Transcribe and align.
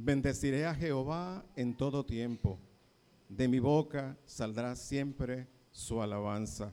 Bendeciré 0.00 0.64
a 0.64 0.76
Jehová 0.76 1.44
en 1.56 1.76
todo 1.76 2.06
tiempo. 2.06 2.56
De 3.28 3.48
mi 3.48 3.58
boca 3.58 4.16
saldrá 4.26 4.76
siempre 4.76 5.48
su 5.72 6.00
alabanza. 6.00 6.72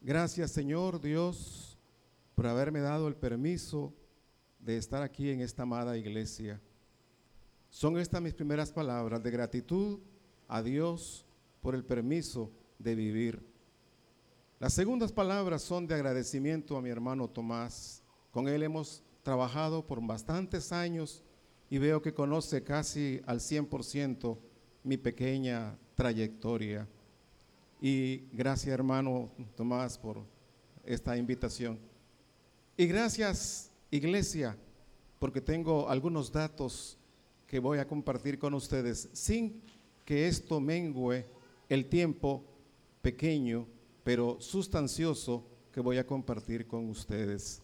Gracias 0.00 0.52
Señor 0.52 1.02
Dios 1.02 1.78
por 2.34 2.46
haberme 2.46 2.80
dado 2.80 3.08
el 3.08 3.14
permiso 3.14 3.92
de 4.58 4.78
estar 4.78 5.02
aquí 5.02 5.28
en 5.28 5.42
esta 5.42 5.64
amada 5.64 5.98
iglesia. 5.98 6.62
Son 7.68 7.98
estas 7.98 8.22
mis 8.22 8.32
primeras 8.32 8.72
palabras 8.72 9.22
de 9.22 9.30
gratitud 9.30 9.98
a 10.48 10.62
Dios 10.62 11.26
por 11.60 11.74
el 11.74 11.84
permiso 11.84 12.50
de 12.78 12.94
vivir. 12.94 13.46
Las 14.60 14.72
segundas 14.72 15.12
palabras 15.12 15.60
son 15.60 15.86
de 15.86 15.94
agradecimiento 15.94 16.78
a 16.78 16.80
mi 16.80 16.88
hermano 16.88 17.28
Tomás. 17.28 18.02
Con 18.30 18.48
él 18.48 18.62
hemos 18.62 19.02
trabajado 19.22 19.86
por 19.86 20.00
bastantes 20.00 20.72
años 20.72 21.22
y 21.70 21.78
veo 21.78 22.00
que 22.00 22.14
conoce 22.14 22.62
casi 22.62 23.20
al 23.26 23.40
100% 23.40 24.38
mi 24.84 24.96
pequeña 24.96 25.76
trayectoria. 25.94 26.86
Y 27.80 28.28
gracias 28.32 28.72
hermano 28.72 29.30
Tomás 29.56 29.98
por 29.98 30.22
esta 30.84 31.16
invitación. 31.16 31.78
Y 32.76 32.86
gracias 32.86 33.70
iglesia, 33.90 34.56
porque 35.18 35.40
tengo 35.40 35.88
algunos 35.88 36.30
datos 36.30 36.98
que 37.46 37.58
voy 37.58 37.78
a 37.78 37.86
compartir 37.86 38.38
con 38.38 38.54
ustedes 38.54 39.08
sin 39.12 39.62
que 40.04 40.28
esto 40.28 40.60
mengue 40.60 41.26
el 41.68 41.86
tiempo 41.86 42.44
pequeño, 43.02 43.66
pero 44.04 44.40
sustancioso 44.40 45.44
que 45.72 45.80
voy 45.80 45.98
a 45.98 46.06
compartir 46.06 46.66
con 46.66 46.88
ustedes. 46.88 47.60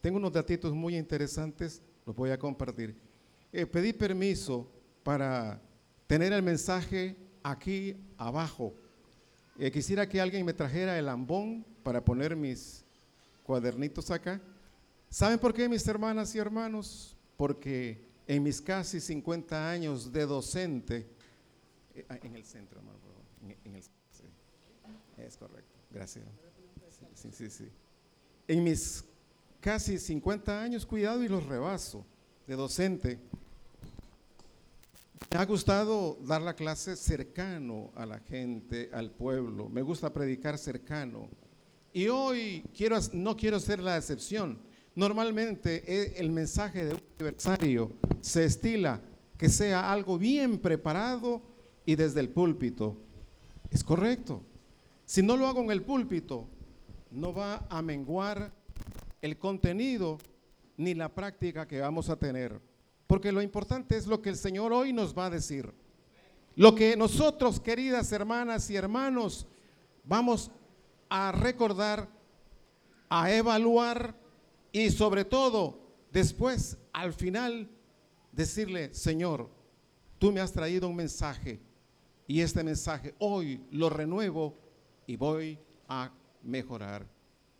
Tengo 0.00 0.16
unos 0.16 0.32
datitos 0.32 0.72
muy 0.72 0.96
interesantes, 0.96 1.82
los 2.06 2.16
voy 2.16 2.30
a 2.30 2.38
compartir. 2.38 2.96
Eh, 3.52 3.66
pedí 3.66 3.92
permiso 3.92 4.66
para 5.02 5.60
tener 6.06 6.32
el 6.32 6.42
mensaje 6.42 7.16
aquí 7.42 7.96
abajo. 8.16 8.74
Eh, 9.58 9.70
quisiera 9.70 10.08
que 10.08 10.20
alguien 10.20 10.46
me 10.46 10.54
trajera 10.54 10.98
el 10.98 11.08
ambón 11.08 11.64
para 11.82 12.02
poner 12.02 12.34
mis 12.34 12.82
cuadernitos 13.42 14.10
acá. 14.10 14.40
¿Saben 15.10 15.38
por 15.38 15.52
qué, 15.52 15.68
mis 15.68 15.86
hermanas 15.86 16.34
y 16.34 16.38
hermanos? 16.38 17.14
Porque 17.36 18.08
en 18.26 18.42
mis 18.42 18.62
casi 18.62 19.00
50 19.00 19.70
años 19.70 20.10
de 20.10 20.24
docente, 20.24 21.06
eh, 21.94 22.06
ah, 22.08 22.18
en 22.22 22.34
el 22.34 22.44
centro, 22.44 22.80
en, 23.64 23.74
el, 23.74 23.82
es 25.18 25.36
correcto, 25.36 25.74
gracias. 25.90 26.24
Sí, 27.14 27.28
sí, 27.32 27.50
sí. 27.50 27.68
En 28.48 28.64
mis 28.64 29.04
casi 29.60 29.98
50 29.98 30.62
años, 30.62 30.86
cuidado 30.86 31.22
y 31.22 31.28
los 31.28 31.44
rebaso, 31.44 32.06
de 32.46 32.56
docente, 32.56 33.20
me 35.32 35.38
ha 35.38 35.46
gustado 35.46 36.18
dar 36.20 36.42
la 36.42 36.54
clase 36.54 36.94
cercano 36.94 37.90
a 37.94 38.04
la 38.04 38.18
gente, 38.18 38.90
al 38.92 39.10
pueblo. 39.10 39.70
Me 39.70 39.80
gusta 39.80 40.12
predicar 40.12 40.58
cercano. 40.58 41.30
Y 41.94 42.08
hoy 42.08 42.62
quiero, 42.76 42.98
no 43.14 43.34
quiero 43.34 43.58
ser 43.58 43.80
la 43.80 43.96
excepción. 43.96 44.58
Normalmente 44.94 45.84
eh, 45.86 46.14
el 46.18 46.30
mensaje 46.30 46.84
de 46.84 46.94
un 46.94 47.00
aniversario 47.18 47.92
se 48.20 48.44
estila 48.44 49.00
que 49.38 49.48
sea 49.48 49.90
algo 49.90 50.18
bien 50.18 50.58
preparado 50.58 51.40
y 51.86 51.94
desde 51.94 52.20
el 52.20 52.28
púlpito. 52.28 52.98
Es 53.70 53.82
correcto. 53.82 54.42
Si 55.06 55.22
no 55.22 55.38
lo 55.38 55.46
hago 55.46 55.62
en 55.62 55.70
el 55.70 55.82
púlpito, 55.82 56.46
no 57.10 57.32
va 57.32 57.66
a 57.70 57.80
menguar 57.80 58.52
el 59.22 59.38
contenido 59.38 60.18
ni 60.76 60.92
la 60.92 61.08
práctica 61.08 61.66
que 61.66 61.80
vamos 61.80 62.10
a 62.10 62.16
tener. 62.16 62.71
Porque 63.12 63.30
lo 63.30 63.42
importante 63.42 63.98
es 63.98 64.06
lo 64.06 64.22
que 64.22 64.30
el 64.30 64.38
Señor 64.38 64.72
hoy 64.72 64.94
nos 64.94 65.14
va 65.14 65.26
a 65.26 65.30
decir. 65.30 65.70
Lo 66.56 66.74
que 66.74 66.96
nosotros, 66.96 67.60
queridas 67.60 68.10
hermanas 68.10 68.70
y 68.70 68.76
hermanos, 68.76 69.46
vamos 70.02 70.50
a 71.10 71.30
recordar, 71.30 72.08
a 73.10 73.30
evaluar 73.30 74.18
y 74.72 74.88
sobre 74.88 75.26
todo, 75.26 75.78
después, 76.10 76.78
al 76.90 77.12
final, 77.12 77.68
decirle, 78.32 78.94
Señor, 78.94 79.50
tú 80.18 80.32
me 80.32 80.40
has 80.40 80.50
traído 80.50 80.88
un 80.88 80.96
mensaje 80.96 81.60
y 82.26 82.40
este 82.40 82.64
mensaje 82.64 83.14
hoy 83.18 83.62
lo 83.72 83.90
renuevo 83.90 84.56
y 85.06 85.16
voy 85.16 85.58
a 85.86 86.10
mejorar. 86.42 87.06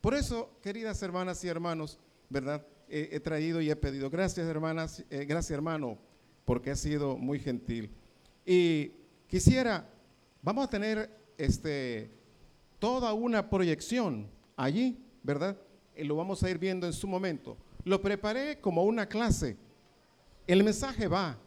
Por 0.01 0.15
eso, 0.15 0.49
queridas 0.63 1.03
hermanas 1.03 1.45
y 1.45 1.49
hermanos, 1.49 1.99
¿verdad? 2.31 2.67
He 2.95 3.21
traído 3.21 3.61
y 3.61 3.71
he 3.71 3.77
pedido. 3.77 4.11
Gracias, 4.11 4.47
hermanas, 4.47 5.05
eh, 5.11 5.25
gracias, 5.25 5.51
hermano, 5.51 5.99
porque 6.45 6.71
ha 6.71 6.77
sido 6.77 7.17
muy 7.17 7.39
gentil. 7.39 7.91
Y 8.45 8.93
quisiera, 9.29 9.89
vamos 10.43 10.65
a 10.65 10.71
tener 10.71 11.11
este, 11.39 12.11
toda 12.79 13.13
una 13.13 13.49
proyección 13.49 14.29
allí, 14.57 14.99
¿verdad? 15.23 15.57
y 15.97 16.05
lo 16.05 16.17
vamos 16.17 16.43
a 16.43 16.51
ir 16.51 16.59
viendo 16.59 16.87
en 16.87 16.93
su 16.93 17.07
momento. 17.07 17.57
Lo 17.85 18.01
preparé 18.01 18.61
como 18.61 18.85
una 18.85 19.07
clase. 19.07 19.57
El 20.47 20.65
mensaje 20.65 21.07
va, 21.07 21.39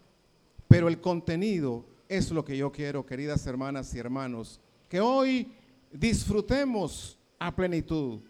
pero 0.67 0.87
el 0.87 0.99
contenido 0.99 1.85
es 2.07 2.31
lo 2.31 2.45
que 2.45 2.57
yo 2.57 2.71
quiero, 2.71 3.05
queridas 3.05 3.45
hermanas 3.47 3.93
y 3.93 3.99
hermanos, 3.99 4.59
que 4.87 4.99
hoy 4.99 5.51
disfrutemos 5.91 7.17
a 7.39 7.55
plenitud. 7.55 8.21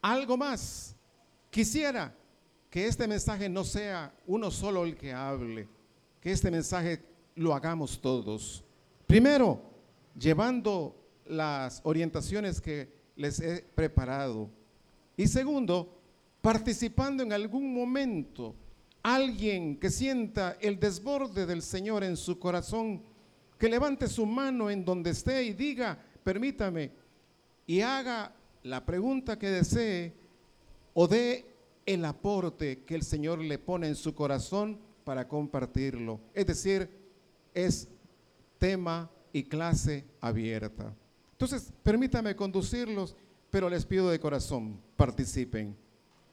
Algo 0.00 0.36
más, 0.36 0.94
quisiera 1.50 2.14
que 2.70 2.86
este 2.86 3.08
mensaje 3.08 3.48
no 3.48 3.64
sea 3.64 4.12
uno 4.26 4.50
solo 4.50 4.84
el 4.84 4.96
que 4.96 5.12
hable, 5.12 5.68
que 6.20 6.32
este 6.32 6.50
mensaje 6.50 7.02
lo 7.34 7.54
hagamos 7.54 8.00
todos. 8.00 8.62
Primero, 9.06 9.60
llevando 10.18 10.94
las 11.26 11.80
orientaciones 11.84 12.60
que 12.60 12.88
les 13.16 13.40
he 13.40 13.62
preparado. 13.74 14.50
Y 15.16 15.26
segundo, 15.26 15.98
participando 16.42 17.22
en 17.22 17.32
algún 17.32 17.72
momento, 17.74 18.54
alguien 19.02 19.78
que 19.78 19.90
sienta 19.90 20.56
el 20.60 20.78
desborde 20.78 21.46
del 21.46 21.62
Señor 21.62 22.04
en 22.04 22.16
su 22.16 22.38
corazón, 22.38 23.02
que 23.58 23.68
levante 23.68 24.06
su 24.08 24.26
mano 24.26 24.70
en 24.70 24.84
donde 24.84 25.10
esté 25.10 25.42
y 25.42 25.52
diga, 25.52 25.98
permítame, 26.22 26.92
y 27.66 27.80
haga 27.80 28.32
la 28.62 28.84
pregunta 28.84 29.38
que 29.38 29.48
desee 29.50 30.12
o 30.94 31.08
dé 31.08 31.46
el 31.94 32.04
aporte 32.04 32.84
que 32.84 32.94
el 32.94 33.02
Señor 33.02 33.38
le 33.38 33.58
pone 33.58 33.88
en 33.88 33.94
su 33.96 34.14
corazón 34.14 34.78
para 35.04 35.26
compartirlo. 35.26 36.20
Es 36.34 36.46
decir, 36.46 36.90
es 37.54 37.88
tema 38.58 39.10
y 39.32 39.44
clase 39.44 40.04
abierta. 40.20 40.94
Entonces, 41.32 41.72
permítame 41.82 42.34
conducirlos 42.36 43.14
pero 43.50 43.70
les 43.70 43.84
pido 43.86 44.10
de 44.10 44.20
corazón, 44.20 44.80
participen. 44.96 45.76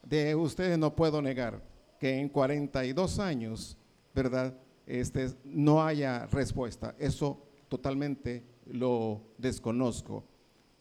De 0.04 0.36
ustedes 0.36 0.78
no 0.78 0.96
puedo 0.96 1.22
negar 1.22 1.64
que 2.00 2.20
en 2.20 2.30
42 2.30 3.20
años, 3.20 3.78
¿verdad? 4.14 4.54
Este, 4.86 5.32
no 5.44 5.84
haya 5.84 6.28
respuesta. 6.28 6.96
Eso 7.00 7.42
totalmente 7.70 8.44
lo 8.68 9.22
desconozco. 9.38 10.24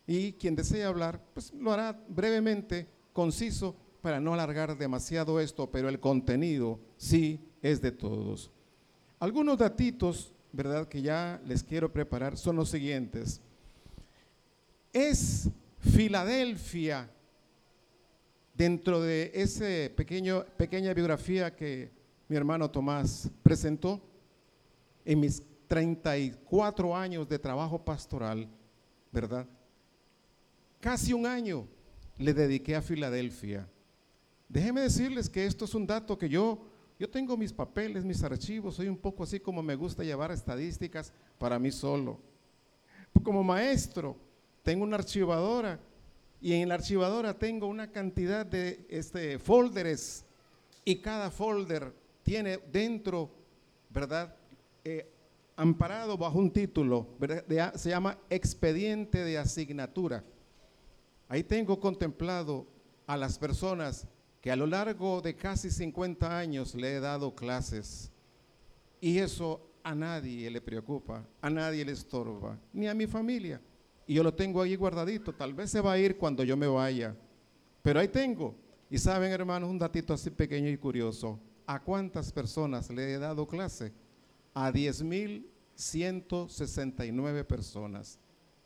Y 0.07 0.33
quien 0.33 0.55
desee 0.55 0.84
hablar, 0.84 1.23
pues 1.33 1.53
lo 1.55 1.73
hará 1.73 1.99
brevemente, 2.09 2.89
conciso, 3.13 3.75
para 4.04 4.20
no 4.20 4.34
alargar 4.34 4.76
demasiado 4.76 5.41
esto, 5.41 5.70
pero 5.70 5.88
el 5.88 5.98
contenido 5.98 6.78
sí 6.98 7.41
es 7.62 7.81
de 7.81 7.91
todos. 7.91 8.50
Algunos 9.19 9.56
datitos, 9.56 10.31
¿verdad?, 10.53 10.87
que 10.88 11.00
ya 11.00 11.41
les 11.47 11.62
quiero 11.62 11.91
preparar 11.91 12.37
son 12.37 12.56
los 12.56 12.69
siguientes. 12.69 13.41
Es 14.92 15.48
Filadelfia, 15.78 17.10
dentro 18.53 19.00
de 19.00 19.31
esa 19.32 19.65
pequeña 19.97 20.92
biografía 20.92 21.56
que 21.56 21.91
mi 22.28 22.36
hermano 22.36 22.71
Tomás 22.71 23.31
presentó, 23.42 24.03
en 25.07 25.18
mis 25.18 25.42
34 25.66 26.95
años 26.95 27.27
de 27.27 27.39
trabajo 27.39 27.83
pastoral, 27.83 28.50
¿verdad? 29.10 29.47
Casi 30.78 31.15
un 31.15 31.24
año 31.24 31.66
le 32.18 32.34
dediqué 32.34 32.77
a 32.77 32.83
Filadelfia. 32.83 33.66
Déjenme 34.54 34.83
decirles 34.83 35.28
que 35.28 35.45
esto 35.45 35.65
es 35.65 35.74
un 35.74 35.84
dato 35.84 36.16
que 36.16 36.28
yo, 36.28 36.60
yo 36.97 37.10
tengo 37.10 37.36
mis 37.36 37.53
papeles, 37.53 38.04
mis 38.04 38.22
archivos, 38.22 38.77
soy 38.77 38.86
un 38.86 38.97
poco 38.97 39.24
así 39.24 39.41
como 39.41 39.65
me 39.65 39.74
gusta 39.74 40.04
llevar 40.04 40.30
estadísticas 40.30 41.12
para 41.41 41.59
mí 41.59 41.72
solo. 41.72 42.21
Como 43.24 43.42
maestro, 43.42 44.16
tengo 44.62 44.84
una 44.84 44.95
archivadora 44.95 45.80
y 46.41 46.53
en 46.53 46.68
la 46.68 46.77
archivadora 46.77 47.36
tengo 47.36 47.66
una 47.66 47.91
cantidad 47.91 48.47
de 48.47 48.86
este, 48.89 49.41
folders 49.41 50.24
y 50.84 51.00
cada 51.00 51.33
folder 51.33 51.92
tiene 52.22 52.59
dentro, 52.71 53.30
¿verdad? 53.91 54.36
Eh, 54.84 55.10
amparado 55.57 56.16
bajo 56.16 56.39
un 56.39 56.53
título, 56.53 57.09
se 57.74 57.91
llama 57.91 58.18
expediente 58.30 59.24
de 59.24 59.36
asignatura. 59.36 60.22
Ahí 61.28 61.42
tengo 61.42 61.80
contemplado 61.80 62.68
a 63.04 63.16
las 63.16 63.36
personas 63.36 64.07
que 64.45 64.53
a 64.53 64.57
lo 64.57 64.67
largo 64.67 65.23
de 65.23 65.35
casi 65.35 65.71
50 65.71 66.39
años 66.39 66.75
le 66.75 66.97
he 66.97 67.01
dado 67.01 67.35
clases. 67.35 68.13
Y 69.01 69.17
eso 69.17 69.71
a 69.83 69.95
nadie 69.95 70.51
le 70.51 70.61
preocupa, 70.61 71.27
a 71.41 71.49
nadie 71.49 71.83
le 71.83 71.93
estorba, 71.93 72.59
ni 72.71 72.87
a 72.87 72.93
mi 72.93 73.07
familia. 73.07 73.59
Y 74.07 74.13
yo 74.13 74.23
lo 74.23 74.35
tengo 74.35 74.61
ahí 74.61 74.77
guardadito, 74.77 75.33
tal 75.33 75.55
vez 75.55 75.71
se 75.71 75.81
va 75.81 75.93
a 75.93 75.99
ir 75.99 76.19
cuando 76.19 76.45
yo 76.45 76.59
me 76.59 76.67
vaya, 76.67 77.17
pero 77.81 78.01
ahí 78.01 78.09
tengo. 78.09 78.55
Y 78.91 78.99
saben, 78.99 79.33
hermanos, 79.33 79.71
un 79.71 79.79
datito 79.79 80.13
así 80.13 80.29
pequeño 80.29 80.69
y 80.69 80.77
curioso. 80.77 81.41
¿A 81.67 81.83
cuántas 81.83 82.31
personas 82.31 82.91
le 82.91 83.15
he 83.15 83.19
dado 83.19 83.49
clase? 83.49 83.95
A 84.53 84.71
10.169 84.71 87.47
personas. 87.47 88.19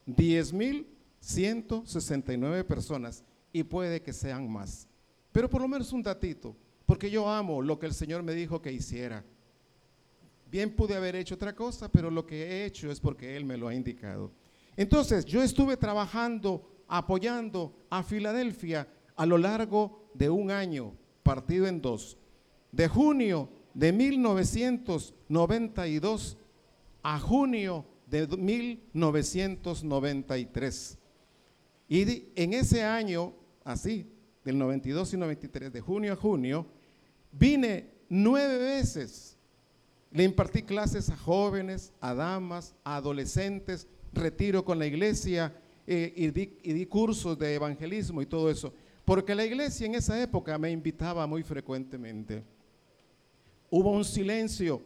10.169 0.08 2.64
personas 2.64 3.22
y 3.52 3.62
puede 3.62 4.02
que 4.02 4.12
sean 4.12 4.50
más. 4.50 4.87
Pero 5.32 5.48
por 5.48 5.60
lo 5.60 5.68
menos 5.68 5.92
un 5.92 6.02
datito, 6.02 6.56
porque 6.86 7.10
yo 7.10 7.28
amo 7.28 7.60
lo 7.60 7.78
que 7.78 7.86
el 7.86 7.94
Señor 7.94 8.22
me 8.22 8.34
dijo 8.34 8.62
que 8.62 8.72
hiciera. 8.72 9.24
Bien 10.50 10.74
pude 10.74 10.94
haber 10.94 11.14
hecho 11.16 11.34
otra 11.34 11.54
cosa, 11.54 11.90
pero 11.90 12.10
lo 12.10 12.24
que 12.24 12.42
he 12.42 12.64
hecho 12.64 12.90
es 12.90 13.00
porque 13.00 13.36
Él 13.36 13.44
me 13.44 13.58
lo 13.58 13.68
ha 13.68 13.74
indicado. 13.74 14.32
Entonces, 14.76 15.26
yo 15.26 15.42
estuve 15.42 15.76
trabajando, 15.76 16.66
apoyando 16.88 17.74
a 17.90 18.02
Filadelfia 18.02 18.88
a 19.16 19.26
lo 19.26 19.36
largo 19.36 20.08
de 20.14 20.30
un 20.30 20.50
año, 20.50 20.94
partido 21.22 21.66
en 21.66 21.82
dos. 21.82 22.16
De 22.72 22.88
junio 22.88 23.50
de 23.74 23.92
1992 23.92 26.38
a 27.02 27.18
junio 27.18 27.84
de 28.06 28.26
1993. 28.26 30.98
Y 31.88 32.24
en 32.34 32.54
ese 32.54 32.82
año, 32.82 33.34
así, 33.64 34.10
del 34.48 34.56
92 34.56 35.12
y 35.12 35.16
93, 35.18 35.70
de 35.74 35.80
junio 35.82 36.14
a 36.14 36.16
junio, 36.16 36.64
vine 37.32 37.90
nueve 38.08 38.56
veces. 38.56 39.36
Le 40.10 40.24
impartí 40.24 40.62
clases 40.62 41.10
a 41.10 41.18
jóvenes, 41.18 41.92
a 42.00 42.14
damas, 42.14 42.74
a 42.82 42.96
adolescentes, 42.96 43.86
retiro 44.10 44.64
con 44.64 44.78
la 44.78 44.86
iglesia 44.86 45.54
eh, 45.86 46.14
y, 46.16 46.70
y 46.70 46.72
di 46.72 46.86
cursos 46.86 47.38
de 47.38 47.56
evangelismo 47.56 48.22
y 48.22 48.26
todo 48.26 48.50
eso. 48.50 48.72
Porque 49.04 49.34
la 49.34 49.44
iglesia 49.44 49.86
en 49.86 49.96
esa 49.96 50.18
época 50.18 50.56
me 50.56 50.70
invitaba 50.70 51.26
muy 51.26 51.42
frecuentemente. 51.42 52.42
Hubo 53.68 53.90
un 53.92 54.04
silencio 54.04 54.80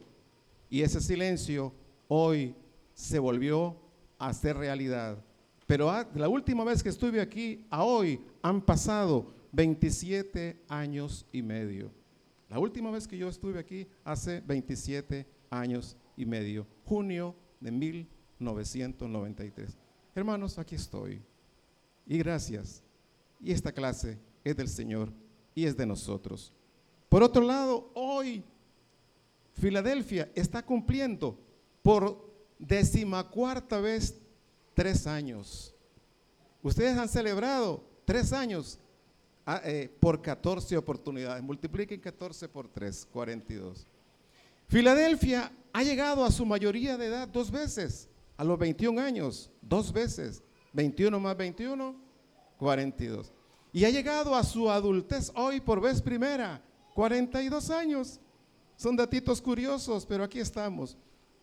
y 0.68 0.82
ese 0.82 1.00
silencio 1.00 1.72
hoy 2.08 2.52
se 2.94 3.20
volvió 3.20 3.76
a 4.18 4.32
ser 4.32 4.56
realidad. 4.56 5.22
Pero 5.68 5.88
la 6.16 6.28
última 6.28 6.64
vez 6.64 6.82
que 6.82 6.88
estuve 6.88 7.20
aquí 7.20 7.64
a 7.70 7.84
hoy 7.84 8.20
han 8.42 8.60
pasado 8.60 9.40
27 9.52 10.64
años 10.68 11.26
y 11.30 11.42
medio. 11.42 11.92
La 12.48 12.58
última 12.58 12.90
vez 12.90 13.06
que 13.06 13.16
yo 13.16 13.28
estuve 13.28 13.58
aquí 13.58 13.86
hace 14.04 14.40
27 14.40 15.26
años 15.50 15.96
y 16.16 16.26
medio, 16.26 16.66
junio 16.84 17.34
de 17.60 17.70
1993. 17.70 19.76
Hermanos, 20.14 20.58
aquí 20.58 20.74
estoy. 20.74 21.22
Y 22.06 22.18
gracias. 22.18 22.82
Y 23.40 23.52
esta 23.52 23.72
clase 23.72 24.18
es 24.44 24.56
del 24.56 24.68
Señor 24.68 25.12
y 25.54 25.64
es 25.64 25.76
de 25.76 25.86
nosotros. 25.86 26.52
Por 27.08 27.22
otro 27.22 27.42
lado, 27.42 27.90
hoy 27.94 28.44
Filadelfia 29.54 30.30
está 30.34 30.64
cumpliendo 30.64 31.38
por 31.82 32.32
decimacuarta 32.58 33.80
vez 33.80 34.20
tres 34.74 35.06
años. 35.06 35.74
Ustedes 36.62 36.96
han 36.96 37.08
celebrado 37.08 37.84
tres 38.04 38.32
años 38.32 38.78
ah, 39.46 39.60
eh, 39.64 39.94
por 40.00 40.20
14 40.20 40.76
oportunidades. 40.76 41.42
Multipliquen 41.42 42.00
14 42.00 42.48
por 42.48 42.68
3, 42.68 43.06
42. 43.12 43.86
Filadelfia 44.68 45.52
ha 45.72 45.82
llegado 45.82 46.24
a 46.24 46.30
su 46.30 46.46
mayoría 46.46 46.96
de 46.96 47.06
edad 47.06 47.28
dos 47.28 47.50
veces, 47.50 48.08
a 48.36 48.44
los 48.44 48.58
21 48.58 49.00
años, 49.00 49.50
dos 49.60 49.92
veces. 49.92 50.42
21 50.72 51.20
más 51.20 51.36
21, 51.36 51.94
42. 52.58 53.32
Y 53.72 53.84
ha 53.84 53.90
llegado 53.90 54.34
a 54.34 54.42
su 54.42 54.70
adultez 54.70 55.30
hoy 55.34 55.60
por 55.60 55.80
vez 55.80 56.00
primera, 56.00 56.62
42 56.94 57.70
años. 57.70 58.20
Son 58.76 58.96
datitos 58.96 59.40
curiosos, 59.40 60.06
pero 60.06 60.24
aquí 60.24 60.40
estamos. 60.40 60.96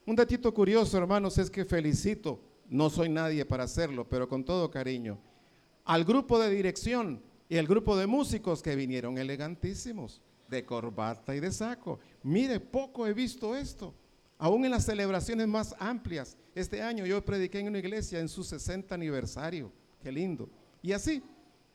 Un 0.06 0.16
datito 0.16 0.54
curioso, 0.54 0.98
hermanos, 0.98 1.38
es 1.38 1.50
que 1.50 1.66
felicito 1.66 2.40
no 2.69 2.90
soy 2.90 3.10
nadie 3.10 3.46
para 3.46 3.63
hacerlo, 3.63 4.07
pero 4.07 4.28
con 4.28 4.44
todo 4.44 4.69
cariño. 4.69 5.18
Al 5.86 6.06
grupo 6.06 6.40
de 6.40 6.50
dirección 6.50 7.22
y 7.50 7.57
el 7.57 7.68
grupo 7.68 7.98
de 7.98 8.06
músicos 8.06 8.62
que 8.62 8.75
vinieron 8.75 9.18
elegantísimos, 9.18 10.22
de 10.48 10.63
corbata 10.63 11.36
y 11.36 11.40
de 11.40 11.51
saco. 11.51 12.00
Mire, 12.22 12.60
poco 12.60 13.07
he 13.07 13.13
visto 13.13 13.56
esto. 13.56 13.94
Aún 14.38 14.63
en 14.66 14.72
las 14.72 14.86
celebraciones 14.86 15.48
más 15.48 15.75
amplias. 15.80 16.38
Este 16.54 16.81
año 16.81 17.06
yo 17.06 17.25
prediqué 17.25 17.60
en 17.60 17.68
una 17.68 17.80
iglesia 17.80 18.19
en 18.19 18.30
su 18.30 18.44
60 18.44 18.94
aniversario. 18.94 19.72
Qué 20.01 20.12
lindo. 20.12 20.48
Y 20.81 20.92
así. 20.92 21.24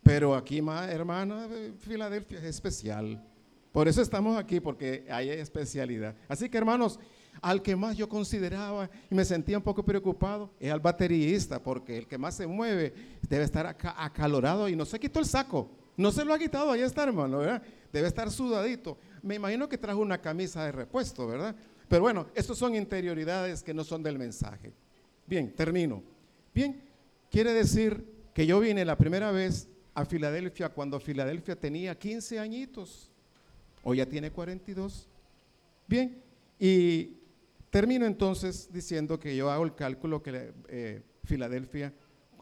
Pero 0.03 0.35
aquí, 0.35 0.59
hermana, 0.59 1.49
Filadelfia 1.79 2.38
es 2.38 2.44
especial. 2.44 3.23
Por 3.73 3.88
eso 3.88 4.00
estamos 4.00 4.38
aquí, 4.38 4.61
porque 4.61 5.06
hay 5.11 5.31
especialidad. 5.31 6.15
Así 6.29 6.49
que, 6.49 6.59
hermanos, 6.59 7.00
al 7.40 7.62
que 7.62 7.76
más 7.76 7.96
yo 7.96 8.08
consideraba 8.08 8.88
y 9.10 9.14
me 9.14 9.25
sentía 9.25 9.58
un 9.58 9.64
poco 9.64 9.84
preocupado 9.84 10.50
es 10.58 10.72
al 10.72 10.81
baterista, 10.81 11.62
porque 11.62 11.98
el 11.98 12.06
que 12.06 12.19
más 12.19 12.34
se 12.34 12.46
mueve 12.46 12.92
debe 13.28 13.44
estar 13.44 13.66
acalorado 13.66 14.69
y 14.69 14.76
no 14.76 14.84
se 14.84 14.98
quitó 14.98 15.20
el 15.20 15.26
saco. 15.26 15.70
No 15.96 16.10
se 16.10 16.25
lo 16.25 16.34
ha 16.34 16.38
quitado, 16.38 16.72
ahí 16.72 16.81
está, 16.81 17.04
hermano, 17.04 17.38
¿verdad? 17.38 17.62
Debe 17.92 18.08
estar 18.08 18.31
sudadito. 18.31 18.98
Me 19.22 19.36
imagino 19.36 19.69
que 19.69 19.78
trajo 19.78 20.00
una 20.00 20.20
camisa 20.20 20.64
de 20.64 20.72
repuesto, 20.72 21.26
¿verdad? 21.26 21.54
Pero 21.88 22.02
bueno, 22.02 22.26
estas 22.34 22.58
son 22.58 22.75
interioridades 22.75 23.62
que 23.62 23.72
no 23.72 23.84
son 23.84 24.02
del 24.02 24.19
mensaje. 24.19 24.72
Bien, 25.26 25.54
termino. 25.54 26.02
Bien, 26.54 26.82
quiere 27.30 27.52
decir 27.52 28.04
que 28.34 28.46
yo 28.46 28.58
vine 28.58 28.84
la 28.84 28.96
primera 28.96 29.30
vez 29.30 29.69
a 29.94 30.04
Filadelfia 30.04 30.69
cuando 30.69 30.98
Filadelfia 30.98 31.54
tenía 31.54 31.96
15 31.96 32.38
añitos. 32.38 33.10
Hoy 33.82 33.98
ya 33.98 34.06
tiene 34.06 34.30
42. 34.30 35.08
Bien, 35.87 36.20
y 36.58 37.19
Termino 37.75 38.06
entonces 38.06 38.73
diciendo 38.73 39.19
que 39.19 39.35
yo 39.35 39.50
hago 39.50 39.65
el 39.65 39.75
cálculo 39.75 40.23
que 40.23 40.53
eh, 40.69 41.03
Filadelfia 41.25 41.93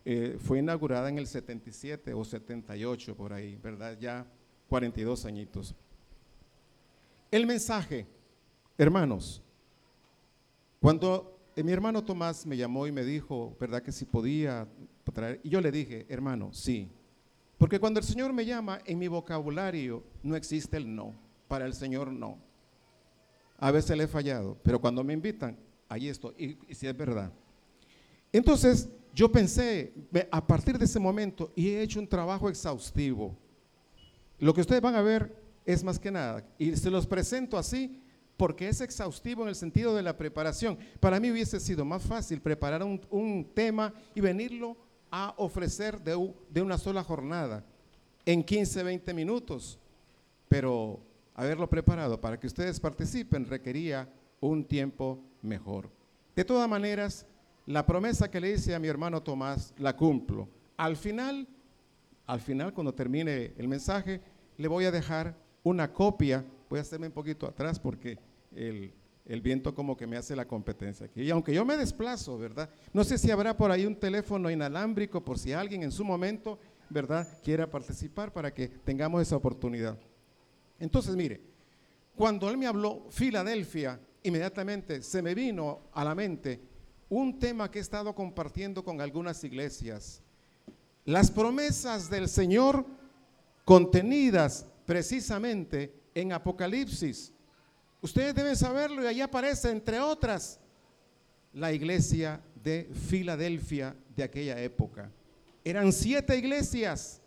eh, 0.05 0.37
fue 0.39 0.59
inaugurada 0.59 1.09
en 1.09 1.17
el 1.17 1.27
77 1.27 2.13
o 2.13 2.23
78 2.23 3.17
por 3.17 3.33
ahí, 3.33 3.57
¿verdad? 3.57 3.97
Ya 3.99 4.27
42 4.69 5.25
añitos. 5.25 5.75
El 7.31 7.47
mensaje, 7.47 8.07
hermanos, 8.77 9.43
cuando 10.83 11.41
eh, 11.57 11.63
mi 11.63 11.73
hermano 11.73 12.05
Tomás 12.05 12.45
me 12.45 12.59
llamó 12.59 12.87
y 12.87 12.93
me 12.93 13.03
dijo, 13.03 13.57
¿verdad? 13.59 13.83
Que 13.83 13.91
si 13.91 14.05
podía 14.05 14.69
traer, 15.15 15.41
y 15.43 15.49
yo 15.49 15.63
le 15.63 15.73
dije, 15.73 16.05
hermano, 16.11 16.53
sí. 16.53 16.91
Porque 17.57 17.81
cuando 17.81 18.01
el 18.01 18.05
Señor 18.05 18.35
me 18.35 18.45
llama, 18.45 18.81
en 18.85 18.99
mi 18.99 19.09
vocabulario 19.09 20.05
no 20.23 20.37
existe 20.37 20.77
el 20.77 20.95
no. 20.95 21.15
Para 21.49 21.65
el 21.65 21.73
Señor 21.73 22.13
no. 22.13 22.52
A 23.63 23.71
veces 23.71 23.97
le 23.97 24.03
he 24.03 24.09
fallado, 24.09 24.59
pero 24.65 24.81
cuando 24.81 25.05
me 25.05 25.13
invitan, 25.13 25.57
ahí 25.89 26.09
estoy, 26.09 26.59
y, 26.69 26.75
si 26.75 26.89
es 26.89 26.97
verdad. 26.97 27.33
Entonces, 28.33 28.89
yo 29.15 29.31
pensé, 29.31 29.93
a 30.33 30.45
partir 30.45 30.77
de 30.77 30.85
ese 30.85 30.99
momento, 30.99 31.53
y 31.55 31.69
he 31.69 31.81
hecho 31.81 32.01
un 32.01 32.09
trabajo 32.09 32.49
exhaustivo. 32.49 33.39
Lo 34.41 34.53
que 34.53 34.63
ustedes 34.63 34.83
van 34.83 34.97
a 34.97 35.01
ver 35.01 35.33
es 35.65 35.85
más 35.85 35.97
que 35.97 36.11
nada, 36.11 36.45
y 36.59 36.75
se 36.75 36.91
los 36.91 37.07
presento 37.07 37.57
así 37.57 38.03
porque 38.37 38.69
es 38.69 38.81
exhaustivo 38.81 39.45
en 39.45 39.51
el 39.51 39.55
sentido 39.55 39.95
de 39.95 40.03
la 40.03 40.17
preparación. 40.17 40.77
Para 40.99 41.21
mí 41.21 41.31
hubiese 41.31 41.61
sido 41.61 41.85
más 41.85 42.03
fácil 42.03 42.41
preparar 42.41 42.83
un, 42.83 43.49
tema 43.55 43.95
y 44.13 44.21
venirlo 44.21 44.77
a 45.09 45.35
ofrecer 45.37 46.01
de, 46.01 46.35
de, 46.51 46.63
una 46.63 46.79
sola 46.79 47.05
jornada 47.05 47.65
en 48.27 48.43
15, 48.43 48.83
20 48.83 49.15
minutos. 49.15 49.79
Pero 50.49 51.12
haberlo 51.35 51.69
preparado 51.69 52.21
para 52.21 52.39
que 52.39 52.47
ustedes 52.47 52.81
participen 52.81 53.47
requería 53.47 54.09
un 54.41 54.65
tiempo 54.65 55.23
mejor. 55.43 55.91
De 56.35 56.45
todas 56.45 56.69
maneras, 56.69 57.27
la 57.67 57.87
promesa 57.87 58.31
que 58.31 58.41
le 58.41 58.53
hice 58.53 58.75
a 58.75 58.79
mi 58.79 58.89
hermano 58.89 59.23
Tomás 59.23 59.73
la 59.79 59.97
cumplo. 59.97 60.49
Al 60.77 60.97
final, 60.97 61.47
al 62.27 62.41
final 62.41 62.73
cuando 62.73 62.95
termine 62.95 63.53
el 63.57 63.69
mensaje, 63.69 64.21
le 64.57 64.69
voy 64.69 64.85
a 64.85 64.91
dejar 64.91 65.37
una 65.63 65.93
copia. 65.93 66.45
Voy 66.69 66.79
a 66.79 66.83
hacerme 66.83 67.07
un 67.07 67.13
poquito 67.13 67.47
atrás 67.47 67.79
porque 67.79 68.19
el, 68.55 68.93
el 69.27 69.41
viento 69.41 69.75
como 69.75 69.97
que 69.97 70.07
me 70.07 70.17
hace 70.17 70.35
la 70.35 70.47
competencia 70.47 71.07
aquí. 71.07 71.23
Y 71.23 71.31
aunque 71.31 71.55
yo 71.55 71.65
me 71.65 71.77
desplazo, 71.77 72.39
¿verdad? 72.39 72.69
No 72.93 73.05
sé 73.05 73.19
si 73.19 73.31
habrá 73.31 73.57
por 73.57 73.71
ahí 73.71 73.87
un 73.87 73.97
teléfono 73.97 74.51
inalámbrico 74.51 75.23
por 75.25 75.39
si 75.39 75.53
alguien 75.53 75.83
en 75.83 75.93
su 75.93 76.05
momento, 76.05 76.59
¿verdad?, 76.91 77.29
quiera 77.43 77.71
participar 77.71 78.33
para 78.33 78.53
que 78.53 78.69
tengamos 78.69 79.23
esa 79.23 79.37
oportunidad. 79.37 79.99
Entonces, 80.79 81.15
mire, 81.15 81.41
cuando 82.17 82.51
él 82.51 82.59
me 82.59 82.67
habló 82.67 83.07
Filadelfia, 83.11 83.99
inmediatamente 84.23 85.03
se 85.03 85.23
me 85.23 85.35
vino 85.35 85.81
a 85.93 86.05
la 86.05 86.15
mente 86.15 86.61
un 87.09 87.39
tema 87.39 87.71
que 87.71 87.79
he 87.79 87.83
estado 87.83 88.15
compartiendo 88.15 88.83
con 88.83 89.01
algunas 89.01 89.45
iglesias. 89.45 90.23
Las 91.05 91.31
promesas 91.31 92.09
del 92.09 92.29
Señor 92.29 92.87
contenidas 93.65 94.67
precisamente 94.87 95.95
en 96.15 96.33
Apocalipsis. 96.33 97.33
Ustedes 98.01 98.35
deben 98.35 98.57
saberlo 98.57 99.03
y 99.03 99.07
ahí 99.07 99.21
aparece, 99.21 99.71
entre 99.71 100.01
otras, 100.01 100.59
la 101.53 101.73
iglesia 101.73 102.41
de 102.63 102.91
Filadelfia 103.09 103.95
de 104.17 104.23
aquella 104.23 104.61
época. 104.61 105.11
Eran 105.65 105.93
siete 105.93 106.37
iglesias 106.37 107.21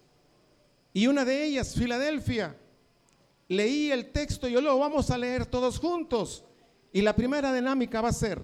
y 0.94 1.08
una 1.08 1.24
de 1.24 1.44
ellas, 1.44 1.76
Filadelfia. 1.76 2.56
Leí 3.48 3.92
el 3.92 4.12
texto 4.12 4.48
yo 4.48 4.62
lo 4.62 4.78
vamos 4.80 5.12
a 5.12 5.18
leer 5.18 5.46
todos 5.46 5.80
juntos. 5.80 6.44
Y 6.92 7.02
la 7.02 7.16
primera 7.16 7.54
dinámica 7.54 8.02
va 8.02 8.10
a 8.10 8.14
ser, 8.14 8.42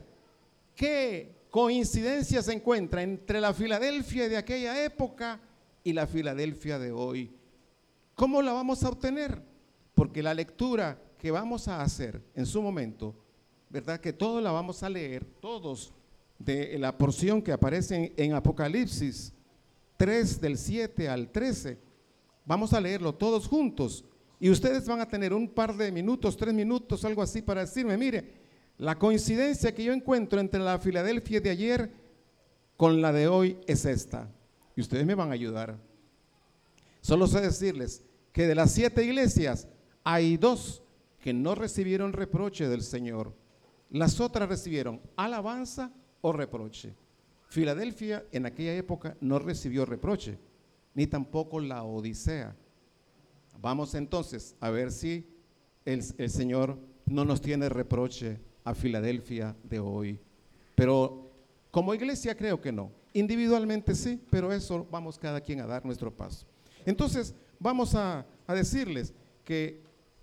¿qué 0.75 1.36
coincidencia 1.50 2.41
se 2.41 2.53
encuentra 2.53 3.01
entre 3.01 3.39
la 3.39 3.53
Filadelfia 3.53 4.27
de 4.27 4.38
aquella 4.38 4.84
época 4.84 5.39
y 5.84 5.93
la 5.93 6.05
Filadelfia 6.05 6.77
de 6.77 6.91
hoy? 6.91 7.31
¿Cómo 8.15 8.41
la 8.41 8.53
vamos 8.53 8.84
a 8.84 8.89
obtener? 8.89 9.41
Porque 9.96 10.22
la 10.22 10.34
lectura 10.34 11.01
que 11.17 11.31
vamos 11.31 11.67
a 11.67 11.81
hacer 11.81 12.22
en 12.36 12.46
su 12.46 12.62
momento, 12.62 13.15
¿verdad? 13.70 14.00
Que 14.00 14.12
todos 14.12 14.43
la 14.43 14.51
vamos 14.51 14.84
a 14.84 14.89
leer, 14.89 15.24
todos, 15.39 15.93
de 16.38 16.77
la 16.79 16.98
porción 16.98 17.41
que 17.41 17.51
aparece 17.51 18.13
en, 18.17 18.34
Apocalipsis 18.34 19.34
3 19.98 20.41
del 20.41 20.58
7 20.58 21.08
al 21.08 21.31
13. 21.31 21.79
Vamos 22.46 22.74
a 22.74 22.81
leerlo 22.81 23.13
todos 23.13 23.48
juntos 23.48 24.03
y 24.41 24.50
ustedes 24.50 24.88
van 24.88 25.00
a 25.00 25.07
tener 25.07 25.33
un 25.33 25.48
par 25.48 25.77
de 25.77 25.91
minutos, 25.91 26.36
tres 26.36 26.51
minutos, 26.51 27.05
algo 27.05 27.21
así 27.21 27.43
para 27.43 27.62
decirme, 27.62 27.95
mire, 27.95 28.33
la 28.79 28.98
coincidencia 28.98 29.74
que 29.75 29.83
yo 29.83 29.93
encuentro 29.93 30.39
entre 30.39 30.60
la 30.60 30.79
Filadelfia 30.79 31.39
de 31.39 31.51
ayer 31.51 31.91
con 32.75 33.03
la 33.03 33.13
de 33.13 33.27
hoy 33.27 33.60
es 33.67 33.86
esta. 33.86 34.27
Y 34.75 34.81
ustedes 34.81 35.05
me 35.05 35.13
van 35.13 35.29
a 35.29 35.33
ayudar. 35.33 35.77
Solo 37.01 37.27
sé 37.27 37.39
decirles 37.39 38.03
que 38.33 38.48
de 38.48 38.55
las 38.55 38.71
siete 38.71 39.05
iglesias 39.05 39.67
hay 40.03 40.38
dos 40.38 40.81
que 41.19 41.33
no 41.33 41.53
recibieron 41.53 42.12
reproche 42.12 42.67
del 42.67 42.81
Señor. 42.81 43.36
Las 43.91 44.19
otras 44.19 44.50
recibieron 44.50 45.01
alabanza 45.17 45.93
o 46.21 46.33
reproche. 46.33 46.95
Filadelfia 47.48 48.25
en 48.31 48.48
aquella 48.48 48.74
época 48.74 49.15
no 49.21 49.38
recibió 49.38 49.86
reproche, 49.86 50.39
ni 50.95 51.05
tampoco 51.05 51.60
la 51.60 51.83
Odisea. 51.83 52.55
Vamos 53.62 53.94
entonces 53.94 54.56
a 54.60 54.72
ver 54.72 54.91
si 54.91 55.27
el, 55.86 56.01
Señor 56.01 56.80
no 57.06 57.25
nos 57.25 57.41
tiene 57.41 57.70
reproche 57.70 58.39
a 58.63 58.74
Filadelfia 58.74 59.56
de 59.63 59.80
hoy. 59.80 60.20
Pero 60.75 61.30
como 61.70 61.94
iglesia 61.94 62.36
creo 62.36 62.60
que 62.60 62.72
no. 62.72 62.91
Individualmente 63.13 63.94
sí, 63.94 64.20
pero 64.32 64.51
eso 64.51 64.88
vamos 64.89 65.20
cada 65.20 65.41
quien 65.41 65.60
a 65.60 65.68
dar 65.68 65.86
nuestro 65.86 66.12
paso. 66.12 66.48
Entonces 66.86 67.36
vamos 67.60 67.94
a, 67.94 68.25
decirles 68.48 69.13
que 69.46 69.80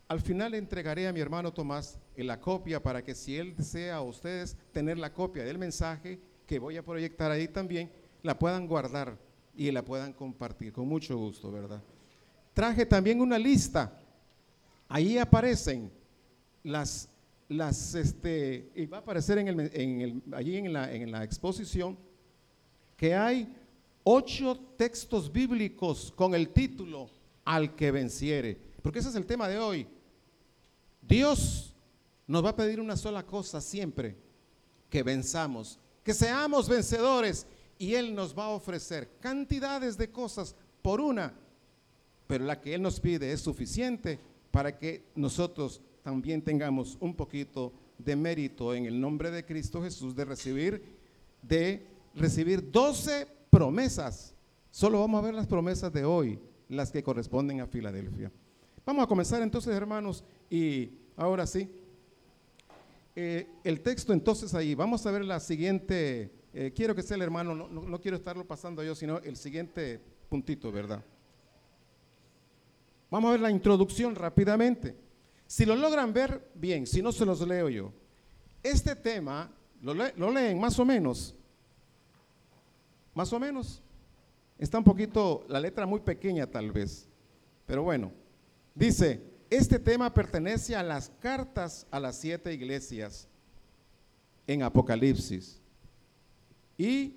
al 0.06 0.20
final 0.20 0.52
entregaré 0.52 1.08
a 1.08 1.12
mi 1.12 1.20
hermano 1.20 1.52
Tomás 1.52 1.98
la 2.16 2.40
copia 2.40 2.82
para 2.82 3.02
que 3.02 3.14
si 3.14 3.36
él 3.36 3.54
desea 3.56 3.96
a 3.96 4.02
ustedes 4.02 4.56
tener 4.72 4.98
la 4.98 5.14
copia 5.14 5.44
del 5.44 5.56
mensaje 5.56 6.18
que 6.46 6.58
voy 6.58 6.76
a 6.76 6.84
proyectar 6.84 7.30
ahí 7.30 7.48
también, 7.48 7.90
la 8.22 8.38
puedan 8.38 8.66
guardar 8.66 9.16
y 9.56 9.70
la 9.70 9.82
puedan 9.84 10.12
compartir 10.12 10.72
con 10.72 10.88
mucho 10.88 11.16
gusto, 11.16 11.50
¿verdad? 11.50 11.80
Traje 12.58 12.84
también 12.84 13.20
una 13.20 13.38
lista. 13.38 14.02
Ahí 14.88 15.16
aparecen 15.16 15.92
las, 16.64 17.08
las 17.48 17.94
este, 17.94 18.72
y 18.74 18.84
va 18.86 18.96
a 18.96 19.00
aparecer 19.00 19.38
en 19.38 19.46
el, 19.46 19.60
en 19.72 20.00
el, 20.00 20.22
allí 20.32 20.56
en 20.56 20.72
la, 20.72 20.92
en 20.92 21.12
la 21.12 21.22
exposición 21.22 21.96
que 22.96 23.14
hay 23.14 23.48
ocho 24.02 24.58
textos 24.76 25.30
bíblicos 25.30 26.12
con 26.16 26.34
el 26.34 26.48
título 26.48 27.08
Al 27.44 27.76
que 27.76 27.92
venciere. 27.92 28.58
Porque 28.82 28.98
ese 28.98 29.10
es 29.10 29.14
el 29.14 29.24
tema 29.24 29.46
de 29.46 29.60
hoy. 29.60 29.86
Dios 31.00 31.76
nos 32.26 32.44
va 32.44 32.48
a 32.48 32.56
pedir 32.56 32.80
una 32.80 32.96
sola 32.96 33.24
cosa 33.24 33.60
siempre, 33.60 34.16
que 34.90 35.04
venzamos, 35.04 35.78
que 36.02 36.12
seamos 36.12 36.68
vencedores 36.68 37.46
y 37.78 37.94
Él 37.94 38.16
nos 38.16 38.36
va 38.36 38.46
a 38.46 38.48
ofrecer 38.48 39.08
cantidades 39.20 39.96
de 39.96 40.10
cosas 40.10 40.56
por 40.82 41.00
una, 41.00 41.32
pero 42.28 42.44
la 42.44 42.60
que 42.60 42.74
Él 42.74 42.82
nos 42.82 43.00
pide 43.00 43.32
es 43.32 43.40
suficiente 43.40 44.20
para 44.52 44.78
que 44.78 45.02
nosotros 45.16 45.82
también 46.04 46.42
tengamos 46.42 46.96
un 47.00 47.16
poquito 47.16 47.72
de 47.98 48.14
mérito 48.14 48.72
en 48.72 48.86
el 48.86 49.00
nombre 49.00 49.32
de 49.32 49.44
Cristo 49.44 49.82
Jesús 49.82 50.14
de 50.14 50.24
recibir 50.24 50.98
de 51.42 51.86
recibir 52.14 52.70
12 52.70 53.26
promesas. 53.50 54.34
Solo 54.70 55.00
vamos 55.00 55.18
a 55.18 55.26
ver 55.26 55.34
las 55.34 55.46
promesas 55.46 55.92
de 55.92 56.04
hoy, 56.04 56.38
las 56.68 56.90
que 56.90 57.02
corresponden 57.02 57.60
a 57.60 57.66
Filadelfia. 57.66 58.30
Vamos 58.84 59.04
a 59.04 59.06
comenzar 59.06 59.42
entonces, 59.42 59.74
hermanos, 59.74 60.24
y 60.50 60.90
ahora 61.16 61.46
sí, 61.46 61.68
eh, 63.14 63.46
el 63.64 63.80
texto 63.80 64.12
entonces 64.12 64.54
ahí, 64.54 64.74
vamos 64.74 65.04
a 65.04 65.10
ver 65.10 65.24
la 65.24 65.40
siguiente, 65.40 66.30
eh, 66.52 66.72
quiero 66.74 66.94
que 66.94 67.02
sea 67.02 67.16
el 67.16 67.22
hermano, 67.22 67.54
no, 67.54 68.00
quiero 68.00 68.16
estarlo 68.16 68.46
pasando 68.46 68.82
yo, 68.82 68.94
sino 68.94 69.18
el 69.18 69.36
siguiente 69.36 70.00
puntito, 70.28 70.70
¿verdad? 70.70 71.04
Vamos 73.10 73.28
a 73.28 73.32
ver 73.32 73.40
la 73.40 73.50
introducción 73.50 74.14
rápidamente. 74.14 74.96
Si 75.46 75.64
lo 75.64 75.74
logran 75.74 76.12
ver, 76.12 76.50
bien, 76.54 76.86
si 76.86 77.00
no 77.00 77.10
se 77.10 77.24
los 77.24 77.40
leo 77.40 77.68
yo. 77.68 77.92
Este 78.62 78.94
tema, 78.94 79.50
lo, 79.80 80.30
leen 80.30 80.60
más 80.60 80.78
o 80.78 80.84
menos, 80.84 81.34
más 83.14 83.32
o 83.32 83.40
menos. 83.40 83.82
Está 84.58 84.78
un 84.78 84.84
poquito, 84.84 85.46
la 85.48 85.60
letra 85.60 85.86
muy 85.86 86.00
pequeña 86.00 86.46
tal 86.46 86.70
vez, 86.70 87.08
pero 87.64 87.82
bueno. 87.82 88.12
Dice, 88.74 89.22
este 89.48 89.78
tema 89.78 90.12
pertenece 90.12 90.76
a 90.76 90.82
las 90.82 91.08
cartas 91.20 91.86
a 91.90 91.98
las 91.98 92.16
siete 92.16 92.52
iglesias 92.52 93.26
en 94.46 94.62
Apocalipsis. 94.62 95.60
Y 96.76 97.16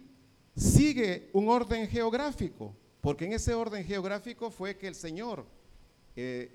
sigue 0.55 1.29
un 1.33 1.49
orden 1.49 1.87
geográfico, 1.87 2.73
porque 3.01 3.25
en 3.25 3.33
ese 3.33 3.53
orden 3.53 3.83
geográfico 3.83 4.49
fue 4.49 4.77
que 4.77 4.87
el 4.87 4.95
Señor 4.95 5.45
eh, 6.15 6.51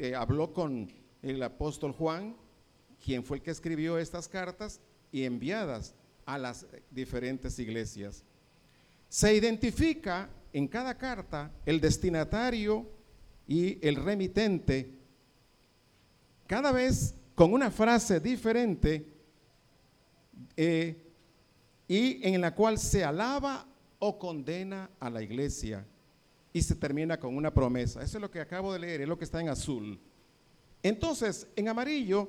eh, 0.00 0.14
habló 0.14 0.52
con 0.52 0.92
el 1.22 1.42
apóstol 1.42 1.92
Juan, 1.92 2.36
quien 3.04 3.24
fue 3.24 3.38
el 3.38 3.42
que 3.42 3.50
escribió 3.50 3.98
estas 3.98 4.28
cartas 4.28 4.80
y 5.10 5.24
enviadas 5.24 5.94
a 6.26 6.38
las 6.38 6.66
diferentes 6.90 7.58
iglesias. 7.58 8.24
Se 9.08 9.34
identifica 9.34 10.30
en 10.52 10.68
cada 10.68 10.96
carta 10.96 11.50
el 11.66 11.80
destinatario 11.80 12.86
y 13.46 13.84
el 13.86 13.96
remitente, 13.96 14.92
cada 16.46 16.70
vez 16.72 17.14
con 17.34 17.52
una 17.52 17.70
frase 17.70 18.20
diferente 18.20 19.06
eh, 20.56 20.96
y 21.88 22.26
en 22.28 22.40
la 22.40 22.54
cual 22.54 22.78
se 22.78 23.04
alaba 23.04 23.66
o 23.98 24.18
condena 24.18 24.90
a 25.00 25.10
la 25.10 25.22
iglesia 25.22 25.84
y 26.52 26.62
se 26.62 26.74
termina 26.74 27.18
con 27.18 27.36
una 27.36 27.52
promesa. 27.52 28.02
Eso 28.02 28.18
es 28.18 28.22
lo 28.22 28.30
que 28.30 28.40
acabo 28.40 28.72
de 28.72 28.78
leer, 28.78 29.02
es 29.02 29.08
lo 29.08 29.18
que 29.18 29.24
está 29.24 29.40
en 29.40 29.48
azul. 29.48 30.00
Entonces, 30.82 31.46
en 31.56 31.68
amarillo, 31.68 32.28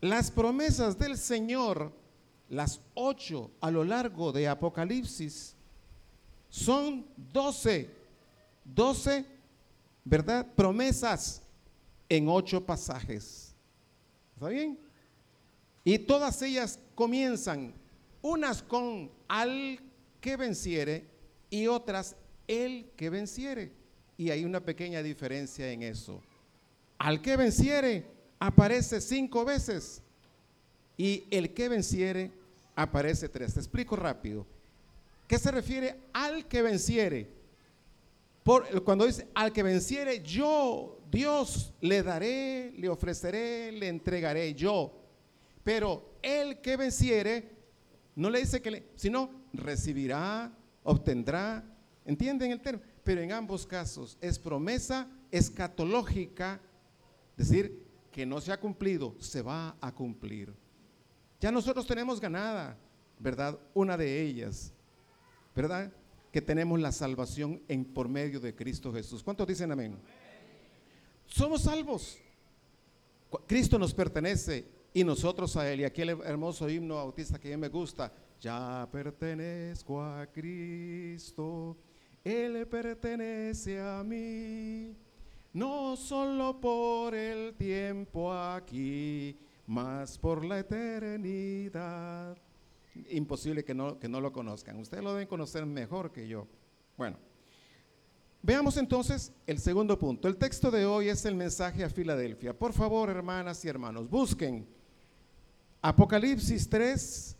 las 0.00 0.30
promesas 0.30 0.98
del 0.98 1.16
Señor, 1.16 1.92
las 2.48 2.80
ocho 2.94 3.50
a 3.60 3.70
lo 3.70 3.84
largo 3.84 4.32
de 4.32 4.48
Apocalipsis, 4.48 5.56
son 6.48 7.06
doce, 7.16 7.90
doce 8.64 9.26
¿verdad? 10.04 10.46
Promesas 10.54 11.42
en 12.08 12.28
ocho 12.28 12.64
pasajes. 12.64 13.54
¿Está 14.34 14.48
bien? 14.48 14.78
Y 15.84 15.98
todas 15.98 16.40
ellas 16.42 16.78
comienzan, 16.94 17.74
unas 18.20 18.62
con 18.62 19.10
al 19.28 19.80
que 20.20 20.36
venciere 20.36 21.08
y 21.50 21.66
otras 21.66 22.16
el 22.52 22.90
que 22.96 23.10
venciere. 23.10 23.72
Y 24.16 24.30
hay 24.30 24.44
una 24.44 24.60
pequeña 24.60 25.02
diferencia 25.02 25.70
en 25.70 25.82
eso. 25.82 26.22
Al 26.98 27.20
que 27.20 27.36
venciere 27.36 28.04
aparece 28.38 29.00
cinco 29.00 29.44
veces 29.44 30.02
y 30.96 31.24
el 31.30 31.54
que 31.54 31.68
venciere 31.68 32.30
aparece 32.76 33.28
tres. 33.28 33.54
Te 33.54 33.60
explico 33.60 33.96
rápido. 33.96 34.46
¿Qué 35.26 35.38
se 35.38 35.50
refiere 35.50 35.96
al 36.12 36.46
que 36.46 36.62
venciere? 36.62 37.42
cuando 38.84 39.06
dice, 39.06 39.28
al 39.34 39.52
que 39.52 39.62
venciere, 39.62 40.20
yo, 40.22 40.98
Dios, 41.10 41.72
le 41.80 42.02
daré, 42.02 42.72
le 42.76 42.88
ofreceré, 42.88 43.70
le 43.70 43.88
entregaré 43.88 44.52
yo. 44.54 44.92
Pero 45.62 46.16
el 46.22 46.60
que 46.60 46.76
venciere, 46.76 47.48
no 48.16 48.28
le 48.30 48.40
dice 48.40 48.60
que 48.60 48.70
le, 48.70 48.82
sino 48.96 49.30
recibirá, 49.52 50.52
obtendrá. 50.82 51.64
¿Entienden 52.04 52.52
el 52.52 52.60
término? 52.60 52.86
Pero 53.04 53.20
en 53.20 53.32
ambos 53.32 53.66
casos 53.66 54.16
es 54.20 54.38
promesa 54.38 55.08
escatológica, 55.30 56.60
decir, 57.36 57.86
que 58.10 58.26
no 58.26 58.40
se 58.40 58.52
ha 58.52 58.60
cumplido, 58.60 59.14
se 59.18 59.42
va 59.42 59.76
a 59.80 59.92
cumplir. 59.92 60.52
Ya 61.40 61.50
nosotros 61.50 61.86
tenemos 61.86 62.20
ganada, 62.20 62.76
¿verdad? 63.18 63.58
Una 63.74 63.96
de 63.96 64.22
ellas, 64.22 64.72
¿verdad? 65.54 65.92
que 66.32 66.40
tenemos 66.40 66.80
la 66.80 66.90
salvación 66.90 67.62
en, 67.68 67.84
por 67.84 68.08
medio 68.08 68.40
de 68.40 68.54
Cristo 68.54 68.90
Jesús. 68.92 69.22
¿Cuántos 69.22 69.46
dicen 69.46 69.70
amén? 69.70 69.98
Somos 71.26 71.62
salvos. 71.62 72.18
Cristo 73.46 73.78
nos 73.78 73.92
pertenece 73.92 74.66
y 74.94 75.04
nosotros 75.04 75.54
a 75.56 75.70
Él. 75.70 75.80
Y 75.80 75.84
aquel 75.84 76.08
hermoso 76.24 76.68
himno 76.68 76.94
bautista 76.94 77.38
que 77.38 77.52
a 77.52 77.56
mí 77.56 77.60
me 77.60 77.68
gusta, 77.68 78.10
ya 78.40 78.88
pertenezco 78.90 80.02
a 80.02 80.26
Cristo, 80.26 81.76
Él 82.24 82.66
pertenece 82.68 83.80
a 83.80 84.04
mí, 84.04 84.96
no 85.52 85.96
solo 85.96 86.60
por 86.60 87.14
el 87.14 87.54
tiempo 87.54 88.32
aquí, 88.32 89.36
mas 89.66 90.18
por 90.18 90.44
la 90.44 90.60
eternidad. 90.60 92.36
Imposible 93.10 93.64
que 93.64 93.74
no, 93.74 93.98
que 93.98 94.08
no 94.08 94.20
lo 94.20 94.32
conozcan. 94.32 94.78
Ustedes 94.78 95.02
lo 95.02 95.12
deben 95.12 95.26
conocer 95.26 95.66
mejor 95.66 96.12
que 96.12 96.28
yo. 96.28 96.46
Bueno, 96.96 97.16
veamos 98.42 98.76
entonces 98.76 99.32
el 99.46 99.58
segundo 99.58 99.98
punto. 99.98 100.28
El 100.28 100.36
texto 100.36 100.70
de 100.70 100.84
hoy 100.84 101.08
es 101.08 101.24
el 101.24 101.34
mensaje 101.34 101.82
a 101.82 101.90
Filadelfia. 101.90 102.56
Por 102.56 102.72
favor, 102.72 103.10
hermanas 103.10 103.64
y 103.64 103.68
hermanos, 103.68 104.08
busquen 104.08 104.66
Apocalipsis 105.80 106.68
3, 106.68 107.36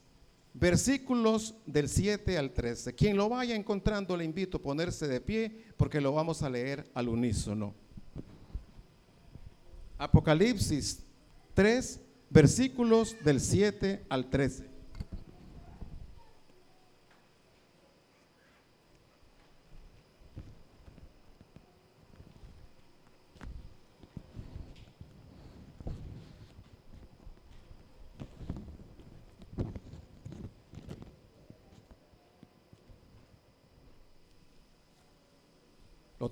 versículos 0.54 1.54
del 1.66 1.88
7 1.88 2.38
al 2.38 2.52
13. 2.52 2.94
Quien 2.94 3.16
lo 3.16 3.28
vaya 3.28 3.54
encontrando, 3.54 4.16
le 4.16 4.24
invito 4.24 4.58
a 4.58 4.62
ponerse 4.62 5.08
de 5.08 5.20
pie 5.20 5.64
porque 5.76 6.00
lo 6.00 6.12
vamos 6.12 6.42
a 6.42 6.50
leer 6.50 6.90
al 6.94 7.08
unísono. 7.08 7.74
Apocalipsis 9.98 11.04
3, 11.54 12.00
versículos 12.30 13.16
del 13.24 13.40
7 13.40 14.04
al 14.08 14.28
13. 14.28 14.71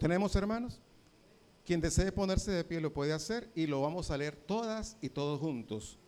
Tenemos, 0.01 0.35
hermanos? 0.35 0.81
Quien 1.65 1.81
desee 1.81 2.11
ponerse 2.11 2.51
de 2.51 2.65
pie 2.65 2.81
lo 2.81 2.93
puede 2.93 3.13
hacer 3.13 3.51
y 3.55 3.67
lo 3.67 3.83
vamos 3.83 4.11
a 4.11 4.17
leer 4.17 4.35
todas 4.35 4.97
y 5.01 5.11
todos 5.11 5.39
juntos. 5.39 5.99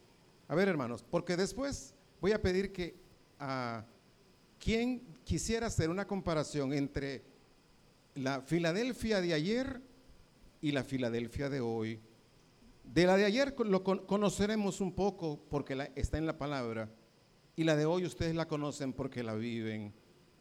A 0.48 0.54
ver, 0.54 0.66
hermanos, 0.66 1.04
porque 1.08 1.36
después 1.36 1.94
voy 2.20 2.32
a 2.32 2.40
pedir 2.40 2.72
que 2.72 2.96
a 3.38 3.84
quien 4.58 5.02
quisiera 5.24 5.66
hacer 5.66 5.90
una 5.90 6.06
comparación 6.06 6.72
entre 6.72 7.22
la 8.14 8.40
Filadelfia 8.40 9.20
de 9.20 9.34
ayer 9.34 9.82
y 10.62 10.72
la 10.72 10.84
Filadelfia 10.84 11.50
de 11.50 11.60
hoy. 11.60 12.00
De 12.84 13.06
la 13.06 13.16
de 13.16 13.26
ayer 13.26 13.54
lo 13.58 13.84
conoceremos 13.84 14.80
un 14.80 14.94
poco 14.94 15.38
porque 15.50 15.92
está 15.96 16.16
en 16.16 16.26
la 16.26 16.38
palabra 16.38 16.90
y 17.56 17.64
la 17.64 17.76
de 17.76 17.84
hoy 17.84 18.06
ustedes 18.06 18.34
la 18.34 18.48
conocen 18.48 18.94
porque 18.94 19.22
la 19.22 19.34
viven. 19.34 19.92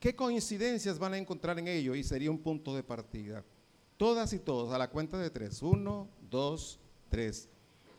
¿Qué 0.02 0.16
coincidencias 0.16 0.98
van 0.98 1.14
a 1.14 1.20
encontrar 1.20 1.60
en 1.60 1.68
ello? 1.68 1.94
Y 1.94 2.04
sería 2.04 2.32
un 2.32 2.40
punto 2.40 2.76
de 2.76 2.82
partida. 2.82 3.46
Todas 3.98 4.34
y 4.34 4.40
todos, 4.40 4.74
a 4.74 4.80
la 4.80 4.90
cuenta 4.90 5.16
de 5.20 5.30
tres. 5.30 5.62
Uno, 5.62 6.10
dos, 6.28 6.80
tres. 7.08 7.48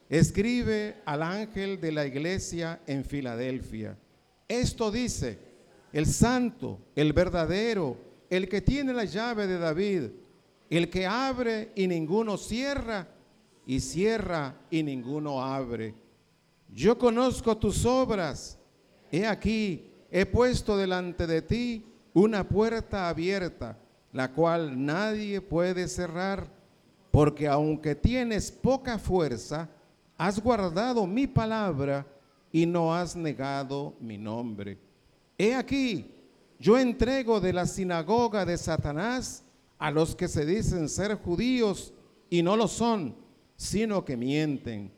Escribe 0.09 0.97
al 1.04 1.23
ángel 1.23 1.80
de 1.80 1.92
la 1.92 2.04
iglesia 2.04 2.82
en 2.88 3.04
Filadelfia. 3.04 3.97
Esto 4.49 4.90
dice, 4.90 5.38
el 5.92 6.06
santo, 6.06 6.80
el 6.97 7.12
verdadero, 7.12 7.97
el 8.28 8.49
que 8.49 8.61
tiene 8.61 8.92
la 8.92 9.04
llave 9.04 9.47
de 9.47 9.61
David, 9.61 10.11
el 10.71 10.90
que 10.90 11.06
abre 11.06 11.71
y 11.76 11.87
ninguno 11.87 12.37
cierra, 12.37 13.06
y 13.64 13.78
cierra 13.78 14.56
y 14.73 14.82
ninguno 14.82 15.40
abre. 15.40 15.94
Yo 16.68 16.99
conozco 16.99 17.56
tus 17.56 17.87
obras. 17.87 18.59
He 19.12 19.25
aquí, 19.25 19.88
he 20.11 20.26
puesto 20.26 20.76
delante 20.76 21.28
de 21.28 21.42
ti 21.42 21.87
una 22.14 22.46
puerta 22.48 23.09
abierta, 23.09 23.79
la 24.12 24.33
cual 24.33 24.85
nadie 24.85 25.40
puede 25.40 25.88
cerrar, 25.88 26.48
porque 27.11 27.48
aunque 27.48 27.94
tienes 27.94 28.51
poca 28.51 28.98
fuerza, 28.98 29.68
has 30.18 30.40
guardado 30.40 31.07
mi 31.07 31.27
palabra 31.27 32.07
y 32.51 32.66
no 32.66 32.94
has 32.94 33.16
negado 33.16 33.94
mi 34.01 34.18
nombre. 34.18 34.79
He 35.38 35.55
aquí, 35.55 36.11
yo 36.59 36.79
entrego 36.79 37.40
de 37.40 37.53
la 37.53 37.66
sinagoga 37.66 38.44
de 38.44 38.59
Satanás 38.59 39.42
a 39.79 39.90
los 39.90 40.14
que 40.14 40.29
se 40.29 40.44
dicen 40.44 40.88
ser 40.88 41.16
judíos 41.16 41.92
y 42.31 42.42
no 42.42 42.57
lo 42.57 42.68
son, 42.68 43.16
sino 43.57 44.05
que 44.05 44.16
mienten. 44.16 44.92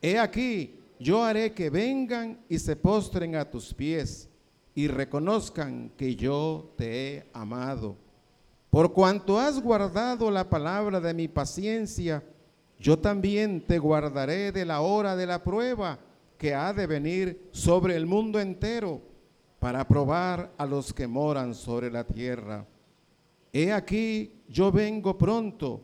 He 0.00 0.18
aquí, 0.18 0.80
yo 0.98 1.22
haré 1.22 1.52
que 1.52 1.70
vengan 1.70 2.40
y 2.48 2.58
se 2.58 2.74
postren 2.76 3.36
a 3.36 3.48
tus 3.48 3.72
pies 3.72 4.28
y 4.74 4.88
reconozcan 4.88 5.90
que 5.96 6.16
yo 6.16 6.72
te 6.76 7.16
he 7.16 7.30
amado. 7.32 7.96
Por 8.70 8.92
cuanto 8.92 9.38
has 9.38 9.60
guardado 9.60 10.30
la 10.30 10.48
palabra 10.48 11.00
de 11.00 11.14
mi 11.14 11.28
paciencia, 11.28 12.24
yo 12.78 12.98
también 12.98 13.64
te 13.64 13.78
guardaré 13.78 14.50
de 14.50 14.64
la 14.64 14.80
hora 14.80 15.14
de 15.14 15.26
la 15.26 15.44
prueba 15.44 15.98
que 16.36 16.54
ha 16.54 16.72
de 16.72 16.86
venir 16.86 17.48
sobre 17.52 17.94
el 17.94 18.06
mundo 18.06 18.40
entero 18.40 19.00
para 19.60 19.86
probar 19.86 20.52
a 20.58 20.66
los 20.66 20.92
que 20.92 21.06
moran 21.06 21.54
sobre 21.54 21.90
la 21.90 22.04
tierra. 22.04 22.66
He 23.52 23.72
aquí, 23.72 24.42
yo 24.48 24.72
vengo 24.72 25.16
pronto, 25.16 25.80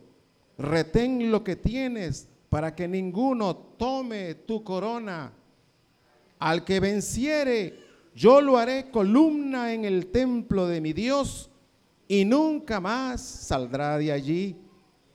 retén 0.57 1.31
lo 1.31 1.43
que 1.43 1.55
tienes 1.55 2.27
para 2.49 2.75
que 2.75 2.87
ninguno 2.87 3.55
tome 3.55 4.35
tu 4.35 4.63
corona. 4.63 5.31
Al 6.37 6.65
que 6.65 6.81
venciere, 6.81 7.79
yo 8.13 8.41
lo 8.41 8.57
haré 8.57 8.89
columna 8.91 9.73
en 9.73 9.85
el 9.85 10.07
templo 10.07 10.67
de 10.67 10.81
mi 10.81 10.93
Dios 10.93 11.49
y 12.07 12.25
nunca 12.25 12.81
más 12.81 13.21
saldrá 13.21 13.97
de 13.97 14.11
allí. 14.11 14.57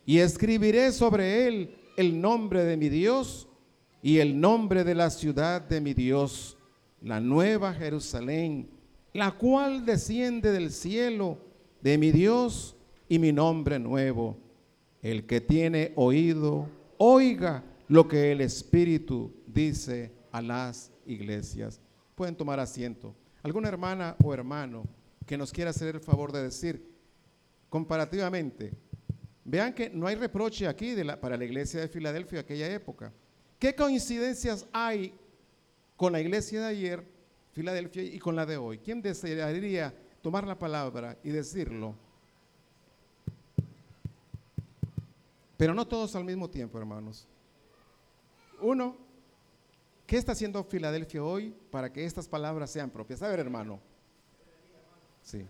Y 0.06 0.18
escribiré 0.18 0.92
sobre 0.92 1.46
él 1.46 1.74
el 1.96 2.20
nombre 2.20 2.64
de 2.64 2.76
mi 2.76 2.88
Dios 2.88 3.48
y 4.02 4.18
el 4.18 4.40
nombre 4.40 4.85
de 4.85 4.94
la 4.94 5.11
ciudad 5.11 5.61
de 5.61 5.80
mi 5.80 5.92
Dios, 5.92 6.56
la 7.02 7.20
nueva 7.20 7.74
Jerusalén, 7.74 8.70
la 9.12 9.32
cual 9.32 9.85
desciende 9.85 10.52
del 10.52 10.70
cielo 10.70 11.38
de 11.82 11.98
mi 11.98 12.12
Dios 12.12 12.76
y 13.09 13.18
mi 13.18 13.32
nombre 13.32 13.78
nuevo. 13.78 14.38
El 15.02 15.26
que 15.26 15.40
tiene 15.40 15.92
oído, 15.96 16.68
oiga 16.98 17.62
lo 17.88 18.09
que 18.09 18.32
el 18.32 18.40
Espíritu 18.40 19.32
dice 19.46 20.12
a 20.32 20.40
las 20.40 20.92
iglesias. 21.06 21.80
Pueden 22.16 22.35
tomar 22.35 22.59
asiento. 22.59 23.14
¿Alguna 23.44 23.68
hermana 23.68 24.16
o 24.24 24.35
hermano 24.35 24.85
que 25.26 25.37
nos 25.37 25.52
quiera 25.52 25.70
hacer 25.70 25.94
el 25.94 26.00
favor 26.00 26.33
de 26.33 26.44
decir, 26.44 26.96
comparativamente, 27.68 28.72
vean 29.44 29.74
que 29.74 29.90
no 29.90 30.07
hay 30.07 30.14
reproche 30.14 30.66
aquí 30.66 30.94
para 31.20 31.37
la 31.37 31.44
iglesia 31.44 31.81
de 31.81 31.88
Filadelfia 31.88 32.38
de 32.38 32.44
aquella 32.44 32.72
época. 32.72 33.12
¿Qué 33.59 33.74
coincidencias 33.74 34.66
hay 34.72 35.12
con 35.96 36.12
la 36.12 36.20
iglesia 36.20 36.61
de 36.61 36.66
ayer, 36.66 37.05
Filadelfia, 37.52 38.02
y 38.02 38.18
con 38.18 38.37
la 38.37 38.46
de 38.46 38.57
hoy? 38.57 38.79
¿Quién 38.79 39.02
desearía 39.02 39.94
tomar 40.22 40.46
la 40.46 40.59
palabra 40.59 41.18
y 41.24 41.31
decirlo? 41.31 41.94
Pero 45.57 45.74
no 45.74 45.87
todos 45.87 46.14
al 46.14 46.24
mismo 46.24 46.48
tiempo, 46.50 46.79
hermanos. 46.79 47.26
Uno, 48.61 48.96
¿Qué 50.06 50.16
está 50.16 50.32
haciendo 50.32 50.62
Filadelfia 50.62 51.24
hoy 51.24 51.52
para 51.70 51.92
que 51.92 52.04
estas 52.04 52.28
palabras 52.28 52.70
sean 52.70 52.90
propias? 52.90 53.22
A 53.22 53.28
ver, 53.28 53.40
hermano. 53.40 53.80
Sí. 55.20 55.44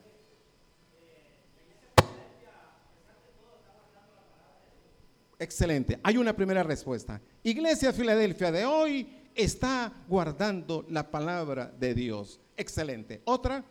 Excelente. 5.39 6.01
Hay 6.03 6.17
una 6.17 6.35
primera 6.35 6.63
respuesta. 6.63 7.21
Iglesia 7.43 7.93
Filadelfia 7.93 8.51
de 8.51 8.65
hoy 8.65 9.07
está 9.35 9.93
guardando 10.09 10.87
la 10.89 11.11
palabra 11.11 11.67
de 11.79 11.93
Dios. 11.93 12.41
Excelente. 12.57 13.21
Otra. 13.27 13.63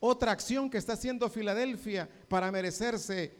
Otra 0.00 0.32
acción 0.32 0.68
que 0.68 0.76
está 0.76 0.92
haciendo 0.92 1.30
Filadelfia 1.30 2.06
para 2.28 2.52
merecerse 2.52 3.32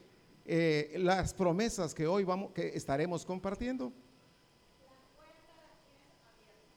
eh, 0.47 0.95
las 0.97 1.35
promesas 1.35 1.95
que 1.95 2.07
hoy 2.07 2.25
vamos, 2.25 2.53
que 2.53 2.69
estaremos 2.69 3.27
compartiendo. 3.27 3.93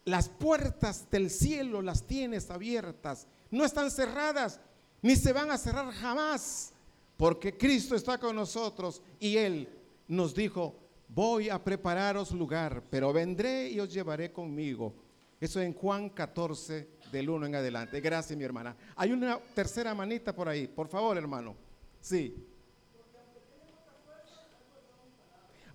Las 0.04 0.28
puertas 0.28 1.08
del 1.10 1.30
cielo 1.30 1.80
las 1.82 2.06
tienes 2.06 2.50
abiertas, 2.50 3.26
no 3.50 3.64
están 3.64 3.90
cerradas, 3.90 4.60
ni 5.00 5.16
se 5.16 5.32
van 5.32 5.50
a 5.50 5.58
cerrar 5.58 5.90
jamás, 5.92 6.72
porque 7.16 7.56
Cristo 7.56 7.94
está 7.94 8.18
con 8.18 8.34
nosotros 8.34 9.00
y 9.20 9.36
Él 9.36 9.68
nos 10.08 10.34
dijo, 10.34 10.74
voy 11.08 11.48
a 11.48 11.62
prepararos 11.62 12.32
lugar, 12.32 12.82
pero 12.90 13.12
vendré 13.12 13.70
y 13.70 13.78
os 13.78 13.92
llevaré 13.92 14.32
conmigo. 14.32 14.94
Eso 15.40 15.60
en 15.60 15.74
Juan 15.74 16.10
14, 16.10 16.88
del 17.10 17.28
1 17.28 17.46
en 17.46 17.54
adelante. 17.56 18.00
Gracias, 18.00 18.36
mi 18.38 18.44
hermana. 18.44 18.76
Hay 18.96 19.12
una 19.12 19.38
tercera 19.54 19.94
manita 19.94 20.34
por 20.34 20.48
ahí, 20.48 20.68
por 20.68 20.88
favor, 20.88 21.16
hermano. 21.16 21.54
Sí. 22.00 22.34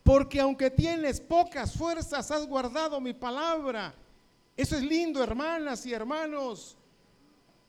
porque 0.07 0.39
aunque 0.39 0.71
tienes 0.71 1.19
pocas 1.19 1.73
fuerzas, 1.73 2.31
has 2.31 2.47
guardado 2.47 3.01
mi 3.01 3.13
palabra. 3.13 3.93
Eso 4.57 4.75
es 4.75 4.81
lindo, 4.81 5.23
hermanas 5.23 5.85
y 5.85 5.93
hermanos. 5.93 6.75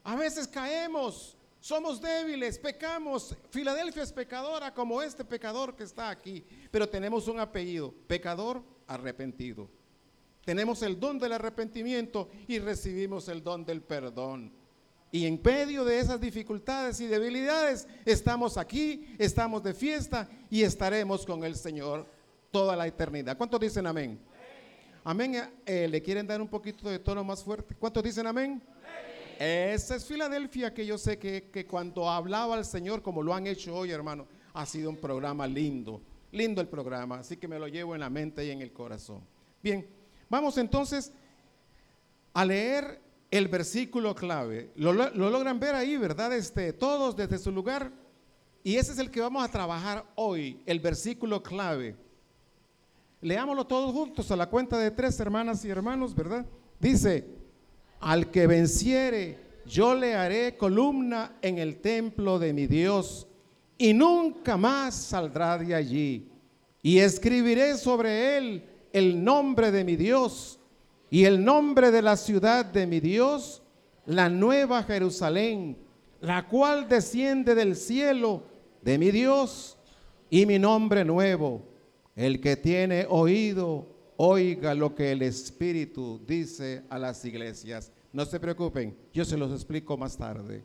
A 0.02 0.16
veces 0.16 0.48
caemos, 0.48 1.36
somos 1.60 2.00
débiles, 2.00 2.58
pecamos. 2.58 3.36
Filadelfia 3.50 4.02
es 4.02 4.12
pecadora 4.12 4.72
como 4.72 5.02
este 5.02 5.22
pecador 5.22 5.76
que 5.76 5.84
está 5.84 6.08
aquí, 6.08 6.42
pero 6.70 6.88
tenemos 6.88 7.28
un 7.28 7.38
apellido, 7.38 7.92
pecador 8.06 8.62
arrepentido. 8.86 9.68
Tenemos 10.46 10.80
el 10.80 10.98
don 10.98 11.18
del 11.18 11.34
arrepentimiento 11.34 12.30
y 12.46 12.58
recibimos 12.58 13.28
el 13.28 13.42
don 13.44 13.66
del 13.66 13.82
perdón. 13.82 14.50
Y 15.10 15.26
en 15.26 15.40
medio 15.44 15.84
de 15.84 16.00
esas 16.00 16.18
dificultades 16.18 17.00
y 17.00 17.06
debilidades, 17.06 17.86
estamos 18.06 18.56
aquí, 18.56 19.14
estamos 19.18 19.62
de 19.62 19.74
fiesta 19.74 20.26
y 20.48 20.62
estaremos 20.62 21.26
con 21.26 21.44
el 21.44 21.54
Señor 21.54 22.06
toda 22.50 22.76
la 22.76 22.86
eternidad. 22.86 23.36
¿Cuántos 23.36 23.60
dicen 23.60 23.86
amén? 23.86 24.18
Amén. 25.08 25.42
Eh, 25.64 25.88
¿Le 25.88 26.02
quieren 26.02 26.26
dar 26.26 26.38
un 26.38 26.48
poquito 26.48 26.86
de 26.86 26.98
tono 26.98 27.24
más 27.24 27.42
fuerte? 27.42 27.74
¿Cuántos 27.74 28.02
dicen 28.02 28.26
amén? 28.26 28.62
Esa 29.38 29.96
es 29.96 30.04
Filadelfia 30.04 30.74
que 30.74 30.84
yo 30.84 30.98
sé 30.98 31.18
que, 31.18 31.48
que 31.50 31.66
cuando 31.66 32.10
hablaba 32.10 32.54
al 32.54 32.66
Señor, 32.66 33.00
como 33.00 33.22
lo 33.22 33.32
han 33.32 33.46
hecho 33.46 33.74
hoy, 33.74 33.90
hermano, 33.90 34.26
ha 34.52 34.66
sido 34.66 34.90
un 34.90 34.98
programa 34.98 35.46
lindo. 35.46 36.02
Lindo 36.30 36.60
el 36.60 36.68
programa, 36.68 37.20
así 37.20 37.38
que 37.38 37.48
me 37.48 37.58
lo 37.58 37.68
llevo 37.68 37.94
en 37.94 38.00
la 38.00 38.10
mente 38.10 38.44
y 38.44 38.50
en 38.50 38.60
el 38.60 38.70
corazón. 38.70 39.22
Bien, 39.62 39.88
vamos 40.28 40.58
entonces 40.58 41.10
a 42.34 42.44
leer 42.44 43.00
el 43.30 43.48
versículo 43.48 44.14
clave. 44.14 44.72
Lo, 44.76 44.92
logran 44.92 45.58
ver 45.58 45.74
ahí, 45.74 45.96
¿verdad? 45.96 46.34
Este, 46.34 46.74
todos 46.74 47.16
desde 47.16 47.38
su 47.38 47.50
lugar. 47.50 47.90
Y 48.62 48.76
ese 48.76 48.92
es 48.92 48.98
el 48.98 49.10
que 49.10 49.22
vamos 49.22 49.42
a 49.42 49.50
trabajar 49.50 50.04
hoy, 50.16 50.60
el 50.66 50.80
versículo 50.80 51.42
clave. 51.42 51.96
Leámoslo 53.20 53.66
todos 53.66 53.92
juntos 53.92 54.30
a 54.30 54.36
la 54.36 54.48
cuenta 54.48 54.78
de 54.78 54.90
tres 54.90 55.18
hermanas 55.18 55.64
y 55.64 55.70
hermanos, 55.70 56.14
¿verdad? 56.14 56.46
Dice, 56.78 57.26
al 58.00 58.30
que 58.30 58.46
venciere, 58.46 59.38
yo 59.66 59.94
le 59.94 60.14
haré 60.14 60.56
columna 60.56 61.36
en 61.42 61.58
el 61.58 61.80
templo 61.80 62.38
de 62.38 62.52
mi 62.52 62.66
Dios 62.66 63.26
y 63.76 63.92
nunca 63.92 64.56
más 64.56 64.94
saldrá 64.94 65.58
de 65.58 65.74
allí. 65.74 66.28
Y 66.80 66.98
escribiré 66.98 67.76
sobre 67.76 68.36
él 68.38 68.64
el 68.92 69.22
nombre 69.22 69.72
de 69.72 69.84
mi 69.84 69.96
Dios 69.96 70.60
y 71.10 71.24
el 71.24 71.44
nombre 71.44 71.90
de 71.90 72.02
la 72.02 72.16
ciudad 72.16 72.64
de 72.64 72.86
mi 72.86 73.00
Dios, 73.00 73.62
la 74.06 74.28
nueva 74.28 74.82
Jerusalén, 74.84 75.76
la 76.20 76.46
cual 76.46 76.88
desciende 76.88 77.54
del 77.54 77.74
cielo 77.74 78.44
de 78.82 78.96
mi 78.96 79.10
Dios 79.10 79.76
y 80.30 80.46
mi 80.46 80.58
nombre 80.58 81.04
nuevo. 81.04 81.62
El 82.18 82.40
que 82.40 82.56
tiene 82.56 83.06
oído, 83.08 83.86
oiga 84.16 84.74
lo 84.74 84.92
que 84.92 85.12
el 85.12 85.22
Espíritu 85.22 86.20
dice 86.26 86.82
a 86.90 86.98
las 86.98 87.24
iglesias. 87.24 87.92
No 88.12 88.26
se 88.26 88.40
preocupen, 88.40 88.98
yo 89.12 89.24
se 89.24 89.36
los 89.36 89.52
explico 89.52 89.96
más 89.96 90.16
tarde. 90.16 90.64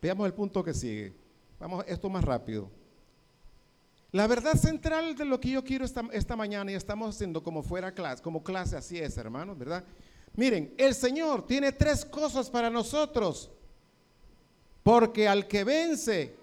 Veamos 0.00 0.24
el 0.24 0.32
punto 0.32 0.64
que 0.64 0.72
sigue. 0.72 1.14
Vamos, 1.60 1.84
esto 1.86 2.08
más 2.08 2.24
rápido. 2.24 2.70
La 4.12 4.26
verdad 4.26 4.54
central 4.54 5.14
de 5.14 5.26
lo 5.26 5.38
que 5.38 5.50
yo 5.50 5.62
quiero 5.62 5.84
esta, 5.84 6.08
esta 6.10 6.36
mañana 6.36 6.72
y 6.72 6.74
estamos 6.74 7.14
haciendo 7.14 7.42
como 7.42 7.62
fuera 7.62 7.92
clase, 7.92 8.22
como 8.22 8.42
clase, 8.42 8.74
así 8.74 8.98
es, 8.98 9.14
hermanos, 9.18 9.58
¿verdad? 9.58 9.84
Miren, 10.34 10.72
el 10.78 10.94
Señor 10.94 11.46
tiene 11.46 11.70
tres 11.72 12.02
cosas 12.02 12.48
para 12.48 12.70
nosotros. 12.70 13.50
Porque 14.82 15.28
al 15.28 15.46
que 15.48 15.64
vence, 15.64 16.34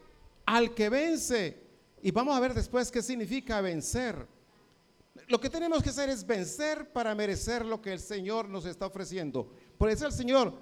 al 0.45 0.76
que 0.76 0.88
vence, 0.88 1.58
y 2.04 2.12
vamos 2.12 2.38
a 2.38 2.39
ver 2.39 2.54
después 2.54 2.91
qué 2.91 3.02
significa 3.02 3.60
vencer. 3.60 4.28
Lo 5.32 5.39
que 5.39 5.50
tenemos 5.50 5.82
que 5.82 5.91
hacer 5.91 6.10
es 6.10 6.28
vencer 6.28 6.91
para 6.91 7.15
merecer 7.15 7.65
lo 7.65 7.82
que 7.82 7.94
el 7.94 8.02
Señor 8.02 8.50
nos 8.50 8.65
está 8.65 8.88
ofreciendo. 8.88 9.50
Por 9.78 9.89
eso 9.89 10.06
el 10.06 10.12
Señor 10.12 10.54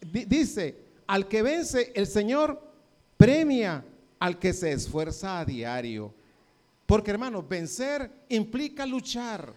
dice, 0.00 0.76
al 1.06 1.28
que 1.28 1.40
vence, 1.40 1.92
el 1.94 2.08
Señor 2.08 2.60
premia 3.16 3.84
al 4.18 4.40
que 4.40 4.52
se 4.52 4.72
esfuerza 4.72 5.38
a 5.38 5.44
diario. 5.44 6.12
Porque 6.84 7.12
hermano, 7.12 7.44
vencer 7.44 8.10
implica 8.30 8.84
luchar 8.86 9.54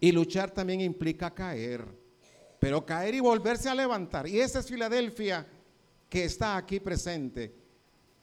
y 0.00 0.10
luchar 0.10 0.50
también 0.50 0.80
implica 0.80 1.32
caer. 1.32 1.86
Pero 2.58 2.84
caer 2.84 3.14
y 3.14 3.20
volverse 3.20 3.68
a 3.68 3.74
levantar. 3.76 4.26
Y 4.26 4.40
esa 4.40 4.58
es 4.58 4.66
Filadelfia 4.66 5.46
que 6.08 6.24
está 6.24 6.56
aquí 6.56 6.80
presente. 6.80 7.54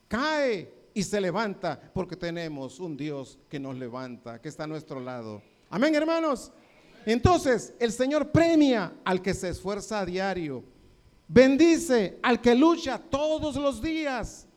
Cae 0.10 0.90
y 0.94 1.04
se 1.04 1.22
levanta 1.22 1.80
porque 1.94 2.18
tenemos 2.18 2.82
un 2.82 2.98
Dios 2.98 3.40
que 3.48 3.62
nos 3.62 3.78
levanta, 3.78 4.42
que 4.42 4.50
está 4.50 4.66
a 4.66 4.68
nuestro 4.68 5.00
lado. 5.00 5.53
Amén, 5.74 5.96
hermanos. 5.96 6.52
Entonces, 7.04 7.74
el 7.80 7.92
Señor 7.92 8.32
premia 8.32 8.94
al 9.04 9.24
que 9.24 9.34
se 9.34 9.50
esfuerza 9.50 10.02
a 10.02 10.06
diario. 10.06 10.64
Bendice 11.28 12.20
al 12.22 12.40
que 12.42 12.54
lucha 12.54 13.00
todos 13.00 13.56
los 13.56 13.82
días 13.82 14.48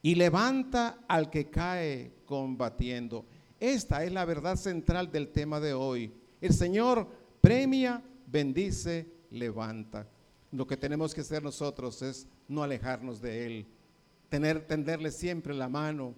y 0.00 0.14
levanta 0.14 1.00
al 1.06 1.28
que 1.28 1.50
cae 1.50 2.14
combatiendo. 2.24 3.26
Esta 3.60 4.04
es 4.04 4.12
la 4.12 4.24
verdad 4.24 4.56
central 4.56 5.12
del 5.12 5.28
tema 5.28 5.60
de 5.60 5.74
hoy. 5.74 6.14
El 6.40 6.54
Señor 6.54 7.08
premia, 7.42 8.02
bendice, 8.26 9.06
levanta. 9.32 10.08
Lo 10.50 10.66
que 10.66 10.78
tenemos 10.78 11.12
que 11.14 11.20
hacer 11.20 11.42
nosotros 11.42 12.00
es 12.00 12.26
no 12.48 12.62
alejarnos 12.62 13.20
de 13.20 13.44
Él, 13.44 13.66
tener, 14.30 14.66
tenderle 14.66 15.10
siempre 15.10 15.52
la 15.52 15.68
mano 15.68 16.14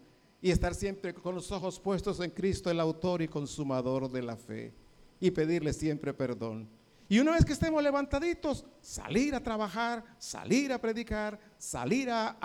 y 0.46 0.52
estar 0.52 0.76
siempre 0.76 1.12
con 1.12 1.35
los 1.35 1.50
ojos 1.50 1.80
puestos 1.80 2.20
en 2.20 2.30
Cristo, 2.30 2.70
el 2.70 2.78
autor 2.78 3.20
y 3.20 3.26
consumador 3.26 4.09
de 4.09 4.22
la 4.22 4.37
fe, 4.37 4.72
y 5.18 5.32
pedirle 5.32 5.72
siempre 5.72 6.14
perdón. 6.14 6.68
Y 7.09 7.18
una 7.18 7.32
vez 7.32 7.44
que 7.44 7.52
estemos 7.52 7.82
levantaditos, 7.82 8.64
salir 8.80 9.35
a 9.35 9.42
trabajar, 9.42 10.04
salir 10.18 10.72
a 10.72 10.80
predicar, 10.80 11.37
salir 11.59 12.11
a, 12.11 12.38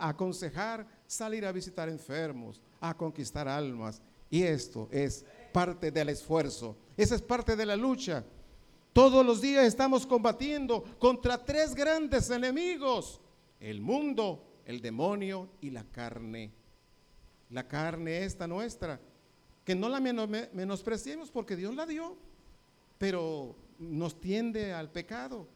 aconsejar, 0.00 0.88
salir 1.06 1.46
a 1.46 1.52
visitar 1.52 1.88
enfermos, 1.88 2.60
a 2.80 2.96
conquistar 2.96 3.46
almas. 3.46 4.02
Y 4.28 4.42
esto 4.42 4.88
es 4.90 5.24
parte 5.52 5.92
del 5.92 6.08
esfuerzo, 6.08 6.76
esa 6.96 7.14
es 7.14 7.22
parte 7.22 7.54
de 7.54 7.64
la 7.64 7.76
lucha. 7.76 8.24
Todos 8.92 9.24
los 9.24 9.40
días 9.40 9.64
estamos 9.66 10.04
combatiendo 10.04 10.82
contra 10.98 11.38
tres 11.44 11.76
grandes 11.76 12.28
enemigos, 12.30 13.20
el 13.60 13.80
mundo, 13.80 14.42
el 14.66 14.80
demonio 14.80 15.48
y 15.60 15.70
la 15.70 15.84
carne. 15.84 16.63
La 17.54 17.68
carne 17.68 18.24
esta 18.24 18.48
nuestra, 18.48 19.00
que 19.64 19.76
no 19.76 19.88
la 19.88 20.00
menospreciemos 20.00 21.30
porque 21.30 21.54
Dios 21.54 21.72
la 21.72 21.86
dio, 21.86 22.16
pero 22.98 23.54
nos 23.78 24.20
tiende 24.20 24.72
al 24.72 24.90
pecado. 24.90 25.46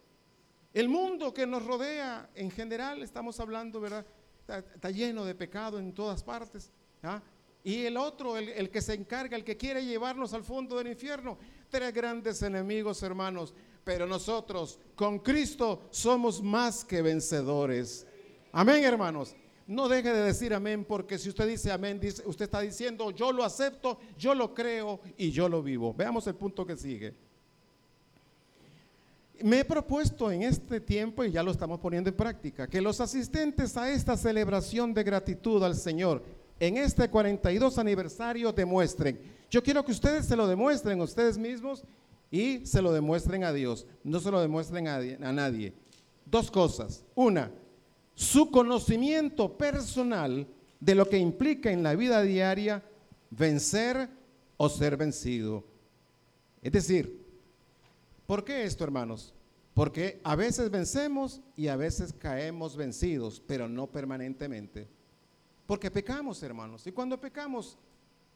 El 0.73 0.89
mundo 0.89 1.35
que 1.35 1.45
nos 1.45 1.67
rodea 1.67 2.31
en 2.37 2.53
general, 2.53 3.03
estamos 3.03 3.41
hablando, 3.41 3.81
¿verdad? 3.81 4.07
Está, 4.47 4.91
lleno 4.93 5.25
de 5.25 5.35
pecado 5.35 5.81
en 5.81 5.93
todas 5.93 6.23
partes. 6.23 6.71
¿ah? 7.03 7.21
Y 7.65 7.85
el 7.85 7.97
otro, 7.97 8.37
el, 8.37 8.51
el, 8.51 8.71
que 8.71 8.81
se 8.81 8.95
encarga, 8.95 9.37
el 9.37 9.43
que 9.43 9.57
quiere 9.57 9.85
llevarnos 9.85 10.33
al 10.35 10.45
fondo 10.45 10.79
del 10.79 10.87
infierno. 10.87 11.37
Tres 11.69 11.93
grandes 11.93 12.41
enemigos, 12.43 13.03
hermanos. 13.03 13.53
Pero 13.83 14.07
nosotros, 14.07 14.79
con 14.95 15.19
Cristo, 15.19 15.89
somos 15.91 16.41
más 16.41 16.85
que 16.85 17.03
vencedores. 17.03 18.07
Amén, 18.53 18.85
hermanos. 18.85 19.35
No 19.68 19.87
deje 19.87 20.11
de 20.11 20.22
decir 20.22 20.54
amén, 20.54 20.83
porque 20.83 21.18
si 21.18 21.28
usted 21.28 21.46
dice 21.46 21.70
amén, 21.70 22.00
dice, 22.00 22.22
usted 22.24 22.46
está 22.46 22.61
diciendo, 22.61 23.11
yo 23.11 23.31
lo 23.33 23.44
acepto, 23.44 23.98
yo 24.16 24.35
lo 24.35 24.54
creo 24.54 24.98
y 25.18 25.31
yo 25.31 25.46
lo 25.46 25.62
vivo. 25.62 25.92
Veamos 25.92 26.26
el 26.26 26.37
punto 26.37 26.64
que 26.64 26.74
sigue. 26.74 27.12
Me 29.42 29.61
he 29.61 29.64
propuesto 29.66 30.33
en 30.33 30.42
este 30.42 30.81
tiempo, 30.81 31.22
y 31.22 31.33
ya 31.33 31.42
lo 31.42 31.50
estamos 31.50 31.81
poniendo 31.81 32.09
en 32.09 32.16
práctica, 32.16 32.66
que 32.66 32.81
los 32.81 32.98
asistentes 33.02 33.76
a 33.76 33.90
esta 33.90 34.16
celebración 34.16 34.94
de 34.94 35.04
gratitud 35.04 35.62
al 35.62 35.76
Señor 35.76 36.22
en 36.59 36.78
este 36.78 37.11
42 37.11 37.76
aniversario 37.76 38.52
demuestren. 38.52 39.20
Yo 39.50 39.62
quiero 39.62 39.85
que 39.85 39.92
ustedes 39.92 40.24
se 40.24 40.35
lo 40.35 40.46
demuestren 40.46 40.98
a 40.98 41.04
ustedes 41.04 41.37
mismos 41.37 41.85
y 42.31 42.64
se 42.64 42.81
lo 42.81 42.90
demuestren 42.90 43.44
a 43.44 43.52
Dios. 43.52 43.87
No 44.02 44.18
se 44.18 44.31
lo 44.31 44.40
demuestren 44.40 44.88
a, 44.88 44.96
a 44.96 45.33
nadie. 45.33 45.74
Dos 46.24 46.50
cosas. 46.50 47.04
Una, 47.14 47.50
su 48.18 48.50
conocimiento 48.50 49.57
personal 49.57 50.44
de 50.81 50.94
lo 50.96 51.09
que 51.09 51.18
implica 51.18 51.70
en 51.70 51.85
la 51.85 51.94
vida 51.94 52.20
diaria 52.22 52.83
vencer 53.31 54.09
o 54.57 54.68
ser 54.68 54.96
vencido. 54.96 55.62
Es 56.61 56.72
decir, 56.72 57.24
¿por 58.26 58.44
qué 58.44 58.64
esto, 58.64 58.83
hermanos? 58.83 59.33
Porque 59.72 60.20
a 60.24 60.35
veces 60.35 60.68
vencemos 60.68 61.40
y 61.57 61.68
a 61.68 61.76
veces 61.76 62.12
caemos 62.12 62.74
vencidos, 62.74 63.40
pero 63.46 63.68
no 63.68 63.87
permanentemente. 63.87 64.88
Porque 65.64 65.88
pecamos, 65.88 66.42
hermanos. 66.42 66.88
Y 66.88 66.90
cuando 66.90 67.20
pecamos, 67.20 67.78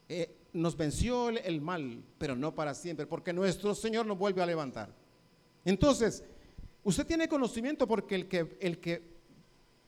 eh, 0.09 0.33
nos 0.53 0.77
venció 0.77 1.29
el, 1.29 1.39
el 1.39 1.61
mal, 1.61 2.05
pero 2.19 2.37
no 2.37 2.55
para 2.55 2.75
siempre, 2.75 3.05
porque 3.05 3.33
nuestro 3.33 3.75
Señor 3.75 4.07
nos 4.07 4.17
vuelve 4.17 4.43
a 4.43 4.47
levantar. 4.47 4.95
Entonces, 5.65 6.23
usted 6.85 7.05
tiene 7.05 7.27
conocimiento 7.27 7.89
porque 7.89 8.15
el 8.15 8.29
que, 8.29 8.57
el 8.61 8.79
que 8.79 9.12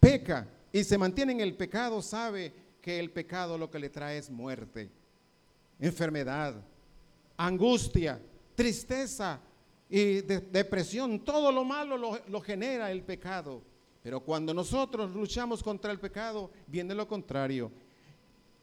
peca 0.05 0.47
y 0.71 0.85
se 0.85 0.99
mantiene 0.99 1.33
en 1.33 1.40
el 1.40 1.57
pecado 1.57 2.03
sabe 2.03 2.53
que 2.83 3.01
el 3.01 3.11
pecado 3.11 3.57
lo 3.57 3.71
que 3.71 3.79
le 3.79 3.88
trae 3.88 4.19
es 4.19 4.29
muerte. 4.31 4.90
enfermedad, 5.81 6.55
angustia, 7.37 8.21
tristeza 8.55 9.40
y 9.88 10.21
depresión. 10.21 11.21
Todo 11.21 11.51
lo 11.51 11.64
malo 11.64 11.97
lo, 11.97 12.21
lo 12.29 12.40
genera 12.40 12.90
el 12.90 13.03
pecado. 13.03 13.62
Pero 14.03 14.21
cuando 14.21 14.53
nosotros 14.53 15.14
luchamos 15.14 15.62
contra 15.62 15.90
el 15.90 15.99
pecado, 15.99 16.51
viene 16.67 16.95
lo 16.95 17.09
contrario. 17.09 17.73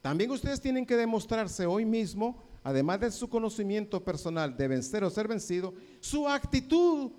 También 0.00 0.30
ustedes 0.30 0.60
tienen 0.60 0.86
que 0.86 0.96
demostrarse 0.96 1.66
hoy 1.66 1.84
mismo, 1.84 2.42
además 2.62 3.00
de 3.00 3.10
su 3.10 3.28
conocimiento 3.28 4.02
personal 4.02 4.56
de 4.56 4.68
vencer 4.68 5.02
o 5.02 5.10
ser 5.10 5.26
vencido, 5.26 5.74
su 6.00 6.28
actitud 6.28 7.10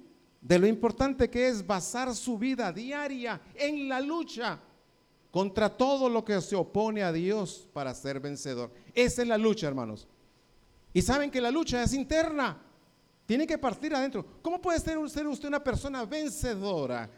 de 0.44 0.60
lo 0.60 0.68
importante 0.68 1.30
que 1.30 1.48
es 1.48 1.66
basar 1.66 2.14
su 2.14 2.38
vida 2.38 2.72
diaria 2.72 3.42
en 3.56 3.90
la 3.90 4.00
lucha 4.00 4.60
contra 5.32 5.76
todo 5.76 6.08
lo 6.08 6.24
que 6.24 6.40
se 6.42 6.56
opone 6.56 7.02
a 7.02 7.12
Dios 7.12 7.68
para 7.74 7.96
ser 7.96 8.20
vencedor. 8.20 8.72
Esa 8.94 9.24
es 9.24 9.28
la 9.28 9.38
lucha, 9.40 9.68
hermanos. 9.68 10.08
Y 10.94 11.02
saben 11.02 11.32
que 11.32 11.42
la 11.42 11.50
lucha 11.50 11.82
es 11.82 11.94
interna. 11.94 12.62
Tiene 13.26 13.48
que 13.48 13.58
partir 13.58 13.96
adentro. 13.96 14.24
¿Cómo 14.44 14.62
puede 14.62 14.80
ser 14.80 14.98
usted 15.00 15.48
una 15.48 15.64
persona 15.64 16.06
vencedora? 16.06 17.10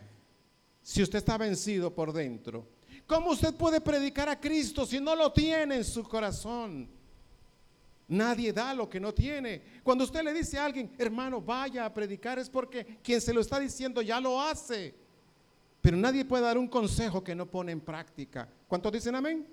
si 0.86 1.02
usted 1.02 1.18
está 1.18 1.36
vencido 1.36 1.92
por 1.92 2.14
dentro? 2.14 2.68
¿Cómo 3.08 3.32
usted 3.32 3.56
puede 3.56 3.82
predicar 3.82 4.30
a 4.30 4.40
Cristo 4.40 4.86
si 4.86 5.00
no 5.00 5.16
lo 5.16 5.34
tiene 5.34 5.78
en 5.78 5.84
su 5.84 6.04
corazón? 6.04 6.88
Nadie 8.08 8.54
da 8.54 8.74
lo 8.74 8.88
que 8.88 9.00
no 9.00 9.14
tiene. 9.14 9.62
Cuando 9.84 10.04
usted 10.04 10.24
le 10.24 10.34
dice 10.34 10.60
a 10.60 10.66
alguien, 10.66 10.94
hermano, 10.98 11.42
vaya 11.42 11.86
a 11.86 11.94
predicar, 11.94 12.38
es 12.38 12.50
porque 12.50 13.00
quien 13.02 13.20
se 13.20 13.34
lo 13.34 13.42
está 13.42 13.60
diciendo 13.60 14.02
ya 14.02 14.20
lo 14.20 14.40
hace. 14.40 14.94
Pero 15.82 15.98
nadie 15.98 16.26
puede 16.26 16.44
dar 16.44 16.58
un 16.58 16.68
consejo 16.68 17.24
que 17.24 17.36
no 17.36 17.46
pone 17.46 17.72
en 17.72 17.82
práctica. 17.82 18.50
¿Cuántos 18.68 18.92
dicen 18.92 19.16
amén? 19.16 19.48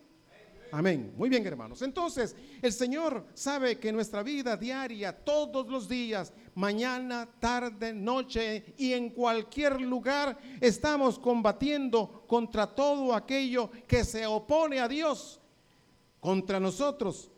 Amén. 0.74 1.12
Muy 1.18 1.28
bien, 1.28 1.46
hermanos. 1.46 1.82
Entonces, 1.82 2.34
el 2.62 2.72
Señor 2.72 3.26
sabe 3.34 3.78
que 3.78 3.92
nuestra 3.92 4.22
vida 4.22 4.56
diaria, 4.56 5.12
todos 5.12 5.68
los 5.68 5.86
días, 5.86 6.32
mañana, 6.54 7.28
tarde, 7.38 7.92
noche 7.92 8.74
y 8.78 8.94
en 8.94 9.10
cualquier 9.10 9.82
lugar, 9.82 10.38
estamos 10.62 11.18
combatiendo 11.18 12.24
contra 12.26 12.66
todo 12.66 13.14
aquello 13.14 13.70
que 13.86 14.02
se 14.02 14.26
opone 14.26 14.80
a 14.80 14.88
Dios, 14.88 15.42
contra 16.20 16.58
nosotros. 16.58 17.30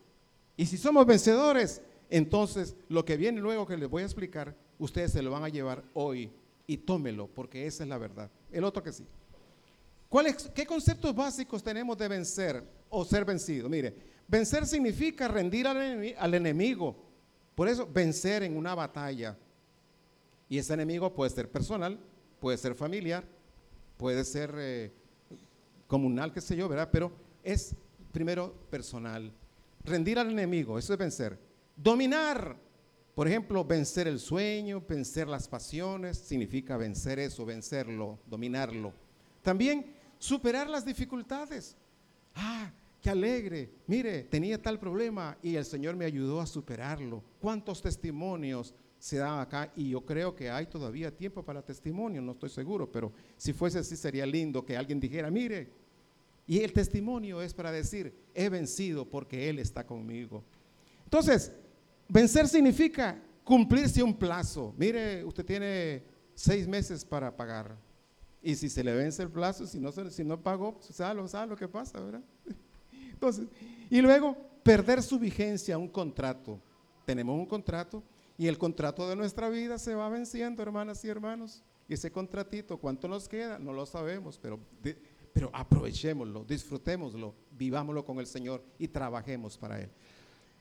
Y 0.56 0.66
si 0.66 0.78
somos 0.78 1.06
vencedores, 1.06 1.82
entonces 2.10 2.76
lo 2.88 3.04
que 3.04 3.16
viene 3.16 3.40
luego 3.40 3.66
que 3.66 3.76
les 3.76 3.88
voy 3.88 4.02
a 4.02 4.06
explicar, 4.06 4.54
ustedes 4.78 5.12
se 5.12 5.22
lo 5.22 5.30
van 5.30 5.44
a 5.44 5.48
llevar 5.48 5.84
hoy 5.94 6.30
y 6.66 6.78
tómelo, 6.78 7.26
porque 7.26 7.66
esa 7.66 7.82
es 7.82 7.88
la 7.88 7.98
verdad. 7.98 8.30
El 8.52 8.64
otro 8.64 8.82
que 8.82 8.92
sí. 8.92 9.06
¿Qué 10.54 10.64
conceptos 10.64 11.14
básicos 11.14 11.62
tenemos 11.62 11.98
de 11.98 12.06
vencer 12.06 12.62
o 12.88 13.04
ser 13.04 13.24
vencido? 13.24 13.68
Mire, 13.68 13.94
vencer 14.28 14.64
significa 14.64 15.26
rendir 15.26 15.66
al, 15.66 16.34
enemigo. 16.34 16.96
Por 17.54 17.68
eso, 17.68 17.88
vencer 17.92 18.44
en 18.44 18.56
una 18.56 18.76
batalla. 18.76 19.36
Y 20.48 20.58
ese 20.58 20.74
enemigo 20.74 21.12
puede 21.12 21.30
ser 21.30 21.50
personal, 21.50 21.98
puede 22.38 22.58
ser 22.58 22.76
familiar, 22.76 23.24
puede 23.96 24.22
ser 24.24 24.54
eh, 24.56 24.92
comunal, 25.88 26.32
qué 26.32 26.40
sé 26.40 26.54
yo, 26.54 26.68
¿verdad? 26.68 26.88
Pero 26.92 27.10
es 27.42 27.74
primero 28.12 28.54
personal. 28.70 29.32
Rendir 29.84 30.18
al 30.18 30.30
enemigo, 30.30 30.78
eso 30.78 30.94
es 30.94 30.98
vencer. 30.98 31.38
Dominar, 31.76 32.56
por 33.14 33.28
ejemplo, 33.28 33.64
vencer 33.64 34.08
el 34.08 34.18
sueño, 34.18 34.82
vencer 34.88 35.28
las 35.28 35.46
pasiones, 35.46 36.16
significa 36.18 36.76
vencer 36.78 37.18
eso, 37.18 37.44
vencerlo, 37.44 38.18
dominarlo. 38.26 38.94
También 39.42 39.94
superar 40.18 40.70
las 40.70 40.86
dificultades. 40.86 41.76
Ah, 42.34 42.72
qué 43.02 43.10
alegre. 43.10 43.70
Mire, 43.86 44.22
tenía 44.24 44.60
tal 44.60 44.78
problema 44.78 45.36
y 45.42 45.56
el 45.56 45.66
Señor 45.66 45.96
me 45.96 46.06
ayudó 46.06 46.40
a 46.40 46.46
superarlo. 46.46 47.22
¿Cuántos 47.38 47.82
testimonios 47.82 48.74
se 48.98 49.18
dan 49.18 49.38
acá? 49.38 49.70
Y 49.76 49.90
yo 49.90 50.00
creo 50.00 50.34
que 50.34 50.48
hay 50.50 50.64
todavía 50.66 51.14
tiempo 51.14 51.44
para 51.44 51.60
testimonio, 51.60 52.22
no 52.22 52.32
estoy 52.32 52.48
seguro, 52.48 52.90
pero 52.90 53.12
si 53.36 53.52
fuese 53.52 53.80
así 53.80 53.96
sería 53.96 54.24
lindo 54.24 54.64
que 54.64 54.78
alguien 54.78 54.98
dijera, 54.98 55.30
mire, 55.30 55.83
y 56.46 56.60
el 56.60 56.72
testimonio 56.72 57.40
es 57.40 57.54
para 57.54 57.72
decir, 57.72 58.14
he 58.34 58.48
vencido 58.48 59.08
porque 59.08 59.48
Él 59.48 59.58
está 59.58 59.86
conmigo. 59.86 60.44
Entonces, 61.04 61.52
vencer 62.08 62.48
significa 62.48 63.22
cumplirse 63.42 64.02
un 64.02 64.14
plazo. 64.14 64.74
Mire, 64.76 65.24
usted 65.24 65.44
tiene 65.44 66.02
seis 66.34 66.66
meses 66.66 67.04
para 67.04 67.34
pagar. 67.34 67.76
Y 68.42 68.54
si 68.56 68.68
se 68.68 68.84
le 68.84 68.94
vence 68.94 69.22
el 69.22 69.30
plazo, 69.30 69.66
si 69.66 69.78
no, 69.78 69.90
si 69.92 70.24
no 70.24 70.38
pagó, 70.38 70.74
pues, 70.74 70.94
sabe, 70.94 71.48
lo 71.48 71.56
que 71.56 71.68
pasa, 71.68 71.98
¿verdad? 71.98 72.22
Entonces, 73.12 73.46
y 73.88 74.02
luego 74.02 74.36
perder 74.62 75.02
su 75.02 75.18
vigencia 75.18 75.78
un 75.78 75.88
contrato. 75.88 76.60
Tenemos 77.06 77.38
un 77.38 77.46
contrato 77.46 78.02
y 78.36 78.46
el 78.46 78.58
contrato 78.58 79.08
de 79.08 79.16
nuestra 79.16 79.48
vida 79.48 79.78
se 79.78 79.94
va 79.94 80.08
venciendo, 80.10 80.62
hermanas 80.62 81.04
y 81.04 81.08
hermanos. 81.08 81.62
Y 81.88 81.94
ese 81.94 82.10
contratito, 82.10 82.78
¿cuánto 82.78 83.08
nos 83.08 83.28
queda? 83.28 83.58
No 83.58 83.72
lo 83.72 83.86
sabemos, 83.86 84.38
pero, 84.40 84.58
pero 85.34 85.50
aprovechémoslo, 85.52 86.44
disfrutémoslo, 86.44 87.34
vivámoslo 87.50 88.04
con 88.04 88.20
el 88.20 88.26
Señor 88.26 88.62
y 88.78 88.86
trabajemos 88.86 89.58
para 89.58 89.80
Él. 89.80 89.90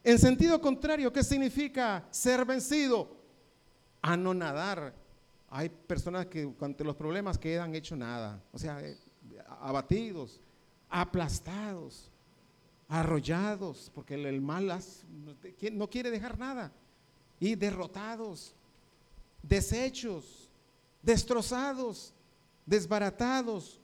En 0.02 0.18
sentido 0.18 0.60
contrario, 0.60 1.12
¿qué 1.12 1.22
significa 1.22 2.04
ser 2.10 2.44
vencido? 2.44 3.16
Anonadar, 4.02 4.92
hay 5.48 5.68
personas 5.68 6.26
que 6.26 6.52
ante 6.60 6.82
los 6.82 6.96
problemas 6.96 7.38
quedan 7.38 7.72
hecho 7.76 7.94
nada, 7.94 8.42
o 8.52 8.58
sea, 8.58 8.82
eh, 8.82 8.98
abatidos, 9.60 10.40
aplastados, 10.90 12.10
arrollados, 12.88 13.92
porque 13.94 14.14
el, 14.14 14.40
mal 14.40 14.76
no 15.72 15.88
quiere 15.88 16.10
dejar 16.10 16.36
nada, 16.36 16.72
y 17.38 17.54
derrotados, 17.54 18.56
deshechos, 19.40 20.50
destrozados, 21.00 22.12
desbaratados, 22.66 23.80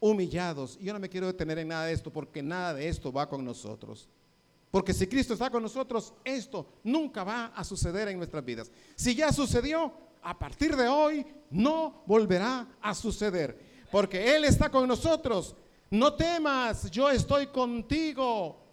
humillados. 0.00 0.76
Y 0.80 0.84
yo 0.86 0.92
no 0.92 0.98
me 0.98 1.08
quiero 1.08 1.26
detener 1.26 1.58
en 1.58 1.68
nada 1.68 1.86
de 1.86 1.92
esto, 1.92 2.10
porque 2.10 2.42
nada 2.42 2.74
de 2.74 2.88
esto 2.88 3.12
va 3.12 3.28
con 3.28 3.44
nosotros. 3.44 4.08
Porque 4.70 4.94
si 4.94 5.06
Cristo 5.06 5.34
está 5.34 5.50
con 5.50 5.62
nosotros, 5.62 6.14
esto 6.24 6.66
nunca 6.82 7.24
va 7.24 7.46
a 7.46 7.62
suceder 7.64 8.08
en 8.08 8.16
nuestras 8.16 8.44
vidas. 8.44 8.70
Si 8.94 9.14
ya 9.14 9.32
sucedió, 9.32 9.92
a 10.22 10.38
partir 10.38 10.76
de 10.76 10.88
hoy 10.88 11.26
no 11.50 12.02
volverá 12.06 12.66
a 12.80 12.94
suceder, 12.94 13.58
porque 13.90 14.36
Él 14.36 14.44
está 14.44 14.70
con 14.70 14.86
nosotros. 14.86 15.56
No 15.90 16.14
temas, 16.14 16.90
yo 16.90 17.10
estoy 17.10 17.48
contigo. 17.48 18.64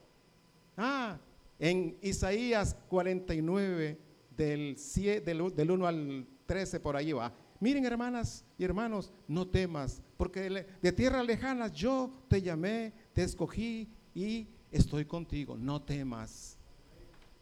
Ah, 0.76 1.18
en 1.58 1.98
Isaías 2.04 2.76
49, 2.88 3.98
del, 4.30 4.78
del, 5.26 5.56
del 5.56 5.72
1 5.72 5.88
al 5.88 6.28
13, 6.46 6.80
por 6.80 6.96
ahí 6.96 7.12
va. 7.12 7.34
Miren, 7.60 7.86
hermanas 7.86 8.46
y 8.58 8.64
hermanos, 8.64 9.12
no 9.28 9.48
temas, 9.48 10.02
porque 10.16 10.68
de 10.82 10.92
tierra 10.92 11.24
lejana 11.24 11.68
yo 11.68 12.12
te 12.28 12.42
llamé, 12.42 12.94
te 13.14 13.24
escogí 13.24 13.90
y 14.14 14.48
estoy 14.72 15.06
contigo. 15.06 15.58
No 15.58 15.82
temas. 15.82 16.58